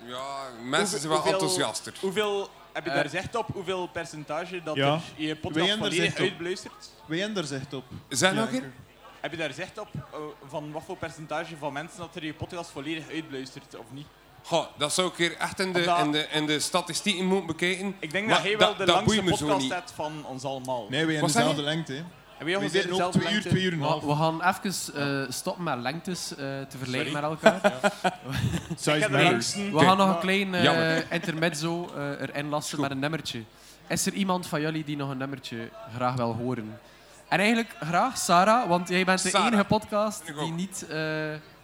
Ja, 0.06 0.48
mensen 0.64 1.00
zijn 1.00 1.12
wel 1.12 1.22
Hoeveel- 1.22 1.32
enthousiaster. 1.40 1.94
Hoeveel 2.00 2.50
heb 2.74 2.84
je 2.84 2.90
Eh. 2.90 2.96
daar 2.96 3.10
zicht 3.10 3.36
op? 3.36 3.48
Hoeveel 3.54 3.88
percentage 3.88 4.64
dat 4.64 4.76
Ja. 4.76 4.94
er 4.94 5.02
je 5.16 5.36
podcast 5.36 5.70
er 5.70 5.78
volledig 5.78 6.58
zicht? 6.60 6.94
Wij 7.06 7.18
hebben 7.18 7.36
daar 7.36 7.46
zegt 7.46 7.74
op. 7.74 7.84
Zeg 8.10 8.34
nog 8.34 8.52
een? 8.52 8.74
Heb 9.20 9.32
je 9.32 9.38
daar 9.38 9.54
zicht 9.54 9.78
op 9.78 9.88
eh, 9.94 10.20
van 10.50 10.72
wat 10.72 10.84
voor 10.86 10.98
percentage 10.98 11.58
van 11.58 11.74
mensen 11.74 11.98
dat 12.00 12.16
er 12.16 12.26
je 12.26 12.34
podcast 12.34 12.70
volledig 12.72 13.10
uitbeluistert 13.10 13.76
of 13.78 13.86
niet? 13.90 14.08
Goh, 14.46 14.66
dat 14.78 14.94
zou 14.94 15.08
ik 15.08 15.16
hier 15.16 15.38
echt 15.38 15.60
in 15.60 15.74
de, 15.74 15.96
in 16.04 16.12
de, 16.12 16.28
in 16.32 16.46
de 16.46 16.60
statistieken 16.60 17.26
moeten 17.26 17.48
bekijken. 17.48 17.96
Ik 18.00 18.12
denk 18.12 18.26
Maar 18.28 18.36
dat 18.36 18.44
hij 18.44 18.58
wel 18.58 18.76
de 18.76 18.86
langste 18.86 19.24
podcast 19.24 19.70
hebt 19.70 19.92
van 19.96 20.26
ons 20.26 20.44
allemaal. 20.44 20.88
Nee, 20.90 21.06
wij 21.06 21.16
hebben 21.16 21.34
dezelfde 21.34 21.62
lengte. 21.62 22.04
ongeveer 22.40 22.70
zitten 22.70 23.06
ook 23.06 23.12
twee 23.12 23.34
uur, 23.34 23.42
twee 23.42 23.64
uur 23.64 23.72
en 23.72 23.80
een 23.80 23.86
half. 23.86 24.02
We, 24.02 24.08
we 24.08 24.16
gaan 24.16 24.42
even 24.44 25.24
eh, 25.26 25.32
stoppen 25.32 25.64
met 25.64 25.80
lengtes 25.80 26.32
eh, 26.32 26.38
te 26.38 26.78
vergelijken 26.78 27.14
met 27.14 27.24
elkaar. 27.24 27.62
Langste. 29.12 29.72
We 29.72 29.80
gaan 29.80 29.98
nog 29.98 30.10
een 30.10 30.20
klein 30.20 30.56
eh, 30.56 31.12
intermezzo 31.12 31.90
eh, 31.96 32.22
erin 32.22 32.50
lassen 32.50 32.82
met 32.82 32.92
een 32.92 33.00
nummertje. 33.00 33.44
Is 33.88 34.06
er 34.06 34.14
iemand 34.14 34.48
van 34.48 34.62
jullie 34.62 34.84
die 34.84 34.98
nog 34.98 35.10
een 35.10 35.18
nummertje 35.18 35.70
graag 35.96 36.16
wil 36.16 36.34
horen? 36.34 36.80
En 37.28 37.40
eigenlijk 37.40 37.76
graag 37.80 38.18
Sarah, 38.18 38.68
want 38.68 38.90
jij 38.90 39.06
bent 39.06 39.24
de 39.24 39.30
Sarah. 39.30 39.48
enige 39.48 39.64
podcast 39.64 40.26
die 40.40 40.52
niet 40.52 40.86
eh, 40.90 40.98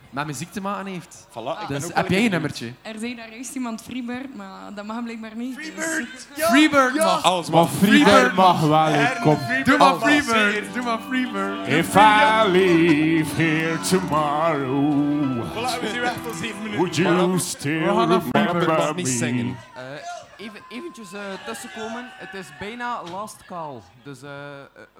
met 0.09 0.25
muziek 0.25 0.51
te 0.51 0.61
maken 0.61 0.85
heeft. 0.85 1.27
Voilà, 1.29 1.61
ik 1.61 1.67
ben 1.67 1.79
Dus 1.79 1.85
ook 1.89 1.95
heb 1.95 2.09
jij 2.09 2.25
een 2.25 2.31
nummertje? 2.31 2.73
Er 2.81 2.99
zei 2.99 3.15
daar 3.15 3.29
juist 3.31 3.55
iemand 3.55 3.81
Freebird, 3.81 4.35
maar 4.35 4.73
dat 4.73 4.85
mag 4.85 5.03
blijkbaar 5.03 5.35
niet. 5.35 5.55
dus- 5.55 6.45
Freebird 6.45 6.95
mag. 6.95 7.23
Alles 7.23 7.49
Maar. 7.49 7.65
Freebird 7.67 8.33
mag 8.35 8.61
wel, 8.61 8.87
ik 8.93 9.17
kom. 9.21 9.37
Doe 9.63 9.77
maar 9.77 9.95
Freebird. 9.95 10.73
Doe 10.73 10.83
maar 10.83 10.99
Freebird. 11.07 11.67
If 11.67 11.95
I 11.95 12.47
leave 12.51 13.41
here 13.41 13.79
tomorrow, 13.79 15.43
Voilà, 15.51 15.79
we 15.81 15.87
zijn 15.87 16.01
weg 16.01 16.13
tot 16.23 16.35
zeven 16.35 16.57
minuten. 16.57 16.77
would 16.77 16.95
you 16.95 17.39
still 17.39 17.79
We 17.79 17.85
gaan 17.85 18.07
naar 18.09 18.21
Maar 18.31 18.41
ik 18.45 18.51
remember 18.51 18.95
me? 18.95 19.05
zingen. 19.05 19.57
Eh, 19.75 20.45
even, 20.45 20.59
eventjes 20.69 21.13
eh, 21.13 21.19
tussenkomen. 21.45 22.05
Het 22.11 22.33
is 22.33 22.47
bijna 22.59 23.01
last 23.11 23.45
call. 23.45 23.79
Dus 24.03 24.21
eh, 24.21 24.29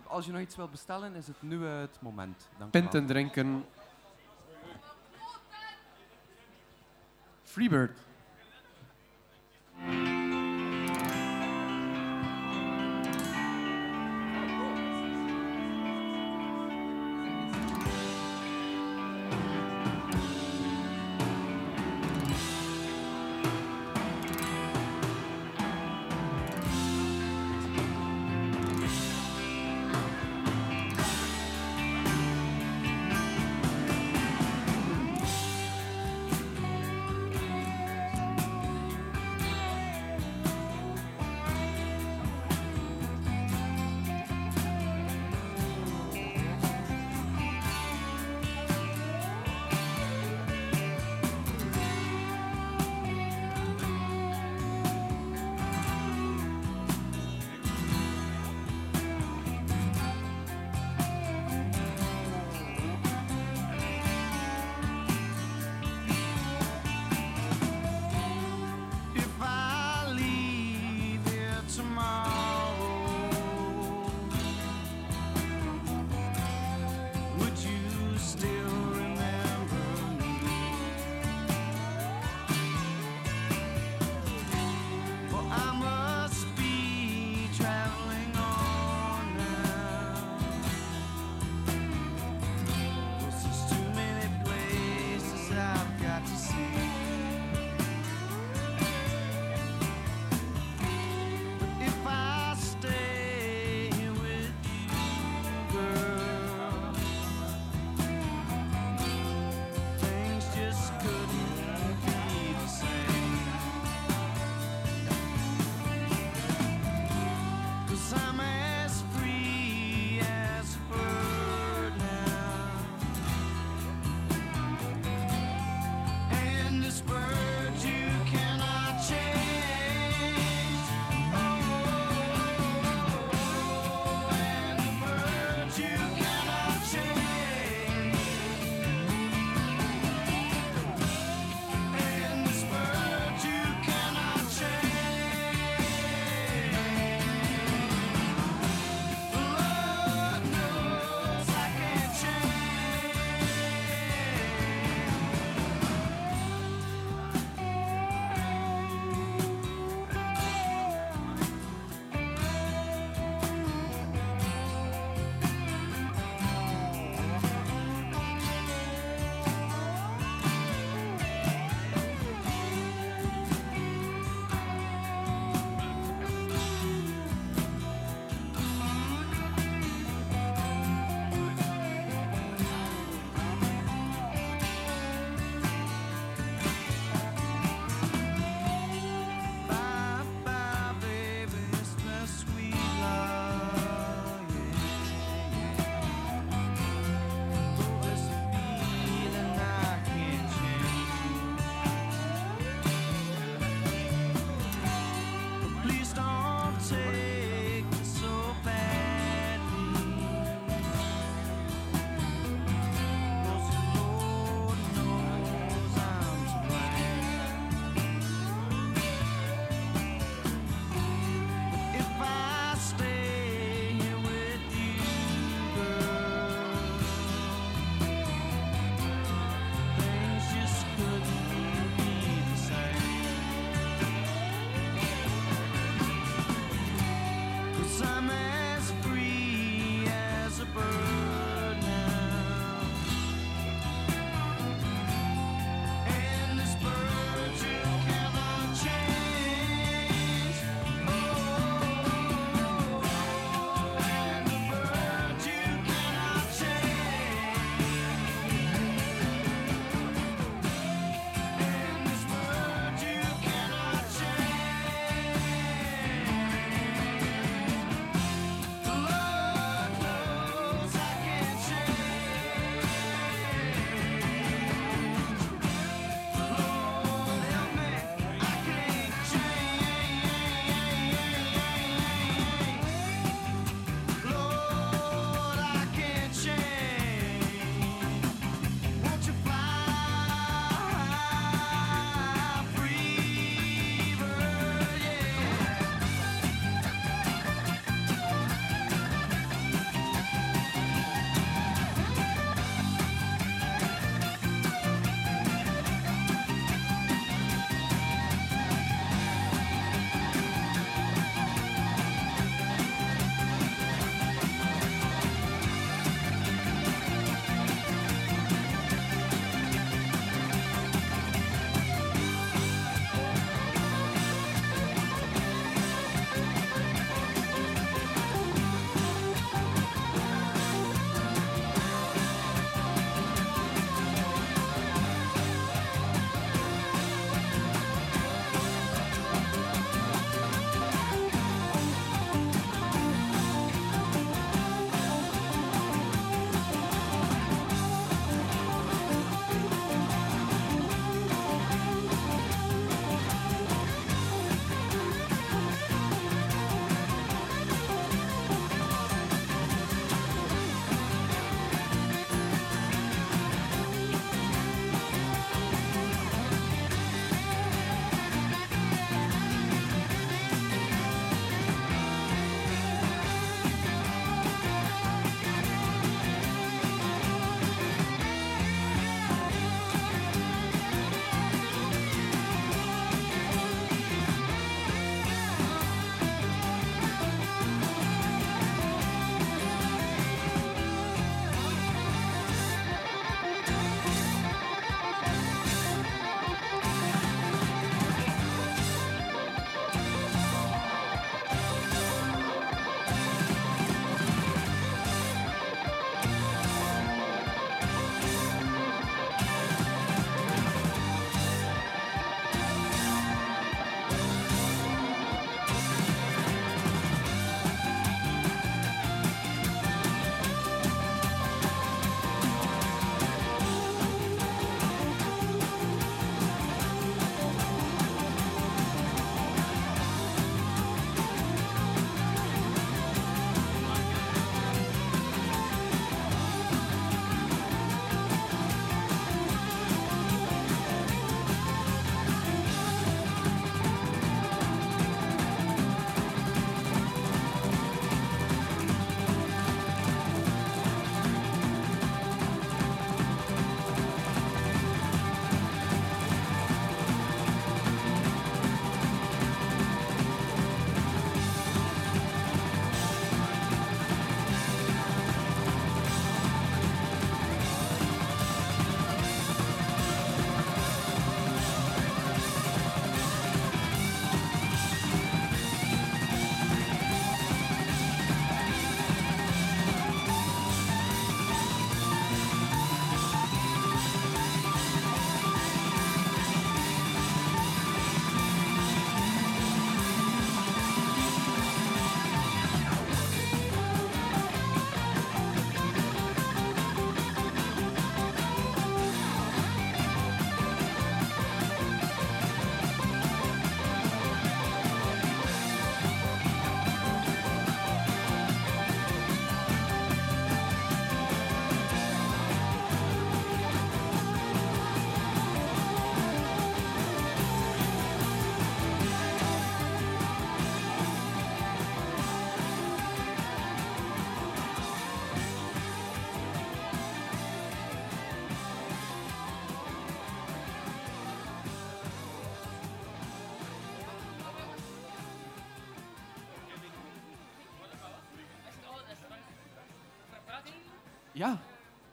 als 0.08 0.26
je 0.26 0.32
nog 0.32 0.41
iets 0.41 0.56
wilt 0.56 0.72
bestellen, 0.72 1.15
is 1.15 1.28
het 1.28 1.36
nu 1.39 1.65
het 1.65 1.98
moment. 2.00 2.48
Dank. 2.60 2.72
Pinten 2.72 3.06
drinken. 3.06 3.65
Freebird. 7.50 7.90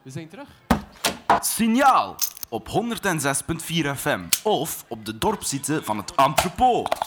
We 0.07 0.13
zijn 0.13 0.29
terug. 0.29 0.49
Signaal 1.41 2.17
op 2.49 2.69
106.4 2.69 2.73
FM 3.97 4.21
of 4.43 4.85
op 4.89 5.05
de 5.05 5.19
dorpsite 5.19 5.83
van 5.83 5.97
het 5.97 6.15
entrepot. 6.15 6.99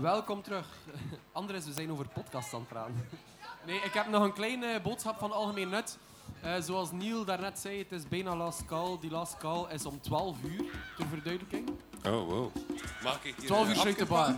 Welkom 0.00 0.42
terug. 0.42 0.66
Andres, 1.32 1.64
we 1.64 1.72
zijn 1.72 1.90
over 1.90 2.08
podcast 2.08 2.54
aan 2.54 2.60
het 2.60 2.68
praten. 2.68 3.08
Nee, 3.66 3.76
ik 3.76 3.92
heb 3.92 4.08
nog 4.08 4.22
een 4.22 4.32
kleine 4.32 4.80
boodschap 4.80 5.18
van 5.18 5.32
algemeen 5.32 5.68
nut. 5.68 5.98
Eh, 6.42 6.54
zoals 6.60 6.92
Neil 6.92 7.24
daarnet 7.24 7.58
zei, 7.58 7.78
het 7.78 7.92
is 7.92 8.08
bijna 8.08 8.36
last 8.36 8.64
call. 8.64 8.98
Die 9.00 9.10
last 9.10 9.36
call 9.36 9.66
is 9.72 9.86
om 9.86 10.00
12 10.00 10.36
uur, 10.42 10.64
ter 10.96 11.06
verduidelijking. 11.06 11.68
Oh, 12.06 12.28
wow. 12.28 12.50
Maak 13.02 13.24
ik 13.24 13.34
hier 13.38 13.46
12 13.46 13.68
uur 13.68 13.76
sluit 13.76 13.98
de 13.98 14.06
bar. 14.06 14.34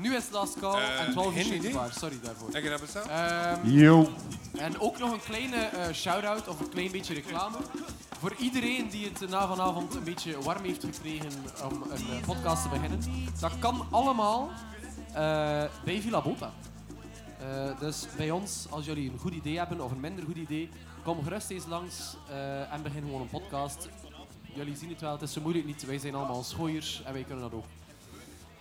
Nu 0.00 0.14
is 0.16 0.30
last 0.30 0.58
call 0.58 0.74
Eh, 0.80 1.00
en 1.06 1.12
12 1.12 1.36
uur 1.36 1.44
geen. 1.44 1.74
Sorry 1.90 2.18
daarvoor. 2.22 2.48
Heb 2.52 2.62
je 2.62 2.68
dat 2.70 2.80
besteld? 2.80 3.06
Ehm, 3.08 3.68
Yo. 3.68 4.08
En 4.58 4.80
ook 4.80 4.98
nog 4.98 5.12
een 5.12 5.20
kleine 5.20 5.56
eh, 5.56 5.92
shout-out 5.94 6.48
of 6.48 6.60
een 6.60 6.68
klein 6.68 6.90
beetje 6.90 7.14
reclame. 7.14 7.56
Voor 8.18 8.34
iedereen 8.38 8.88
die 8.88 9.04
het 9.12 9.28
na 9.30 9.46
vanavond 9.48 9.94
een 9.94 10.04
beetje 10.04 10.40
warm 10.42 10.64
heeft 10.64 10.84
gekregen 10.84 11.30
om 11.70 11.82
een 11.90 12.16
eh, 12.20 12.26
podcast 12.26 12.62
te 12.62 12.68
beginnen. 12.68 13.00
Dat 13.40 13.58
kan 13.58 13.86
allemaal 13.90 14.50
eh, 15.08 15.14
bij 15.84 16.00
Villa 16.00 16.20
Bota. 16.22 16.52
Eh, 17.40 17.78
dus 17.80 18.06
bij 18.16 18.30
ons, 18.30 18.66
als 18.70 18.84
jullie 18.84 19.10
een 19.12 19.18
goed 19.18 19.32
idee 19.34 19.58
hebben 19.58 19.80
of 19.80 19.90
een 19.90 20.00
minder 20.00 20.24
goed 20.24 20.36
idee, 20.36 20.68
kom 21.04 21.22
gerust 21.22 21.50
eens 21.50 21.66
langs 21.66 22.16
eh, 22.30 22.72
en 22.72 22.82
begin 22.82 23.02
gewoon 23.02 23.20
een 23.20 23.28
podcast. 23.40 23.88
Jullie 24.54 24.76
zien 24.76 24.88
het 24.90 25.00
wel, 25.00 25.12
het 25.12 25.22
is 25.22 25.32
zo 25.32 25.40
moeilijk 25.40 25.66
niet. 25.66 25.86
Wij 25.86 25.98
zijn 25.98 26.14
allemaal 26.14 26.42
schooiers 26.42 27.02
en 27.04 27.12
wij 27.12 27.22
kunnen 27.22 27.44
dat 27.50 27.52
ook. 27.54 27.64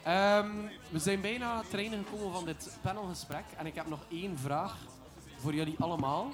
Ehm, 0.09 0.49
we 0.89 0.99
zijn 0.99 1.21
bijna 1.21 1.57
het 1.57 1.73
einde 1.73 1.97
gekomen 1.97 2.33
van 2.33 2.45
dit 2.45 2.77
panelgesprek. 2.81 3.43
En 3.57 3.65
ik 3.65 3.75
heb 3.75 3.87
nog 3.87 3.99
één 4.07 4.37
vraag 4.37 4.77
voor 5.37 5.53
jullie 5.53 5.75
allemaal. 5.79 6.27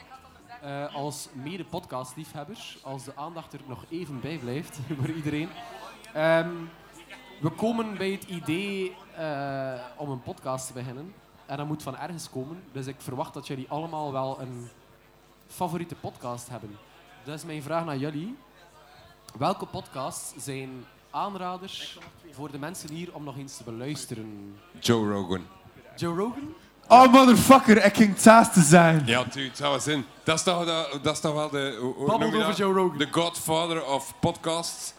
Eh, 0.62 0.96
als 0.96 1.30
mede-podcastliefhebbers, 1.34 2.78
als 2.84 3.04
de 3.04 3.16
aandacht 3.16 3.54
er 3.54 3.60
nog 3.68 3.86
even 3.90 4.20
bij 4.20 4.38
blijft 4.38 4.80
voor 5.00 5.10
iedereen. 5.10 5.50
Ehm, 6.14 6.50
we 7.42 7.50
komen 7.50 7.98
bij 7.98 8.12
het 8.12 8.24
idee 8.24 8.96
eh, 9.18 9.74
om 9.98 10.10
een 10.10 10.22
podcast 10.22 10.68
te 10.68 10.74
beginnen. 10.74 11.14
En 11.46 11.58
dat 11.58 11.68
moet 11.68 11.84
van 11.84 11.98
ergens 11.98 12.30
komen. 12.30 12.64
Dus 12.72 12.88
ik 12.88 13.02
verwacht 13.02 13.34
dat 13.34 13.48
jullie 13.48 13.70
allemaal 13.70 14.12
wel 14.12 14.42
een 14.42 14.68
favoriete 15.48 15.96
podcast 15.96 16.50
hebben. 16.50 16.78
Dus 17.24 17.46
mijn 17.46 17.64
vraag 17.64 17.86
naar 17.86 17.98
jullie. 17.98 18.38
Welke 19.38 19.66
podcasts 19.66 20.44
zijn 20.44 20.86
aanraders 21.16 21.97
voor 22.32 22.51
de 22.51 22.59
mensen 22.59 22.89
hier 22.89 23.09
om 23.13 23.24
nog 23.24 23.38
eens 23.38 23.57
te 23.57 23.63
beluisteren? 23.63 24.55
Joe 24.80 25.11
Rogan. 25.11 25.47
Joe 25.95 26.16
Rogan? 26.18 26.53
Oh, 26.88 27.11
motherfucker, 27.11 27.86
ik 27.86 27.95
ging 27.95 28.18
thuis 28.18 28.51
te 28.53 28.61
zijn. 28.61 29.03
Ja, 29.05 29.24
dude, 29.24 29.49
dat 29.57 29.72
was 29.72 29.88
in. 29.88 30.05
Dat 30.24 30.38
is 30.38 30.43
toch, 30.43 30.66
dat, 30.66 30.99
dat 31.03 31.13
is 31.16 31.20
toch 31.20 31.34
wel 31.34 31.49
de... 31.49 31.78
hoe- 31.82 31.95
je 32.20 32.26
over 32.26 32.39
dat? 32.39 32.57
Joe 32.57 32.74
Rogan. 32.74 32.97
De 32.97 33.07
godfather 33.11 33.86
of 33.86 34.13
podcasts. 34.20 34.93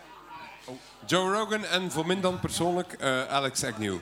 Joe 1.07 1.33
Rogan 1.33 1.65
en 1.65 1.91
voor 1.91 2.07
min 2.07 2.21
dan 2.21 2.41
persoonlijk 2.41 2.93
eh, 2.93 3.27
Alex 3.29 3.65
Agnew. 3.65 3.97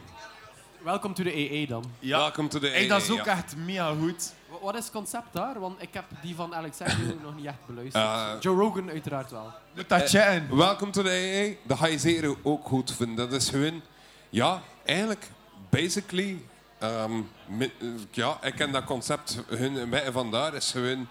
Welkom 0.84 1.14
to 1.14 1.22
the 1.22 1.32
EE 1.36 1.66
dan. 1.66 1.84
Ja. 1.98 2.18
Welkom 2.18 2.48
to 2.48 2.58
the 2.58 2.66
Hey, 2.66 2.86
dat 2.88 3.02
is 3.02 3.10
ook 3.10 3.24
ja. 3.24 3.36
echt 3.36 3.56
mega 3.56 3.94
goed. 4.00 4.32
Wa- 4.48 4.56
Wat 4.62 4.74
is 4.74 4.84
het 4.84 4.92
concept 4.92 5.26
daar? 5.32 5.60
Want 5.60 5.82
ik 5.82 5.88
heb 5.94 6.04
die 6.22 6.34
van 6.34 6.54
Alex 6.54 6.80
Agnew 6.80 7.22
nog 7.22 7.36
niet 7.36 7.44
echt 7.44 7.66
beluisterd. 7.66 8.04
Eh, 8.04 8.30
Joe 8.40 8.56
Rogan 8.60 8.90
uiteraard 8.90 9.30
wel. 9.30 9.52
Moet 9.74 9.88
dat 9.88 10.08
chatten. 10.10 10.56
Welkom 10.56 10.90
to 10.90 11.02
the 11.02 11.08
AA. 11.10 11.66
Dat 11.68 11.78
ga 11.78 11.86
je 11.86 11.98
zeker 11.98 12.36
ook 12.42 12.66
goed 12.66 12.92
vinden. 12.92 13.16
Dat 13.16 13.32
is 13.42 13.48
gewoon... 13.48 13.82
Ja, 14.30 14.62
eigenlijk, 14.84 15.30
basically... 15.70 16.38
ehm, 16.78 17.12
mi- 17.46 17.72
eh, 17.80 17.88
ja, 18.10 18.38
ik 18.42 18.54
ken 18.54 18.72
dat 18.72 18.84
concept 18.84 19.38
hun 19.48 19.88
mij 19.88 20.12
vandaar. 20.12 20.54
is 20.54 20.70
gewoon... 20.70 21.08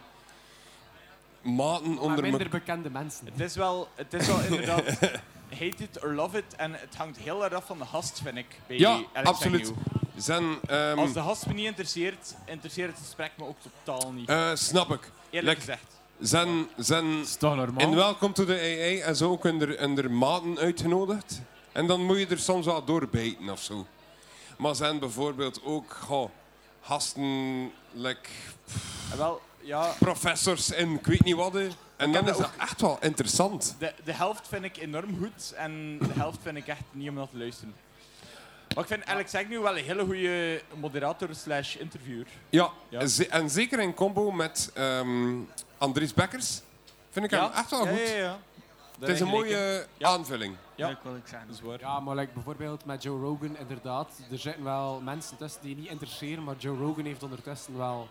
Maten 1.41 1.93
Maar 1.93 2.01
onder 2.03 2.21
minder 2.21 2.41
elkaar. 2.41 2.59
bekende 2.59 2.89
mensen. 2.89 3.25
Het 3.25 3.39
is 3.39 3.55
wel, 3.55 3.87
het 3.95 4.13
is 4.13 4.27
wel 4.27 4.39
inderdaad 4.49 4.83
hate 5.53 5.83
it 5.83 6.03
or 6.03 6.13
love 6.13 6.37
it. 6.37 6.55
En 6.55 6.71
het 6.73 6.95
hangt 6.97 7.17
heel 7.17 7.43
erg 7.43 7.53
af 7.53 7.65
van 7.65 7.77
de 7.77 7.85
gast, 7.85 8.19
vind 8.23 8.37
ik. 8.37 8.45
Bij 8.67 8.77
Ja, 8.77 8.89
Alex 9.13 9.29
absoluut. 9.29 9.71
Zijn, 10.17 10.43
ehm, 10.67 10.97
Als 10.99 11.13
de 11.13 11.21
gast 11.21 11.45
me 11.45 11.53
niet 11.53 11.65
interesseert, 11.65 12.35
interesseert 12.45 12.89
het 12.89 12.99
gesprek 13.05 13.31
me 13.37 13.45
ook 13.45 13.57
totaal 13.83 14.11
niet. 14.11 14.29
eh, 14.29 14.51
snap 14.53 14.91
ik. 14.93 15.11
Eerlijk 15.29 15.57
like- 15.57 15.59
gezegd. 15.59 15.91
Zijn, 16.19 16.67
zijn 16.77 17.05
is 17.21 17.35
toch 17.35 17.55
normaal? 17.55 17.83
in 17.87 17.95
Welcome 17.95 18.33
to 18.33 18.45
the 18.45 18.53
AA 18.53 19.05
en 19.07 19.15
zo 19.15 19.29
ook 19.31 19.45
in 19.45 19.61
er, 19.61 19.79
in 19.79 19.97
er 19.97 20.11
maten 20.11 20.57
uitgenodigd. 20.57 21.41
En 21.71 21.87
dan 21.87 22.01
moet 22.05 22.17
je 22.17 22.27
er 22.27 22.39
soms 22.39 22.65
wel 22.65 22.83
doorbijten 22.85 23.49
of 23.49 23.61
zo. 23.61 23.85
Maar 24.57 24.75
zijn 24.75 24.99
bijvoorbeeld 24.99 25.59
ook 25.63 25.97
goh, 25.99 26.29
gasten, 26.81 27.71
like, 27.91 28.29
wel, 29.17 29.41
ja, 29.61 29.93
professors 29.99 30.71
en 30.71 30.93
ik 30.93 31.05
weet 31.05 31.23
niet 31.23 31.35
wat. 31.35 31.53
En 32.03 32.11
dan 32.11 32.29
is 32.29 32.37
dat 32.37 32.51
echt 32.59 32.81
wel 32.81 32.97
interessant. 33.01 33.75
de, 33.79 33.93
de 34.03 34.13
helft 34.13 34.47
vind 34.47 34.63
ik 34.63 34.77
enorm 34.77 35.17
goed 35.17 35.53
en 35.55 35.97
de 35.97 36.13
helft 36.13 36.39
vind 36.41 36.57
ik 36.57 36.67
echt 36.67 36.81
niet 36.91 37.09
om 37.09 37.15
naar 37.15 37.29
te 37.29 37.37
luisteren. 37.37 37.73
Maar 38.75 38.83
ik 38.83 38.89
vind 38.89 39.05
Alex 39.05 39.35
Agnew 39.35 39.61
wel 39.61 39.77
een 39.77 39.83
hele 39.83 40.03
goede 40.05 40.61
moderator 40.79 41.29
slash 41.35 41.75
interviewer. 41.75 42.27
Ja, 42.49 42.69
Ja. 42.89 42.99
En, 42.99 43.09
ze- 43.09 43.27
en 43.27 43.49
zeker 43.49 43.79
in 43.79 43.93
combo 43.93 44.31
met 44.31 44.71
ehm, 44.73 45.35
Andries 45.77 46.13
Bekkers 46.13 46.61
vind 47.09 47.25
ik 47.25 47.31
hem 47.31 47.51
echt 47.51 47.69
wel 47.69 47.87
goed. 47.87 48.07
Ja, 48.09 48.15
ja, 48.15 48.39
Het 48.99 49.09
is 49.09 49.19
een 49.19 49.27
mooie 49.27 49.87
Ja. 49.97 50.07
aanvulling. 50.07 50.55
Ja. 50.75 50.87
Dat 50.87 50.97
wil 51.03 51.15
ik 51.15 51.27
zeggen. 51.27 51.47
Dat 51.47 51.57
is 51.57 51.63
waar. 51.63 51.79
Ja, 51.79 51.99
maar 51.99 52.15
like, 52.15 52.33
bijvoorbeeld 52.33 52.85
met 52.85 53.03
Joe 53.03 53.19
Rogan, 53.21 53.57
inderdaad. 53.57 54.09
Er 54.31 54.37
zitten 54.39 54.63
wel 54.63 55.01
mensen 55.03 55.37
tussen 55.37 55.61
die 55.61 55.75
niet 55.75 55.87
interesseren, 55.89 56.43
maar 56.43 56.55
Joe 56.57 56.77
Rogan 56.77 57.05
heeft 57.05 57.23
ondertussen 57.23 57.77
wel... 57.77 58.07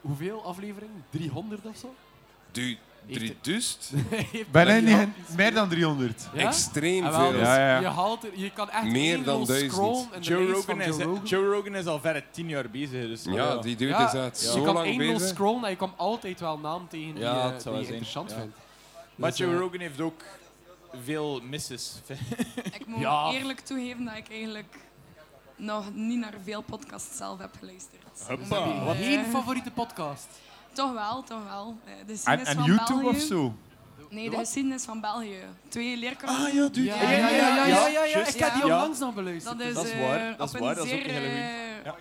Hoeveel 0.00 0.44
afleveringen? 0.44 1.04
300 1.10 1.66
of 1.66 1.76
zo? 1.76 1.94
Du, 2.52 2.78
drie 3.10 3.36
dust. 3.40 3.90
Bijna 4.50 4.78
niet, 4.98 5.08
meer 5.36 5.54
dan 5.54 5.68
300. 5.68 6.28
Ja? 6.34 6.40
Extreem 6.46 7.04
Ah, 7.04 7.10
wel, 7.16 7.20
veel. 7.30 7.38
dus 7.38 7.48
Ja, 7.48 7.56
ja. 7.56 7.78
Je, 7.80 7.86
haalt 7.86 8.24
er, 8.24 8.30
je 8.34 8.50
kan 8.50 8.70
echt 8.70 8.84
Meer 8.84 9.14
één 9.14 9.24
dan 9.24 9.44
duizend. 9.44 9.72
scrollen 9.72 10.06
de 10.12 10.20
Joe 10.20 10.46
Rogan, 10.52 10.80
is, 10.80 10.86
Joe 10.96 11.04
Rogan. 11.04 11.24
Joe 11.24 11.54
Rogan 11.54 11.74
is 11.74 11.86
al 11.86 12.00
verre 12.00 12.24
tien 12.30 12.48
jaar 12.48 12.70
bezig. 12.70 13.06
Dus, 13.06 13.22
Ja, 13.24 13.56
die 13.56 13.76
dude 13.76 13.90
Ja, 13.90 14.06
is 14.12 14.14
uit 14.20 14.40
je 14.40 14.46
zo 14.46 14.62
kan 14.62 14.74
lang 14.74 14.96
bezig. 14.96 15.28
scrollen 15.28 15.64
en 15.64 15.70
je 15.70 15.76
komt 15.76 15.96
altijd 15.98 16.40
wel 16.40 16.58
naam 16.58 16.88
tegen 16.88 17.14
die, 17.14 17.24
eh, 17.24 17.48
zou 17.58 17.76
die 17.76 17.86
je 17.86 17.92
interessant 17.92 18.30
Ja. 18.30 18.36
vindt. 18.36 18.56
Maar 19.14 19.30
Dus, 19.30 19.38
Joe 19.38 19.52
eh, 19.52 19.58
Rogan 19.58 19.80
heeft 19.80 20.00
ook 20.00 20.22
veel 21.04 21.40
misses. 21.48 21.92
Ik 22.78 22.86
moet 22.86 23.00
Ja. 23.00 23.30
eerlijk 23.32 23.60
toegeven 23.60 24.04
dat 24.04 24.16
ik 24.16 24.28
eigenlijk 24.30 24.76
nog 25.56 25.94
niet 25.94 26.18
naar 26.18 26.34
veel 26.44 26.60
podcasts 26.62 27.16
zelf 27.16 27.38
heb 27.38 27.54
geluisterd. 27.58 28.02
Hoppa. 28.28 28.64
Ik, 28.64 28.82
Wat 28.84 28.94
eh, 28.94 29.06
één 29.06 29.24
favoriete 29.26 29.70
podcast? 29.70 30.26
Toch 30.72 30.92
wel, 30.92 31.22
toch 31.22 31.44
wel. 31.48 31.76
Eh, 31.84 31.92
De 31.92 32.00
En, 32.00 32.08
geschiedenis 32.18 32.48
en 32.48 32.54
van 32.54 32.64
YouTube 32.64 33.00
België. 33.00 33.16
of 33.16 33.22
zo? 33.22 33.54
Nee, 34.10 34.30
de 34.30 34.36
geschiedenis 34.36 34.84
van 34.84 35.00
België. 35.00 35.36
Twee 35.68 35.96
leerkrachten. 35.96 36.46
Ah 36.46 36.52
ja, 36.52 36.68
dude. 36.68 36.82
Ja, 36.84 37.02
ja, 37.02 37.10
ja, 37.10 37.28
ja, 37.28 37.66
ja, 37.66 37.86
ja, 37.88 38.04
ja. 38.04 38.26
Ik 38.26 38.34
heb 38.34 38.52
die 38.52 38.66
Ja. 38.66 38.74
onlangs 38.74 38.98
nog 38.98 39.14
beluisterd. 39.14 39.58
Dat 39.58 39.66
is, 39.68 39.74
Dat 39.74 39.84
is 39.84 39.90
eh, 39.92 40.00
waar, 40.00 40.36
dat 40.36 40.48
is 40.48 40.54
op 40.54 40.60
waar, 40.60 40.70
een 40.70 40.76
dat 40.76 40.86
is 40.86 40.92
ook 40.92 40.98
zeer 40.98 41.08
een 41.08 41.14
hele 41.14 41.26
eh, 41.26 41.84
Ja. 41.84 41.94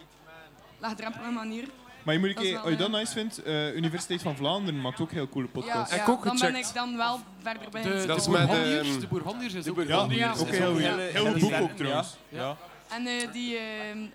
laagdrempelige 0.79 1.31
manier. 1.31 1.67
Maar 2.03 2.13
je 2.13 2.19
moet 2.19 2.29
een 2.29 2.35
keer, 2.35 2.57
als 2.59 2.69
je 2.69 2.75
dat 2.75 2.91
ja. 2.91 2.97
nice 2.97 3.11
vindt, 3.13 3.43
eh, 3.43 3.75
Universiteit 3.75 4.21
van 4.21 4.35
Vlaanderen 4.35 4.81
maakt 4.81 4.99
ook 4.99 5.11
heel 5.11 5.29
coole 5.29 5.45
Ja, 5.47 5.51
podcasts. 5.59 5.93
Ik 5.95 6.05
ja, 6.05 6.11
ook 6.11 6.23
dan 6.23 6.37
ben 6.37 6.47
gecheckt. 6.47 6.67
ik 6.69 6.73
dan 6.75 6.97
wel 6.97 7.19
verder 7.41 7.69
bij 7.71 7.81
De, 7.81 7.89
de 7.89 8.13
is 8.13 8.27
met, 8.27 8.47
Bourgondiërs, 8.47 8.87
ehm, 8.89 8.99
de 8.99 9.07
Bourgondiërs 9.07 9.53
is 9.53 9.63
De 9.63 9.69
ook 9.69 9.75
Bourgondiërs 9.75 10.35
Ja, 10.37 10.41
ook 10.41 10.47
is 10.47 10.57
heel 10.57 10.69
ook 10.71 10.77
Heel 10.77 10.97
hele 10.97 11.31
goed 11.31 11.41
sterk, 11.41 11.61
ook 11.61 11.71
trouwens. 11.71 12.17
Ja. 12.29 12.57
Ja. 12.91 12.95
En 12.97 13.07
eh, 13.07 13.31
die 13.33 13.57
eh, 13.57 13.63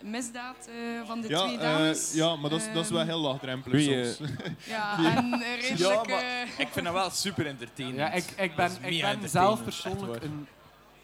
misdaad 0.02 0.68
eh, 0.68 1.06
van 1.06 1.20
de 1.20 1.28
Ja, 1.28 1.40
twee 1.42 1.54
eh, 1.56 1.60
dames. 1.62 2.12
ja, 2.14 2.36
maar 2.36 2.50
dat 2.50 2.60
is, 2.60 2.66
dat 2.74 2.84
is 2.84 2.90
wel 2.90 2.98
ehm, 3.00 3.08
heel 3.08 3.20
laagdrempelig 3.20 3.82
soms. 4.16 4.30
Ja, 4.64 4.96
en 5.16 5.32
eh, 5.32 5.60
redelijk... 5.60 6.06
Ja, 6.08 6.14
maar 6.16 6.46
ik 6.64 6.68
vind 6.70 6.84
dat 6.84 6.94
wel 6.94 7.10
super 7.10 7.46
entertainend. 7.46 7.98
Ja, 7.98 8.12
ik, 8.12 8.24
ik 8.36 8.56
ben, 8.56 8.70
ik 8.82 9.02
ben 9.20 9.28
zelf 9.28 9.64
persoonlijk 9.64 10.22
een 10.22 10.46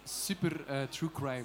super 0.04 0.52
eh, 0.68 0.76
true 0.90 1.10
crime. 1.12 1.44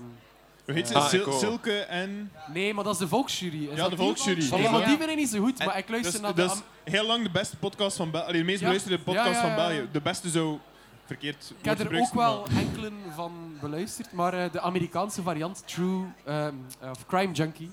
Hoe 0.65 0.75
heet 0.75 0.87
ze? 0.87 0.93
Ah, 0.93 1.07
Sil-. 1.13 1.31
Silke 1.39 1.79
en... 1.79 2.31
Nee, 2.53 2.73
maar 2.73 2.83
dat 2.83 2.93
is 2.93 2.99
de 2.99 3.07
volksjury. 3.07 3.67
Is 3.69 3.77
Ja, 3.77 3.83
de 3.83 3.89
die? 3.89 3.97
volksjury. 3.97 4.61
Ja. 4.61 4.71
maar 4.71 4.85
die 4.85 4.97
ben 4.97 5.09
ik 5.09 5.15
niet 5.15 5.29
zo 5.29 5.39
goed, 5.39 5.59
En 5.59 5.65
maar 5.65 5.77
ik 5.77 5.89
luister 5.89 6.11
Dus, 6.11 6.21
naar 6.21 6.35
de... 6.35 6.41
dat 6.41 6.63
is 6.83 6.91
heel 6.93 7.05
lang 7.05 7.23
de 7.23 7.29
beste 7.29 7.57
podcast 7.57 7.97
van 7.97 8.11
België. 8.11 8.31
De 8.37 8.43
meest 8.43 8.59
Ja. 8.59 8.65
beluisterde 8.65 9.03
podcast 9.03 9.25
Ja, 9.25 9.31
ja, 9.31 9.47
ja. 9.47 9.55
van 9.55 9.55
België. 9.55 9.87
De 9.91 10.01
beste 10.01 10.29
zo 10.29 10.59
verkeerd 11.07 11.53
Ik 11.59 11.65
heb 11.65 11.79
er 11.79 11.99
ook 11.99 12.13
wel 12.13 12.47
enkele 12.47 12.91
van 13.15 13.57
beluisterd, 13.61 14.11
maar 14.11 14.33
eh, 14.33 14.51
de 14.51 14.61
Amerikaanse 14.61 15.21
variant, 15.21 15.67
True 15.67 16.05
ehm, 16.25 16.55
of 16.91 17.05
Crime 17.05 17.33
Junkie, 17.33 17.71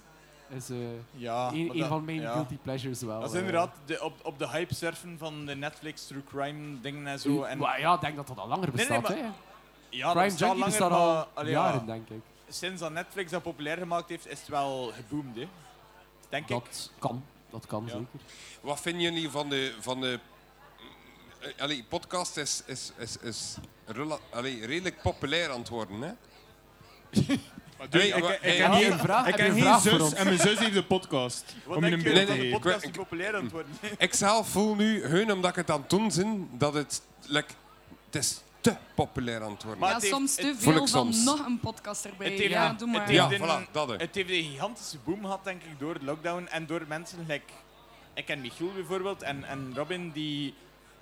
is 0.48 0.70
eh, 0.70 0.76
Ja, 1.10 1.48
een, 1.52 1.66
maar 1.66 1.74
een 1.74 1.80
dat- 1.80 1.88
van 1.88 2.04
mijn 2.04 2.20
ja. 2.20 2.32
guilty 2.32 2.56
pleasures 2.62 3.02
wel. 3.02 3.20
Dat 3.20 3.28
is 3.28 3.34
eh. 3.34 3.38
inderdaad 3.40 3.70
de, 3.84 4.02
op, 4.04 4.14
op 4.22 4.38
de 4.38 4.48
hype 4.48 4.74
surfen 4.74 5.18
van 5.18 5.46
de 5.46 5.54
Netflix 5.56 6.06
true 6.06 6.22
crime 6.24 6.80
dingen 6.80 7.06
en 7.06 7.18
zo. 7.18 7.42
En, 7.42 7.58
Maar 7.58 7.80
ja, 7.80 7.94
ik 7.94 8.00
denk 8.00 8.16
dat 8.16 8.26
dat 8.26 8.38
al 8.38 8.48
langer 8.48 8.68
Nee, 8.74 8.86
nee, 8.88 9.00
bestaat. 9.00 9.16
maar- 9.20 9.32
ja, 9.90 10.04
dat 10.06 10.12
Crime 10.12 10.24
bestaat 10.24 10.38
Junkie 10.38 10.58
langer, 10.58 10.64
bestaat 10.78 10.90
maar, 10.90 11.26
al 11.44 11.44
ja, 11.46 11.50
jaren, 11.50 11.86
denk 11.86 12.08
ik. 12.08 12.20
Sinds 12.48 12.80
dat 12.80 12.92
Netflix 12.92 13.30
dat 13.30 13.42
populair 13.42 13.76
gemaakt 13.78 14.08
heeft, 14.08 14.26
is 14.28 14.38
het 14.40 14.48
wel 14.48 14.92
geboomd. 14.94 15.36
Hè. 15.36 15.48
Denk 16.28 16.42
ik. 16.48 16.48
Dat 16.50 16.92
kan, 16.98 17.24
dat 17.50 17.66
kan 17.66 17.82
Ja. 17.86 17.90
zeker. 17.90 18.06
Wat 18.60 18.80
vinden 18.80 19.02
jullie 19.02 19.30
van 19.30 19.48
de, 19.48 19.74
van 19.80 20.00
de 20.00 20.18
allee, 21.58 21.84
podcast 21.88 22.36
is, 22.36 22.62
is, 22.66 22.92
is, 22.98 23.16
is 23.22 23.54
allee, 24.30 24.66
redelijk 24.66 25.02
populair 25.02 25.50
aan 25.50 25.58
het 25.58 25.68
worden. 25.68 26.00
Hè? 26.02 26.12
Hey, 27.90 28.08
ik, 28.08 28.38
ken 28.40 28.54
ja. 28.54 28.72
geen, 28.74 28.92
een 28.92 28.98
vraag? 28.98 29.26
ik 29.26 29.34
Heb 29.34 29.46
ken 29.46 29.54
geen 29.54 29.62
vraag 29.62 29.82
voor 29.82 29.90
zus 29.90 30.00
ons? 30.00 30.12
en 30.14 30.24
mijn 30.24 30.38
zus 30.38 30.58
heeft 30.58 30.76
een 30.76 30.86
podcast. 30.86 31.54
Wat 31.66 31.76
om 31.76 31.84
je 31.84 31.92
een 31.92 32.02
beeld 32.02 32.26
dat 32.26 32.36
de 32.36 32.48
podcast 32.50 32.76
ik- 32.78 32.84
niet 32.84 32.96
populair 32.96 33.36
aan 33.36 33.42
het 33.42 33.52
worden 33.52 33.72
Ik 33.98 34.14
zelf 34.14 34.48
voel 34.48 34.74
nu, 34.74 35.04
hun 35.04 35.32
omdat 35.32 35.50
ik 35.50 35.56
het 35.56 35.70
aan 35.70 35.80
het 35.80 35.90
doen 35.90 36.10
ben, 36.16 36.48
dat 36.52 36.74
het, 36.74 37.02
like, 37.26 37.48
het 38.06 38.14
is 38.14 38.40
te 38.60 38.76
populair 38.94 39.42
aan 39.42 39.50
het 39.52 39.62
worden. 39.62 39.80
Maar 39.80 39.88
ja, 39.88 39.94
het 39.94 40.02
heeft- 40.04 40.14
soms 40.14 40.34
te 40.34 40.46
het- 40.46 40.56
voel 40.58 40.72
veel 40.72 40.82
ik 40.82 40.88
van 40.88 41.12
soms. 41.12 41.24
nog 41.24 41.46
een 41.46 41.60
podcast 41.60 42.04
erbij. 42.04 42.30
Het 42.30 42.38
heeft- 42.38 42.50
ja, 42.52 42.72
doe 42.72 42.88
het 42.88 42.96
maar. 42.96 43.06
heeft 43.06 43.38
ja, 43.40 43.54
een- 43.56 43.64
voilà, 43.68 43.70
dat. 43.72 43.88
Het 43.90 44.14
heeft 44.14 44.30
een 44.30 44.42
gigantische 44.50 44.98
boom 45.04 45.20
gehad, 45.20 45.44
denk 45.44 45.62
ik, 45.62 45.78
door 45.78 45.98
de 45.98 46.04
lockdown 46.04 46.46
en 46.50 46.66
door 46.66 46.82
mensen 46.88 47.24
like, 47.28 47.52
ik 48.14 48.28
en 48.28 48.40
Michiel 48.40 48.72
bijvoorbeeld 48.74 49.22
en, 49.22 49.44
en 49.44 49.72
Robin, 49.74 50.10
die 50.10 50.54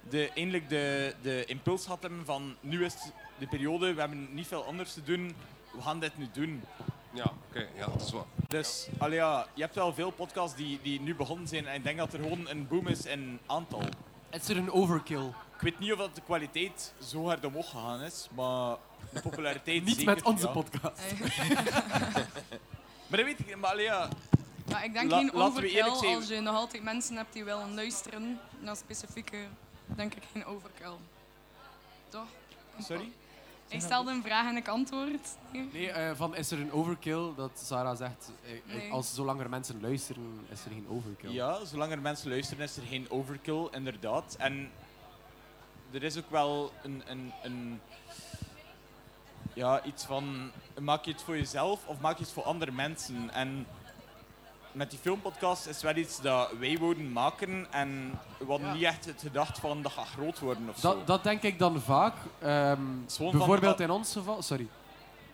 de, 0.09 0.31
eindelijk 0.35 0.69
de, 0.69 1.15
de 1.23 1.45
impuls 1.45 1.87
hadden 1.87 2.23
van 2.25 2.57
nu 2.61 2.85
is 2.85 2.95
het 2.95 3.13
de 3.39 3.47
periode, 3.47 3.95
we 3.95 4.01
hebben 4.01 4.35
niet 4.35 4.47
veel 4.47 4.65
anders 4.65 4.93
te 4.93 5.03
doen, 5.03 5.35
we 5.73 5.83
gaan 5.83 6.01
dit 6.01 6.19
nu 6.19 6.29
doen. 6.33 6.63
Ja, 7.15 7.33
oké, 7.49 7.67
ja, 7.77 7.87
dat 7.87 8.03
is 8.03 8.11
waar. 8.13 8.25
Dus 8.49 8.89
allee, 8.99 9.17
ja, 9.19 9.47
je 9.55 9.63
hebt 9.63 9.75
wel 9.75 9.95
veel 9.95 10.11
podcasts 10.11 10.57
die, 10.57 10.79
die 10.83 11.01
nu 11.01 11.15
begonnen 11.15 11.49
zijn 11.49 11.67
en 11.67 11.75
ik 11.75 11.85
denk 11.85 11.99
dat 11.99 12.13
er 12.13 12.21
gewoon 12.23 12.49
een 12.49 12.69
boom 12.69 12.87
is 12.87 13.05
in 13.07 13.39
aantal. 13.47 13.83
Is 14.31 14.49
er 14.49 14.57
een 14.57 14.73
overkill? 14.73 15.27
Ik 15.57 15.61
weet 15.61 15.79
niet 15.79 15.93
of 15.93 15.99
dat 15.99 16.15
de 16.15 16.21
kwaliteit 16.21 16.93
zo 17.03 17.27
hard 17.27 17.45
omhoog 17.45 17.71
gegaan 17.71 18.01
is, 18.01 18.29
maar 18.35 18.77
de 19.13 19.21
populariteit 19.21 19.85
Niet 19.85 19.97
zeker, 19.97 20.15
met 20.15 20.23
onze 20.25 20.47
ja. 20.47 20.53
podcast. 20.53 21.03
Maar 23.09 23.21
dat 23.21 23.25
weet 23.25 23.39
ik, 23.49 23.57
maar 23.57 23.71
allee, 23.71 23.85
ja, 23.85 24.09
Maar 24.71 24.85
ik 24.85 24.93
denk 24.93 25.11
La- 25.11 25.19
geen 25.19 25.31
laten 25.35 25.63
we 25.63 25.69
eerlijk 25.69 25.87
overkill 25.87 26.09
zijn. 26.09 26.17
als 26.17 26.29
je 26.29 26.41
nog 26.41 26.55
altijd 26.55 26.83
mensen 26.83 27.17
hebt 27.17 27.33
die 27.33 27.45
willen 27.45 27.75
luisteren 27.75 28.41
naar 28.61 28.77
specifieke, 28.77 29.37
denk 29.97 30.15
ik 30.15 30.23
geen 30.33 30.45
overkill. 30.45 30.97
Toch? 32.09 32.27
sorry? 32.79 33.13
Ik 33.69 33.81
stelde 33.81 34.11
een 34.11 34.23
vraag 34.23 34.47
en 34.47 34.57
ik 34.57 34.69
antwoord. 34.69 35.29
Nee. 35.53 35.69
Nee, 35.73 35.91
eh, 35.91 36.17
van 36.17 36.37
is 36.37 36.51
er 36.51 36.61
een 36.61 36.73
overkill? 36.73 37.35
Dat 37.37 37.51
Sarah 37.55 37.97
zegt, 37.97 38.31
eh, 38.45 38.53
eh, 38.53 38.59
Nee. 38.67 38.91
als 38.91 39.15
zolang 39.15 39.41
er 39.41 39.49
mensen 39.49 39.81
luisteren, 39.81 40.47
is 40.49 40.65
er 40.65 40.71
geen 40.71 40.87
overkill. 40.89 41.31
Ja, 41.31 41.65
zolang 41.65 41.93
er 41.93 42.01
mensen 42.01 42.29
luisteren 42.31 42.65
is 42.65 42.77
er 42.77 42.83
geen 42.83 43.11
overkill, 43.11 43.69
inderdaad. 43.71 44.37
En 44.39 44.71
er 45.93 46.03
is 46.03 46.19
ook 46.19 46.31
wel 46.31 46.73
een, 46.83 47.03
een, 47.07 47.33
een 47.43 47.81
ja, 49.55 49.85
iets 49.85 50.05
van, 50.05 50.51
maak 50.81 51.05
je 51.05 51.13
het 51.13 51.23
voor 51.23 51.37
jezelf 51.37 51.87
of 51.87 52.01
maak 52.01 52.17
je 52.19 52.25
het 52.25 52.33
voor 52.33 52.43
andere 52.45 52.73
mensen? 52.73 53.31
En 53.31 53.67
met 54.73 54.91
die 54.91 54.99
filmpodcast 54.99 55.67
is 55.67 55.83
wel 55.83 55.97
iets 55.97 56.21
dat 56.21 56.51
wij 56.59 56.79
wouden 56.79 57.13
maken 57.13 57.67
en 57.73 58.19
we 58.39 58.45
hadden 58.47 58.67
Ja. 58.69 58.75
niet 58.75 58.83
echt 58.83 59.05
het 59.05 59.21
gedacht 59.21 59.59
van 59.59 59.83
dat 59.83 59.93
gaat 59.93 60.07
groot 60.09 60.39
worden 60.39 60.69
of 60.69 60.79
zo. 60.79 60.95
Dat, 60.95 61.07
dat 61.07 61.23
denk 61.23 61.43
ik 61.43 61.59
dan 61.59 61.81
vaak. 61.81 62.15
ehm, 62.39 62.81
van- 63.07 63.31
bijvoorbeeld 63.31 63.81
in 63.81 63.91
ons 63.91 64.13
geval, 64.13 64.43
sorry. 64.43 64.69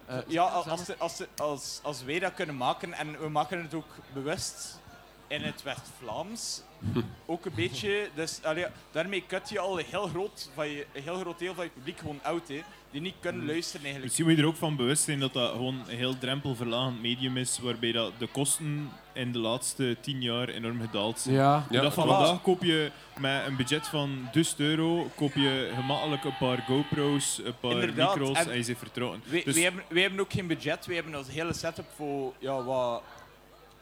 Eh, 0.07 0.19
Ja, 0.27 0.43
als, 0.43 0.67
als, 0.67 0.99
als, 0.99 1.21
als, 1.37 1.81
als 1.83 2.03
wij 2.05 2.19
dat 2.19 2.35
kunnen 2.35 2.57
maken 2.57 2.93
en 2.93 3.21
we 3.21 3.29
maken 3.29 3.63
het 3.63 3.75
ook 3.75 3.95
bewust 4.13 4.81
in 5.27 5.43
het 5.43 5.63
West-Vlaams, 5.63 6.63
ook 7.27 7.45
een 7.45 7.55
beetje. 7.55 8.09
Dus 8.15 8.41
allee, 8.43 8.67
daarmee 8.91 9.23
kut 9.27 9.49
je 9.49 9.59
al 9.59 9.79
een 9.79 9.85
heel 9.89 10.07
groot, 10.07 10.51
van 10.55 10.69
je, 10.69 10.87
een 10.93 11.03
heel 11.03 11.19
groot 11.19 11.39
deel 11.39 11.55
van 11.55 11.65
je 11.65 11.71
publiek 11.71 11.99
gewoon 11.99 12.21
uit, 12.23 12.49
hè, 12.49 12.63
die 12.91 13.01
niet 13.01 13.15
kunnen 13.21 13.47
luisteren 13.47 13.85
eigenlijk. 13.85 14.05
Misschien 14.05 14.27
moet 14.27 14.37
je 14.37 14.43
er 14.43 14.49
ook 14.49 14.57
van 14.57 14.77
bewust 14.77 15.03
zijn 15.05 15.21
dat 15.21 15.33
dat 15.33 15.51
gewoon 15.51 15.75
een 15.89 15.97
heel 15.97 16.19
drempelverlagend 16.19 17.01
medium 17.01 17.37
is, 17.37 17.59
waarbij 17.59 17.93
dat 17.93 18.13
de 18.19 18.27
kosten 18.27 18.91
in 19.19 19.33
de 19.33 19.39
laatste 19.39 19.97
tien 20.01 20.23
jaar 20.23 20.49
enorm 20.49 20.81
gedaald 20.81 21.19
zijn. 21.19 21.35
ja. 21.35 21.67
Ja, 21.71 21.81
dat 21.81 21.95
vandaag 21.95 22.43
koop 22.43 22.63
je 22.63 22.91
met 23.19 23.47
een 23.47 23.57
budget 23.57 23.87
van 23.89 24.29
1000 24.33 24.61
euro 24.61 25.11
koop 25.15 25.35
je 25.35 25.73
gemakkelijk 25.75 26.25
een 26.25 26.37
paar 26.39 26.59
GoPro's, 26.67 27.41
een 27.45 27.59
paar 27.61 27.71
Inderdaad, 27.71 28.17
micro's 28.17 28.37
en- 28.37 28.51
en, 28.51 28.57
je 28.57 28.63
zit 28.63 28.79
vertrouwen. 28.79 29.23
Wij, 29.25 29.43
Dus- 29.45 29.55
wij, 29.89 30.03
hebben, 30.03 30.21
ook 30.21 30.33
geen 30.33 30.47
budget, 30.47 30.87
wij 30.87 30.95
hebben 30.95 31.15
onze 31.15 31.31
hele 31.31 31.53
setup 31.53 31.87
voor 31.97 32.33
ja, 32.39 32.63
wat, 32.63 33.03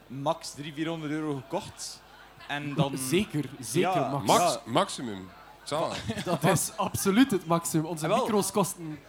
max 0.07 0.49
300, 0.51 0.75
400 0.75 1.11
euro 1.11 1.35
gekocht. 1.35 2.01
En 2.47 2.73
dan, 2.75 2.97
Zeker, 2.97 3.45
zeker. 3.59 3.89
Ja, 3.99 4.21
Max. 4.25 4.57
Maximum. 4.65 5.29
Zo. 5.63 5.91
Dat 6.25 6.43
is 6.43 6.71
absoluut 6.75 7.31
het 7.31 7.45
maximum. 7.45 7.85
Onze 7.85 8.07
wel. 8.07 8.17
micro's 8.17 8.51
kosten 8.51 8.99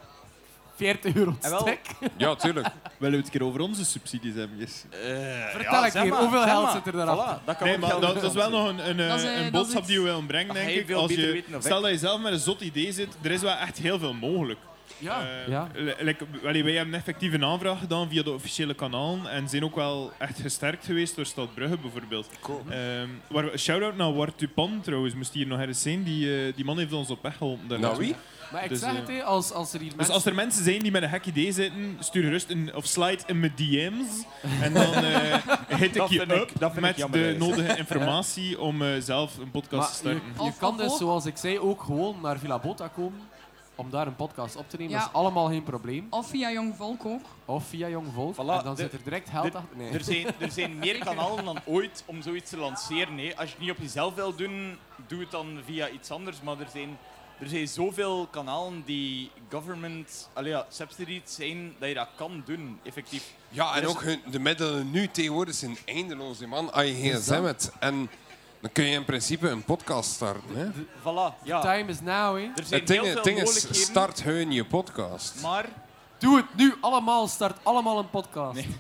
40 0.79 1.15
euro 1.15 1.37
stuk. 1.41 1.81
Ja, 2.17 2.35
tuurlijk. 2.35 2.67
Willen 2.99 3.19
we 3.19 3.25
het 3.25 3.35
een 3.35 3.39
keer 3.41 3.49
over 3.49 3.61
onze 3.61 3.85
subsidies 3.85 4.35
hebben? 4.35 4.59
Yes. 4.59 4.85
Eh, 4.91 4.99
Vertel 5.51 5.85
een 5.85 5.91
zeg 5.91 6.03
keer, 6.03 6.11
maar, 6.11 6.21
hoeveel 6.21 6.43
geld 6.43 6.71
zit 6.71 6.87
er 6.87 6.93
daarachter? 6.93 7.39
Voilà, 7.41 7.45
dat 7.45 7.57
kan 7.57 7.67
Nee, 7.69 7.79
maar 7.79 7.91
dat, 7.91 8.01
dat 8.01 8.23
is 8.23 8.33
wel 8.33 8.51
nog 8.51 8.69
een, 8.69 8.89
een, 8.89 8.99
is, 9.15 9.23
een 9.23 9.51
boodschap 9.51 9.79
iets- 9.79 9.89
die 9.89 9.99
we 9.99 10.05
willen 10.05 10.27
brengen, 10.27 10.55
denk 10.55 10.69
ik. 10.69 10.91
Als 10.93 11.11
je, 11.13 11.27
weten 11.33 11.63
stel 11.63 11.77
ik. 11.77 11.83
dat 11.83 11.93
je 11.93 11.99
zelf 11.99 12.21
met 12.21 12.33
een 12.33 12.39
zot 12.39 12.61
idee 12.61 12.93
zit, 12.93 13.17
er 13.23 13.31
is 13.31 13.41
wel 13.41 13.55
echt 13.57 13.79
heel 13.79 13.99
veel 13.99 14.13
mogelijk. 14.15 14.59
Ja. 15.01 15.21
Eh, 15.21 15.49
ja. 15.49 15.69
like, 15.99 16.25
wij 16.43 16.73
hebben 16.73 16.95
effectief 16.95 17.33
een 17.33 17.45
aanvraag 17.45 17.79
gedaan 17.79 18.09
via 18.09 18.23
de 18.23 18.31
officiële 18.33 18.75
kanalen 18.75 19.31
en 19.31 19.49
zijn 19.49 19.65
ook 19.65 19.75
wel 19.75 20.13
echt 20.19 20.41
gesterkt 20.41 20.85
geweest 20.85 21.17
door 21.17 21.27
Stad 21.27 21.55
Brugge 21.55 21.77
bijvoorbeeld. 21.79 22.29
Ehm, 22.71 23.09
waar- 23.29 23.59
Shout-out 23.59 23.97
naar 23.97 24.15
Wart 24.15 24.39
Tupan 24.39 24.81
trouwens, 24.83 25.15
moest 25.15 25.33
hier 25.33 25.47
nog 25.47 25.59
ergens 25.59 25.83
zijn. 25.83 26.03
Die, 26.03 26.47
eh, 26.47 26.53
die 26.57 26.65
man 26.65 26.79
heeft 26.79 26.93
ons 26.93 27.11
op 27.11 27.23
weg 27.23 27.37
geholpen. 27.37 27.69
daar 27.69 27.81
Nou 27.81 27.99
wie? 27.99 28.15
Maar 28.53 28.63
ik 28.63 28.69
Dus, 28.69 28.79
zeg 28.81 28.91
eh, 28.93 28.97
het, 28.99 29.09
hè, 29.09 29.23
als, 29.25 29.53
als 29.53 29.73
er 29.73 29.79
hier 29.79 29.89
Dus 29.89 29.97
mensen... 29.97 30.15
als 30.15 30.25
er 30.27 30.35
mensen 30.35 30.65
zijn 30.65 30.79
die 30.79 30.91
met 30.91 31.03
een 31.03 31.09
gek 31.09 31.27
idee 31.27 31.53
zitten, 31.53 31.97
stuur 31.99 32.23
gerust 32.23 32.51
een, 32.51 32.75
of 32.75 32.85
slide 32.87 33.23
in 33.27 33.41
mijn 33.41 33.53
DM's. 33.57 34.25
En 34.63 34.73
dan 34.73 34.93
eh, 34.95 35.37
hit 35.81 35.81
ik 35.81 35.95
Dat 35.95 36.11
je 36.11 36.19
vind 36.19 36.31
ik- 36.33 36.37
up 36.39 36.51
dat 36.59 36.73
vind 36.73 36.75
ik 36.85 36.91
met 36.91 36.97
jammer, 36.97 37.19
de 37.21 37.27
hè. 37.27 37.37
nodige 37.39 37.77
informatie 37.83 38.61
om 38.61 38.83
eh, 38.83 38.89
zelf 39.01 39.39
een 39.39 39.51
podcast 39.51 39.99
te 39.99 40.05
Maar 40.05 40.13
je, 40.15 40.21
starten. 40.21 40.45
je 40.45 40.51
Of- 40.51 40.59
kan 40.59 40.71
of 40.71 40.77
dus, 40.77 40.91
ook- 40.93 40.99
zoals 40.99 41.27
ik 41.27 41.37
zei, 41.37 41.59
ook 41.59 41.83
gewoon 41.83 42.17
naar 42.23 42.39
Villa 42.39 42.59
Bota 42.59 42.89
komen 42.89 43.21
om 43.75 43.91
daar 43.91 44.07
een 44.07 44.17
podcast 44.17 44.57
op 44.57 44.71
te 44.71 44.77
nemen. 44.77 44.93
Ja. 44.93 44.99
Dat 44.99 45.09
is 45.09 45.15
allemaal 45.15 45.49
geen 45.49 45.63
probleem. 45.63 46.07
Of 46.11 46.29
via 46.29 46.51
Jong 46.53 46.75
Volk 46.77 47.05
ook. 47.07 47.21
Of 47.45 47.65
via 47.69 47.89
Jong 47.89 48.07
Volk. 48.15 48.35
Voilà, 48.35 48.37
en 48.39 48.65
dan 48.65 48.75
de- 48.75 48.83
zit 48.83 48.93
er 48.93 49.01
direct 49.05 49.31
geld 49.31 49.45
achter. 49.55 49.77
Nee. 49.77 49.91
Er 49.91 50.05
zijn, 50.05 50.27
er 50.39 50.51
zijn 50.51 50.79
meer 50.79 50.99
kanalen 50.99 51.45
dan 51.45 51.59
ooit 51.65 52.03
om 52.07 52.23
zoiets 52.23 52.51
te 52.51 52.57
lanceren. 52.57 53.19
Hè. 53.19 53.33
Als 53.37 53.47
je 53.49 53.55
het 53.55 53.59
niet 53.59 53.71
op 53.71 53.79
jezelf 53.81 54.15
wil 54.15 54.35
doen, 54.35 54.77
doe 55.07 55.21
het 55.21 55.31
dan 55.31 55.59
via 55.65 55.89
iets 55.89 56.11
anders. 56.11 56.41
Maar 56.43 56.61
er 56.61 56.67
zijn, 56.73 56.99
er 57.41 57.49
zijn 57.49 57.69
zoveel 57.69 58.27
kanalen 58.31 58.83
die 58.87 59.31
government 59.51 60.29
allee, 60.33 60.51
ja, 60.51 60.67
subsidied 60.69 61.31
zijn 61.31 61.75
dat 61.79 61.89
je 61.89 61.95
dat 61.95 62.09
kan 62.17 62.43
doen, 62.47 62.81
effectief. 62.83 63.33
Ja, 63.49 63.75
en 63.77 63.83
is- 63.83 63.89
ook 63.89 64.03
hun, 64.03 64.21
de 64.31 64.39
middelen 64.39 64.91
nu 64.91 65.09
tegenwoordig 65.09 65.55
zijn 65.55 65.79
eindeloos, 65.85 66.39
man. 66.39 66.73
Als 66.73 66.85
je 66.85 66.93
gsm 66.95 67.43
hebt. 67.43 67.71
En 67.79 68.11
dan 68.61 68.73
kun 68.73 68.85
je 68.85 68.95
in 68.95 69.05
principe 69.05 69.49
een 69.49 69.65
podcast 69.65 70.11
starten. 70.11 70.57
Hè. 70.57 70.67
Voilà, 71.01 71.43
ja. 71.45 71.61
Time 71.61 71.91
is 71.91 72.01
now, 72.01 72.37
hè. 72.37 72.43
Er 72.57 72.65
zijn 72.65 72.81
Het 72.81 72.89
ding, 72.89 73.03
heel 73.03 73.13
veel 73.13 73.23
ding 73.23 73.41
is, 73.41 73.83
start 73.85 74.23
hun 74.23 74.53
je 74.53 74.65
podcast. 74.65 75.43
maar 75.43 75.67
Doe 76.19 76.37
het 76.37 76.55
nu 76.57 76.75
allemaal. 76.81 77.29
Start 77.29 77.59
allemaal 77.63 77.99
een 77.99 78.11
podcast. 78.11 78.55
Nee. 78.55 78.77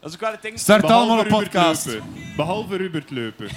Dat 0.00 0.08
is 0.10 0.14
ook 0.14 0.20
wel 0.20 0.30
het 0.30 0.42
ding. 0.42 0.58
Start 0.58 0.80
Behalve 0.80 1.04
allemaal 1.06 1.24
een 1.24 1.30
podcast. 1.44 1.86
Leupen. 1.86 2.08
Behalve 2.36 2.76
Rubert 2.76 3.10
Leupen. 3.10 3.48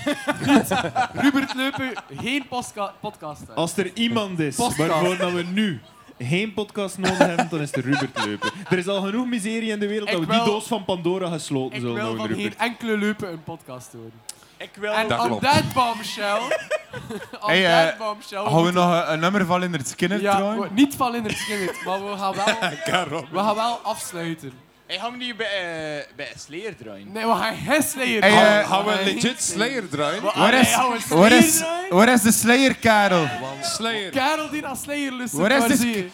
Rubert 1.24 1.54
Leupen, 1.56 1.92
geen 2.18 2.48
postka- 2.48 2.94
podcast. 3.00 3.42
hè. 3.48 3.54
Als 3.54 3.78
er 3.78 3.92
iemand 3.94 4.40
is 4.40 4.56
Podcast. 4.56 4.78
waarvoor 4.78 5.18
dat 5.18 5.32
we 5.32 5.44
nu 5.44 5.82
geen 6.20 6.54
podcast 6.54 6.98
nodig 6.98 7.18
hebben, 7.18 7.48
dan 7.50 7.60
is 7.62 7.76
het 7.76 7.86
Rubert 7.86 8.26
Leupen. 8.26 8.52
Er 8.70 8.78
is 8.78 8.88
al 8.88 9.02
genoeg 9.02 9.26
miserie 9.28 9.72
in 9.72 9.80
de 9.80 9.88
wereld 9.88 10.10
Ik 10.10 10.16
dat 10.18 10.26
we 10.26 10.32
die 10.32 10.44
wil- 10.44 10.52
doos 10.54 10.68
van 10.68 10.86
Pandora 10.86 11.30
gesloten 11.30 11.76
Ik 11.76 11.80
zullen 11.82 11.96
wil 11.96 12.04
houden, 12.04 12.28
van 12.28 12.36
geen 12.40 12.58
enkele 12.58 12.98
Leupen 12.98 13.32
een 13.32 13.44
podcast 13.44 13.92
horen. 13.94 14.12
Ik 14.58 14.70
wil... 14.80 14.92
En 14.92 15.08
Dat 15.08 15.20
on 15.20 15.28
klopt. 15.28 15.42
that 15.44 15.64
bombshell... 15.74 16.40
on 17.42 17.50
Hey, 17.50 17.66
eh, 17.66 17.88
that 17.88 17.98
bombshell... 17.98 18.38
Gaan 18.44 18.54
we 18.56 18.62
moeten- 18.62 18.74
nog 18.74 18.92
een, 19.08 19.14
een 19.14 19.20
nummer 19.20 19.46
van 19.46 19.64
in 19.64 19.74
het 19.74 19.88
Skinner 19.88 20.22
Ja, 20.22 20.36
draaien? 20.38 20.62
we- 20.62 20.68
niet 20.74 20.96
van 20.96 21.16
in 21.16 21.24
het 21.24 21.38
skinnet, 21.38 21.82
maar 21.86 22.06
we 22.12 22.18
gaan 22.18 22.34
wel, 22.36 22.46
we 23.32 23.40
gaan 23.40 23.56
wel 23.56 23.80
afsluiten. 23.84 24.52
Gaat 25.00 25.12
me 25.12 25.18
niet 25.18 25.38
bij, 25.38 25.98
uh, 25.98 26.16
bij 26.16 26.32
Slayer 26.38 26.76
draaien. 26.76 27.12
Nee, 27.12 27.26
we 27.26 27.36
gaan 27.36 27.56
geen 27.68 27.84
Slayer 27.84 28.22
Hey, 28.22 28.30
draaien. 28.32 28.62
eh, 28.62 28.70
Gaan 28.70 28.86
we 28.86 29.02
legit 29.04 29.44
Slayer 29.44 29.90
draaien? 29.90 30.22
We- 30.24 30.32
Waar 30.36 30.54
is, 30.54 30.74
gaan 30.74 30.92
we 30.92 31.00
Slayer 31.02 31.22
waar 31.22 31.32
is, 31.32 31.58
draaien? 31.58 31.96
waar 31.96 32.10
is 32.14 32.22
de 32.22 32.32
Slayer, 32.32 32.76
Karel? 32.76 33.28
Slayer. 33.62 34.12
Karel 34.12 34.50
die 34.50 34.62
naar 34.62 34.76
Slayer 34.76 35.12
luistert, 35.12 35.42
Waar 35.42 35.52
is 35.52 35.60
waar 35.60 35.68
de 35.68 35.76
zie 35.76 35.96
je? 35.98 36.10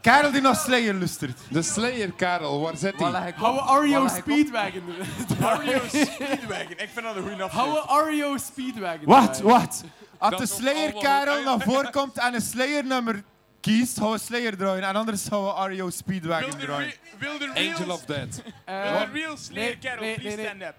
Karel 0.00 0.30
die 0.30 0.40
nog 0.40 0.56
Slayer 0.60 0.94
lustert. 0.94 1.38
De 1.50 1.62
Slayer, 1.62 2.12
Karel, 2.12 2.60
waar 2.60 2.76
zit 2.76 2.94
hij? 2.98 3.32
Gaan 3.36 3.54
we? 3.54 3.60
Ario 3.60 4.02
op? 4.02 4.08
Speedwagon 4.08 4.82
Mario 5.40 5.80
Speedwagon. 5.88 6.70
Ik 6.70 6.88
vind 6.94 7.02
dat 7.06 7.16
een 7.16 7.22
goede 7.22 7.48
Gaan 7.50 7.72
we 7.72 7.78
Ario 7.80 8.36
Speedwagon 8.36 9.04
Wacht, 9.04 9.34
draaien? 9.34 9.58
wacht. 9.58 9.84
Als 10.18 10.36
de 10.36 10.42
is 10.42 10.52
ook 10.52 10.58
Slayer 10.58 10.82
allemaal 10.94 11.02
Karel 11.02 11.42
naar 11.42 11.60
voren 11.60 11.90
komt 11.90 12.18
en 12.18 12.34
een 12.34 12.40
Slayer 12.40 12.84
nummer 12.84 13.22
kiest, 13.60 13.98
gaan 13.98 14.10
we 14.10 14.18
Slayer 14.18 14.56
draaien. 14.56 14.82
En 14.84 14.94
anders 14.96 15.28
gaan 15.28 15.44
we 15.44 15.52
Ario 15.52 15.90
Speedwagon 15.90 16.50
Wil 16.50 16.58
de, 16.58 16.64
draaien. 16.66 16.88
re- 16.90 16.98
wil 17.18 17.38
de 17.38 17.48
Angel 17.54 17.90
of 17.94 18.04
Death. 18.04 18.42
Eh, 18.64 18.90
wil 18.90 19.06
de 19.06 19.12
real 19.12 19.36
Slayer 19.36 19.64
nee, 19.68 19.78
Carol, 19.78 20.00
nee, 20.00 20.14
please 20.14 20.36
nee, 20.36 20.44
nee. 20.44 20.54
stand 20.56 20.62
up. 20.62 20.76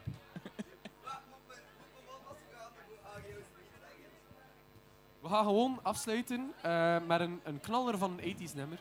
We 5.21 5.27
gaan 5.27 5.43
gewoon 5.45 5.79
afsluiten 5.81 6.53
eh, 6.61 6.97
met 7.07 7.19
een, 7.19 7.39
een 7.43 7.59
knaller 7.59 7.97
van 7.97 8.19
een 8.21 8.35
80s 8.37 8.53
nummer. 8.55 8.79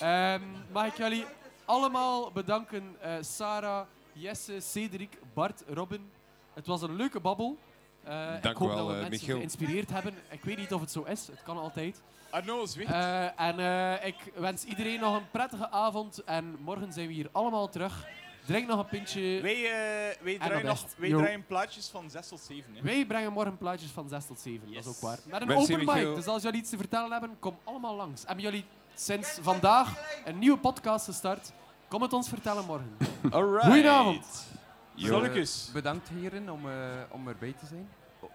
Ehm, 0.00 0.40
mag 0.72 0.86
ik 0.86 0.96
jullie 0.96 1.24
allemaal 1.64 2.30
bedanken. 2.30 2.96
eh, 3.00 3.12
Sarah, 3.20 3.86
Jesse, 4.12 4.60
Cedric, 4.60 5.18
Bart, 5.34 5.62
Robin. 5.68 6.10
Het 6.54 6.66
was 6.66 6.82
een 6.82 6.96
leuke 6.96 7.20
babbel. 7.20 7.58
Eh, 8.04 8.34
ik 8.36 8.42
Dank 8.42 8.56
hoop 8.56 8.68
wel, 8.68 8.76
dat 8.76 8.86
we 8.86 8.92
eh, 8.92 9.00
mensen 9.00 9.10
Michiel. 9.10 9.36
geïnspireerd 9.36 9.90
hebben. 9.90 10.14
Ik 10.30 10.44
weet 10.44 10.58
niet 10.58 10.72
of 10.72 10.80
het 10.80 10.90
zo 10.90 11.02
is, 11.02 11.26
het 11.26 11.42
kan 11.42 11.58
altijd. 11.58 12.02
Arno, 12.32 12.66
zwicht. 12.66 12.92
Eh, 12.92 13.40
en 13.40 13.58
eh, 13.58 14.06
ik 14.06 14.16
wens 14.34 14.64
iedereen 14.64 15.00
nog 15.00 15.16
een 15.16 15.30
prettige 15.30 15.70
avond. 15.70 16.24
En 16.24 16.56
morgen 16.60 16.92
zijn 16.92 17.06
we 17.06 17.12
hier 17.12 17.28
allemaal 17.32 17.68
terug. 17.68 18.06
Drink 18.46 18.68
nog 18.68 18.78
een 18.78 18.88
pintje. 18.88 19.40
wij, 19.40 19.54
eh, 19.54 20.22
wij, 20.22 20.38
draaien, 20.38 20.66
nog, 20.66 20.84
wij 20.96 21.10
draaien 21.10 21.46
plaatjes 21.46 21.88
van 21.88 22.10
6 22.10 22.28
tot 22.28 22.40
7. 22.40 22.74
Hè. 22.74 22.82
Wij 22.82 23.06
brengen 23.06 23.32
morgen 23.32 23.58
plaatjes 23.58 23.90
van 23.90 24.08
6 24.08 24.26
tot 24.26 24.40
7, 24.40 24.72
dat 24.72 24.84
is 24.84 24.90
ook 24.90 25.00
waar. 25.00 25.18
Met 25.24 25.40
een 25.40 25.46
Merci, 25.46 25.72
open 25.72 25.86
mic, 25.86 25.94
Michiel. 25.94 26.14
dus 26.14 26.26
als 26.26 26.42
jullie 26.42 26.60
iets 26.60 26.70
te 26.70 26.76
vertellen 26.76 27.12
hebben, 27.12 27.36
kom 27.38 27.58
allemaal 27.64 27.94
langs. 27.94 28.22
Hebben 28.26 28.44
jullie 28.44 28.64
sinds 28.94 29.38
vandaag 29.40 29.94
een 30.24 30.38
nieuwe 30.38 30.58
podcast 30.58 31.04
gestart? 31.04 31.52
Kom 31.88 32.02
het 32.02 32.12
ons 32.12 32.28
vertellen 32.28 32.64
morgen. 32.64 32.96
Alright. 33.30 33.64
Goedenavond. 33.64 34.46
Zonnekes. 34.94 35.70
Bedankt 35.72 36.08
heren 36.08 36.48
om, 36.50 36.70
eh, 36.70 36.74
om 37.10 37.28
erbij 37.28 37.52
te 37.52 37.66
zijn. 37.66 37.88
Oh, 38.20 38.30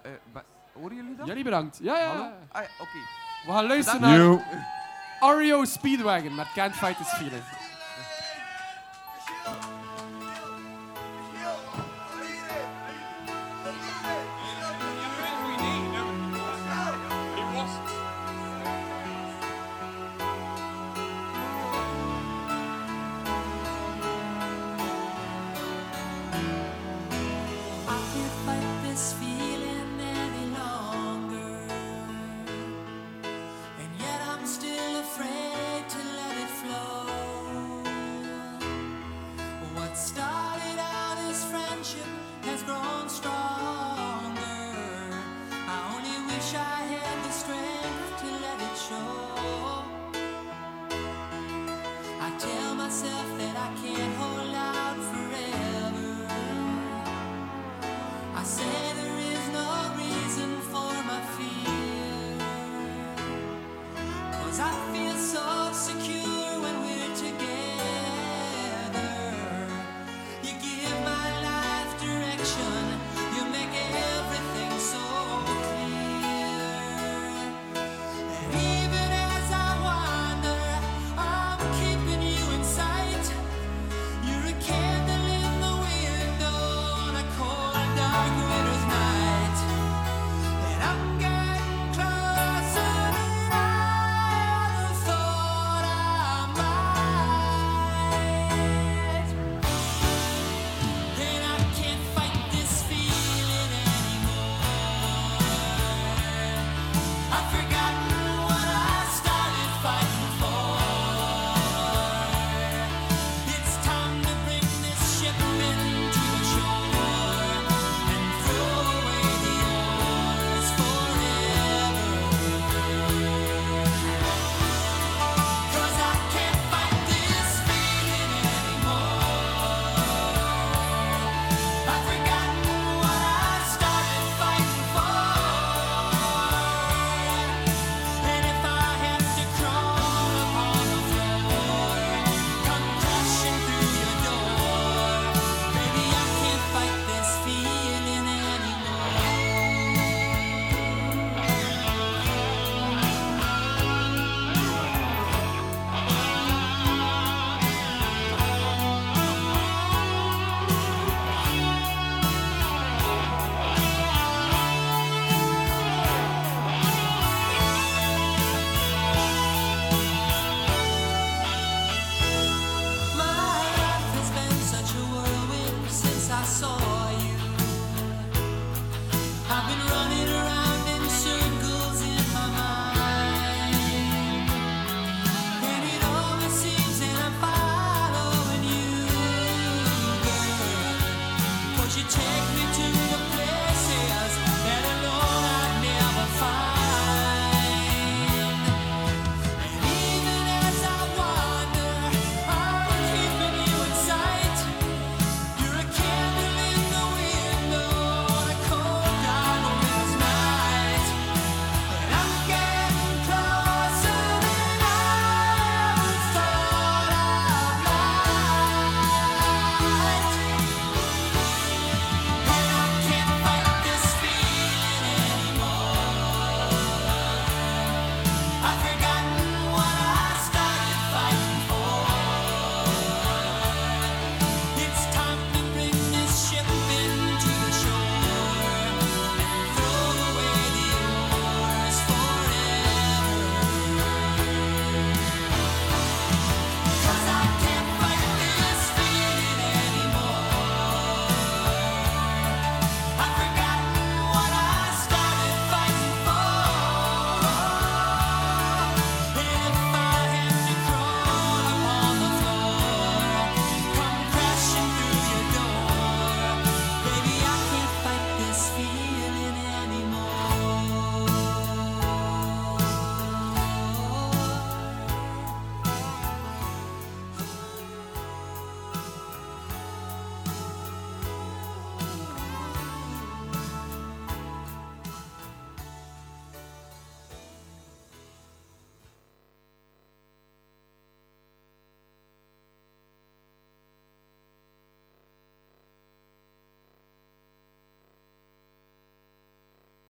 horen 0.74 0.96
jullie 0.96 1.16
dat? 1.16 1.28
Jullie 1.28 1.44
bedankt. 1.44 1.80
Ja, 1.82 2.00
ja. 2.00 2.08
Hallo? 2.08 2.24
Ah, 2.52 2.62
ja, 2.62 2.70
Oké. 2.80 3.27
We 3.46 3.52
gaan 3.52 3.68
luisteren 3.68 4.02
naar 4.02 4.40
REO 5.20 5.66
Speedwagon 5.66 6.36
met 6.36 6.48
Can't 6.54 6.76
Fight 6.76 6.98
This 6.98 7.14
Feeling. 7.14 7.44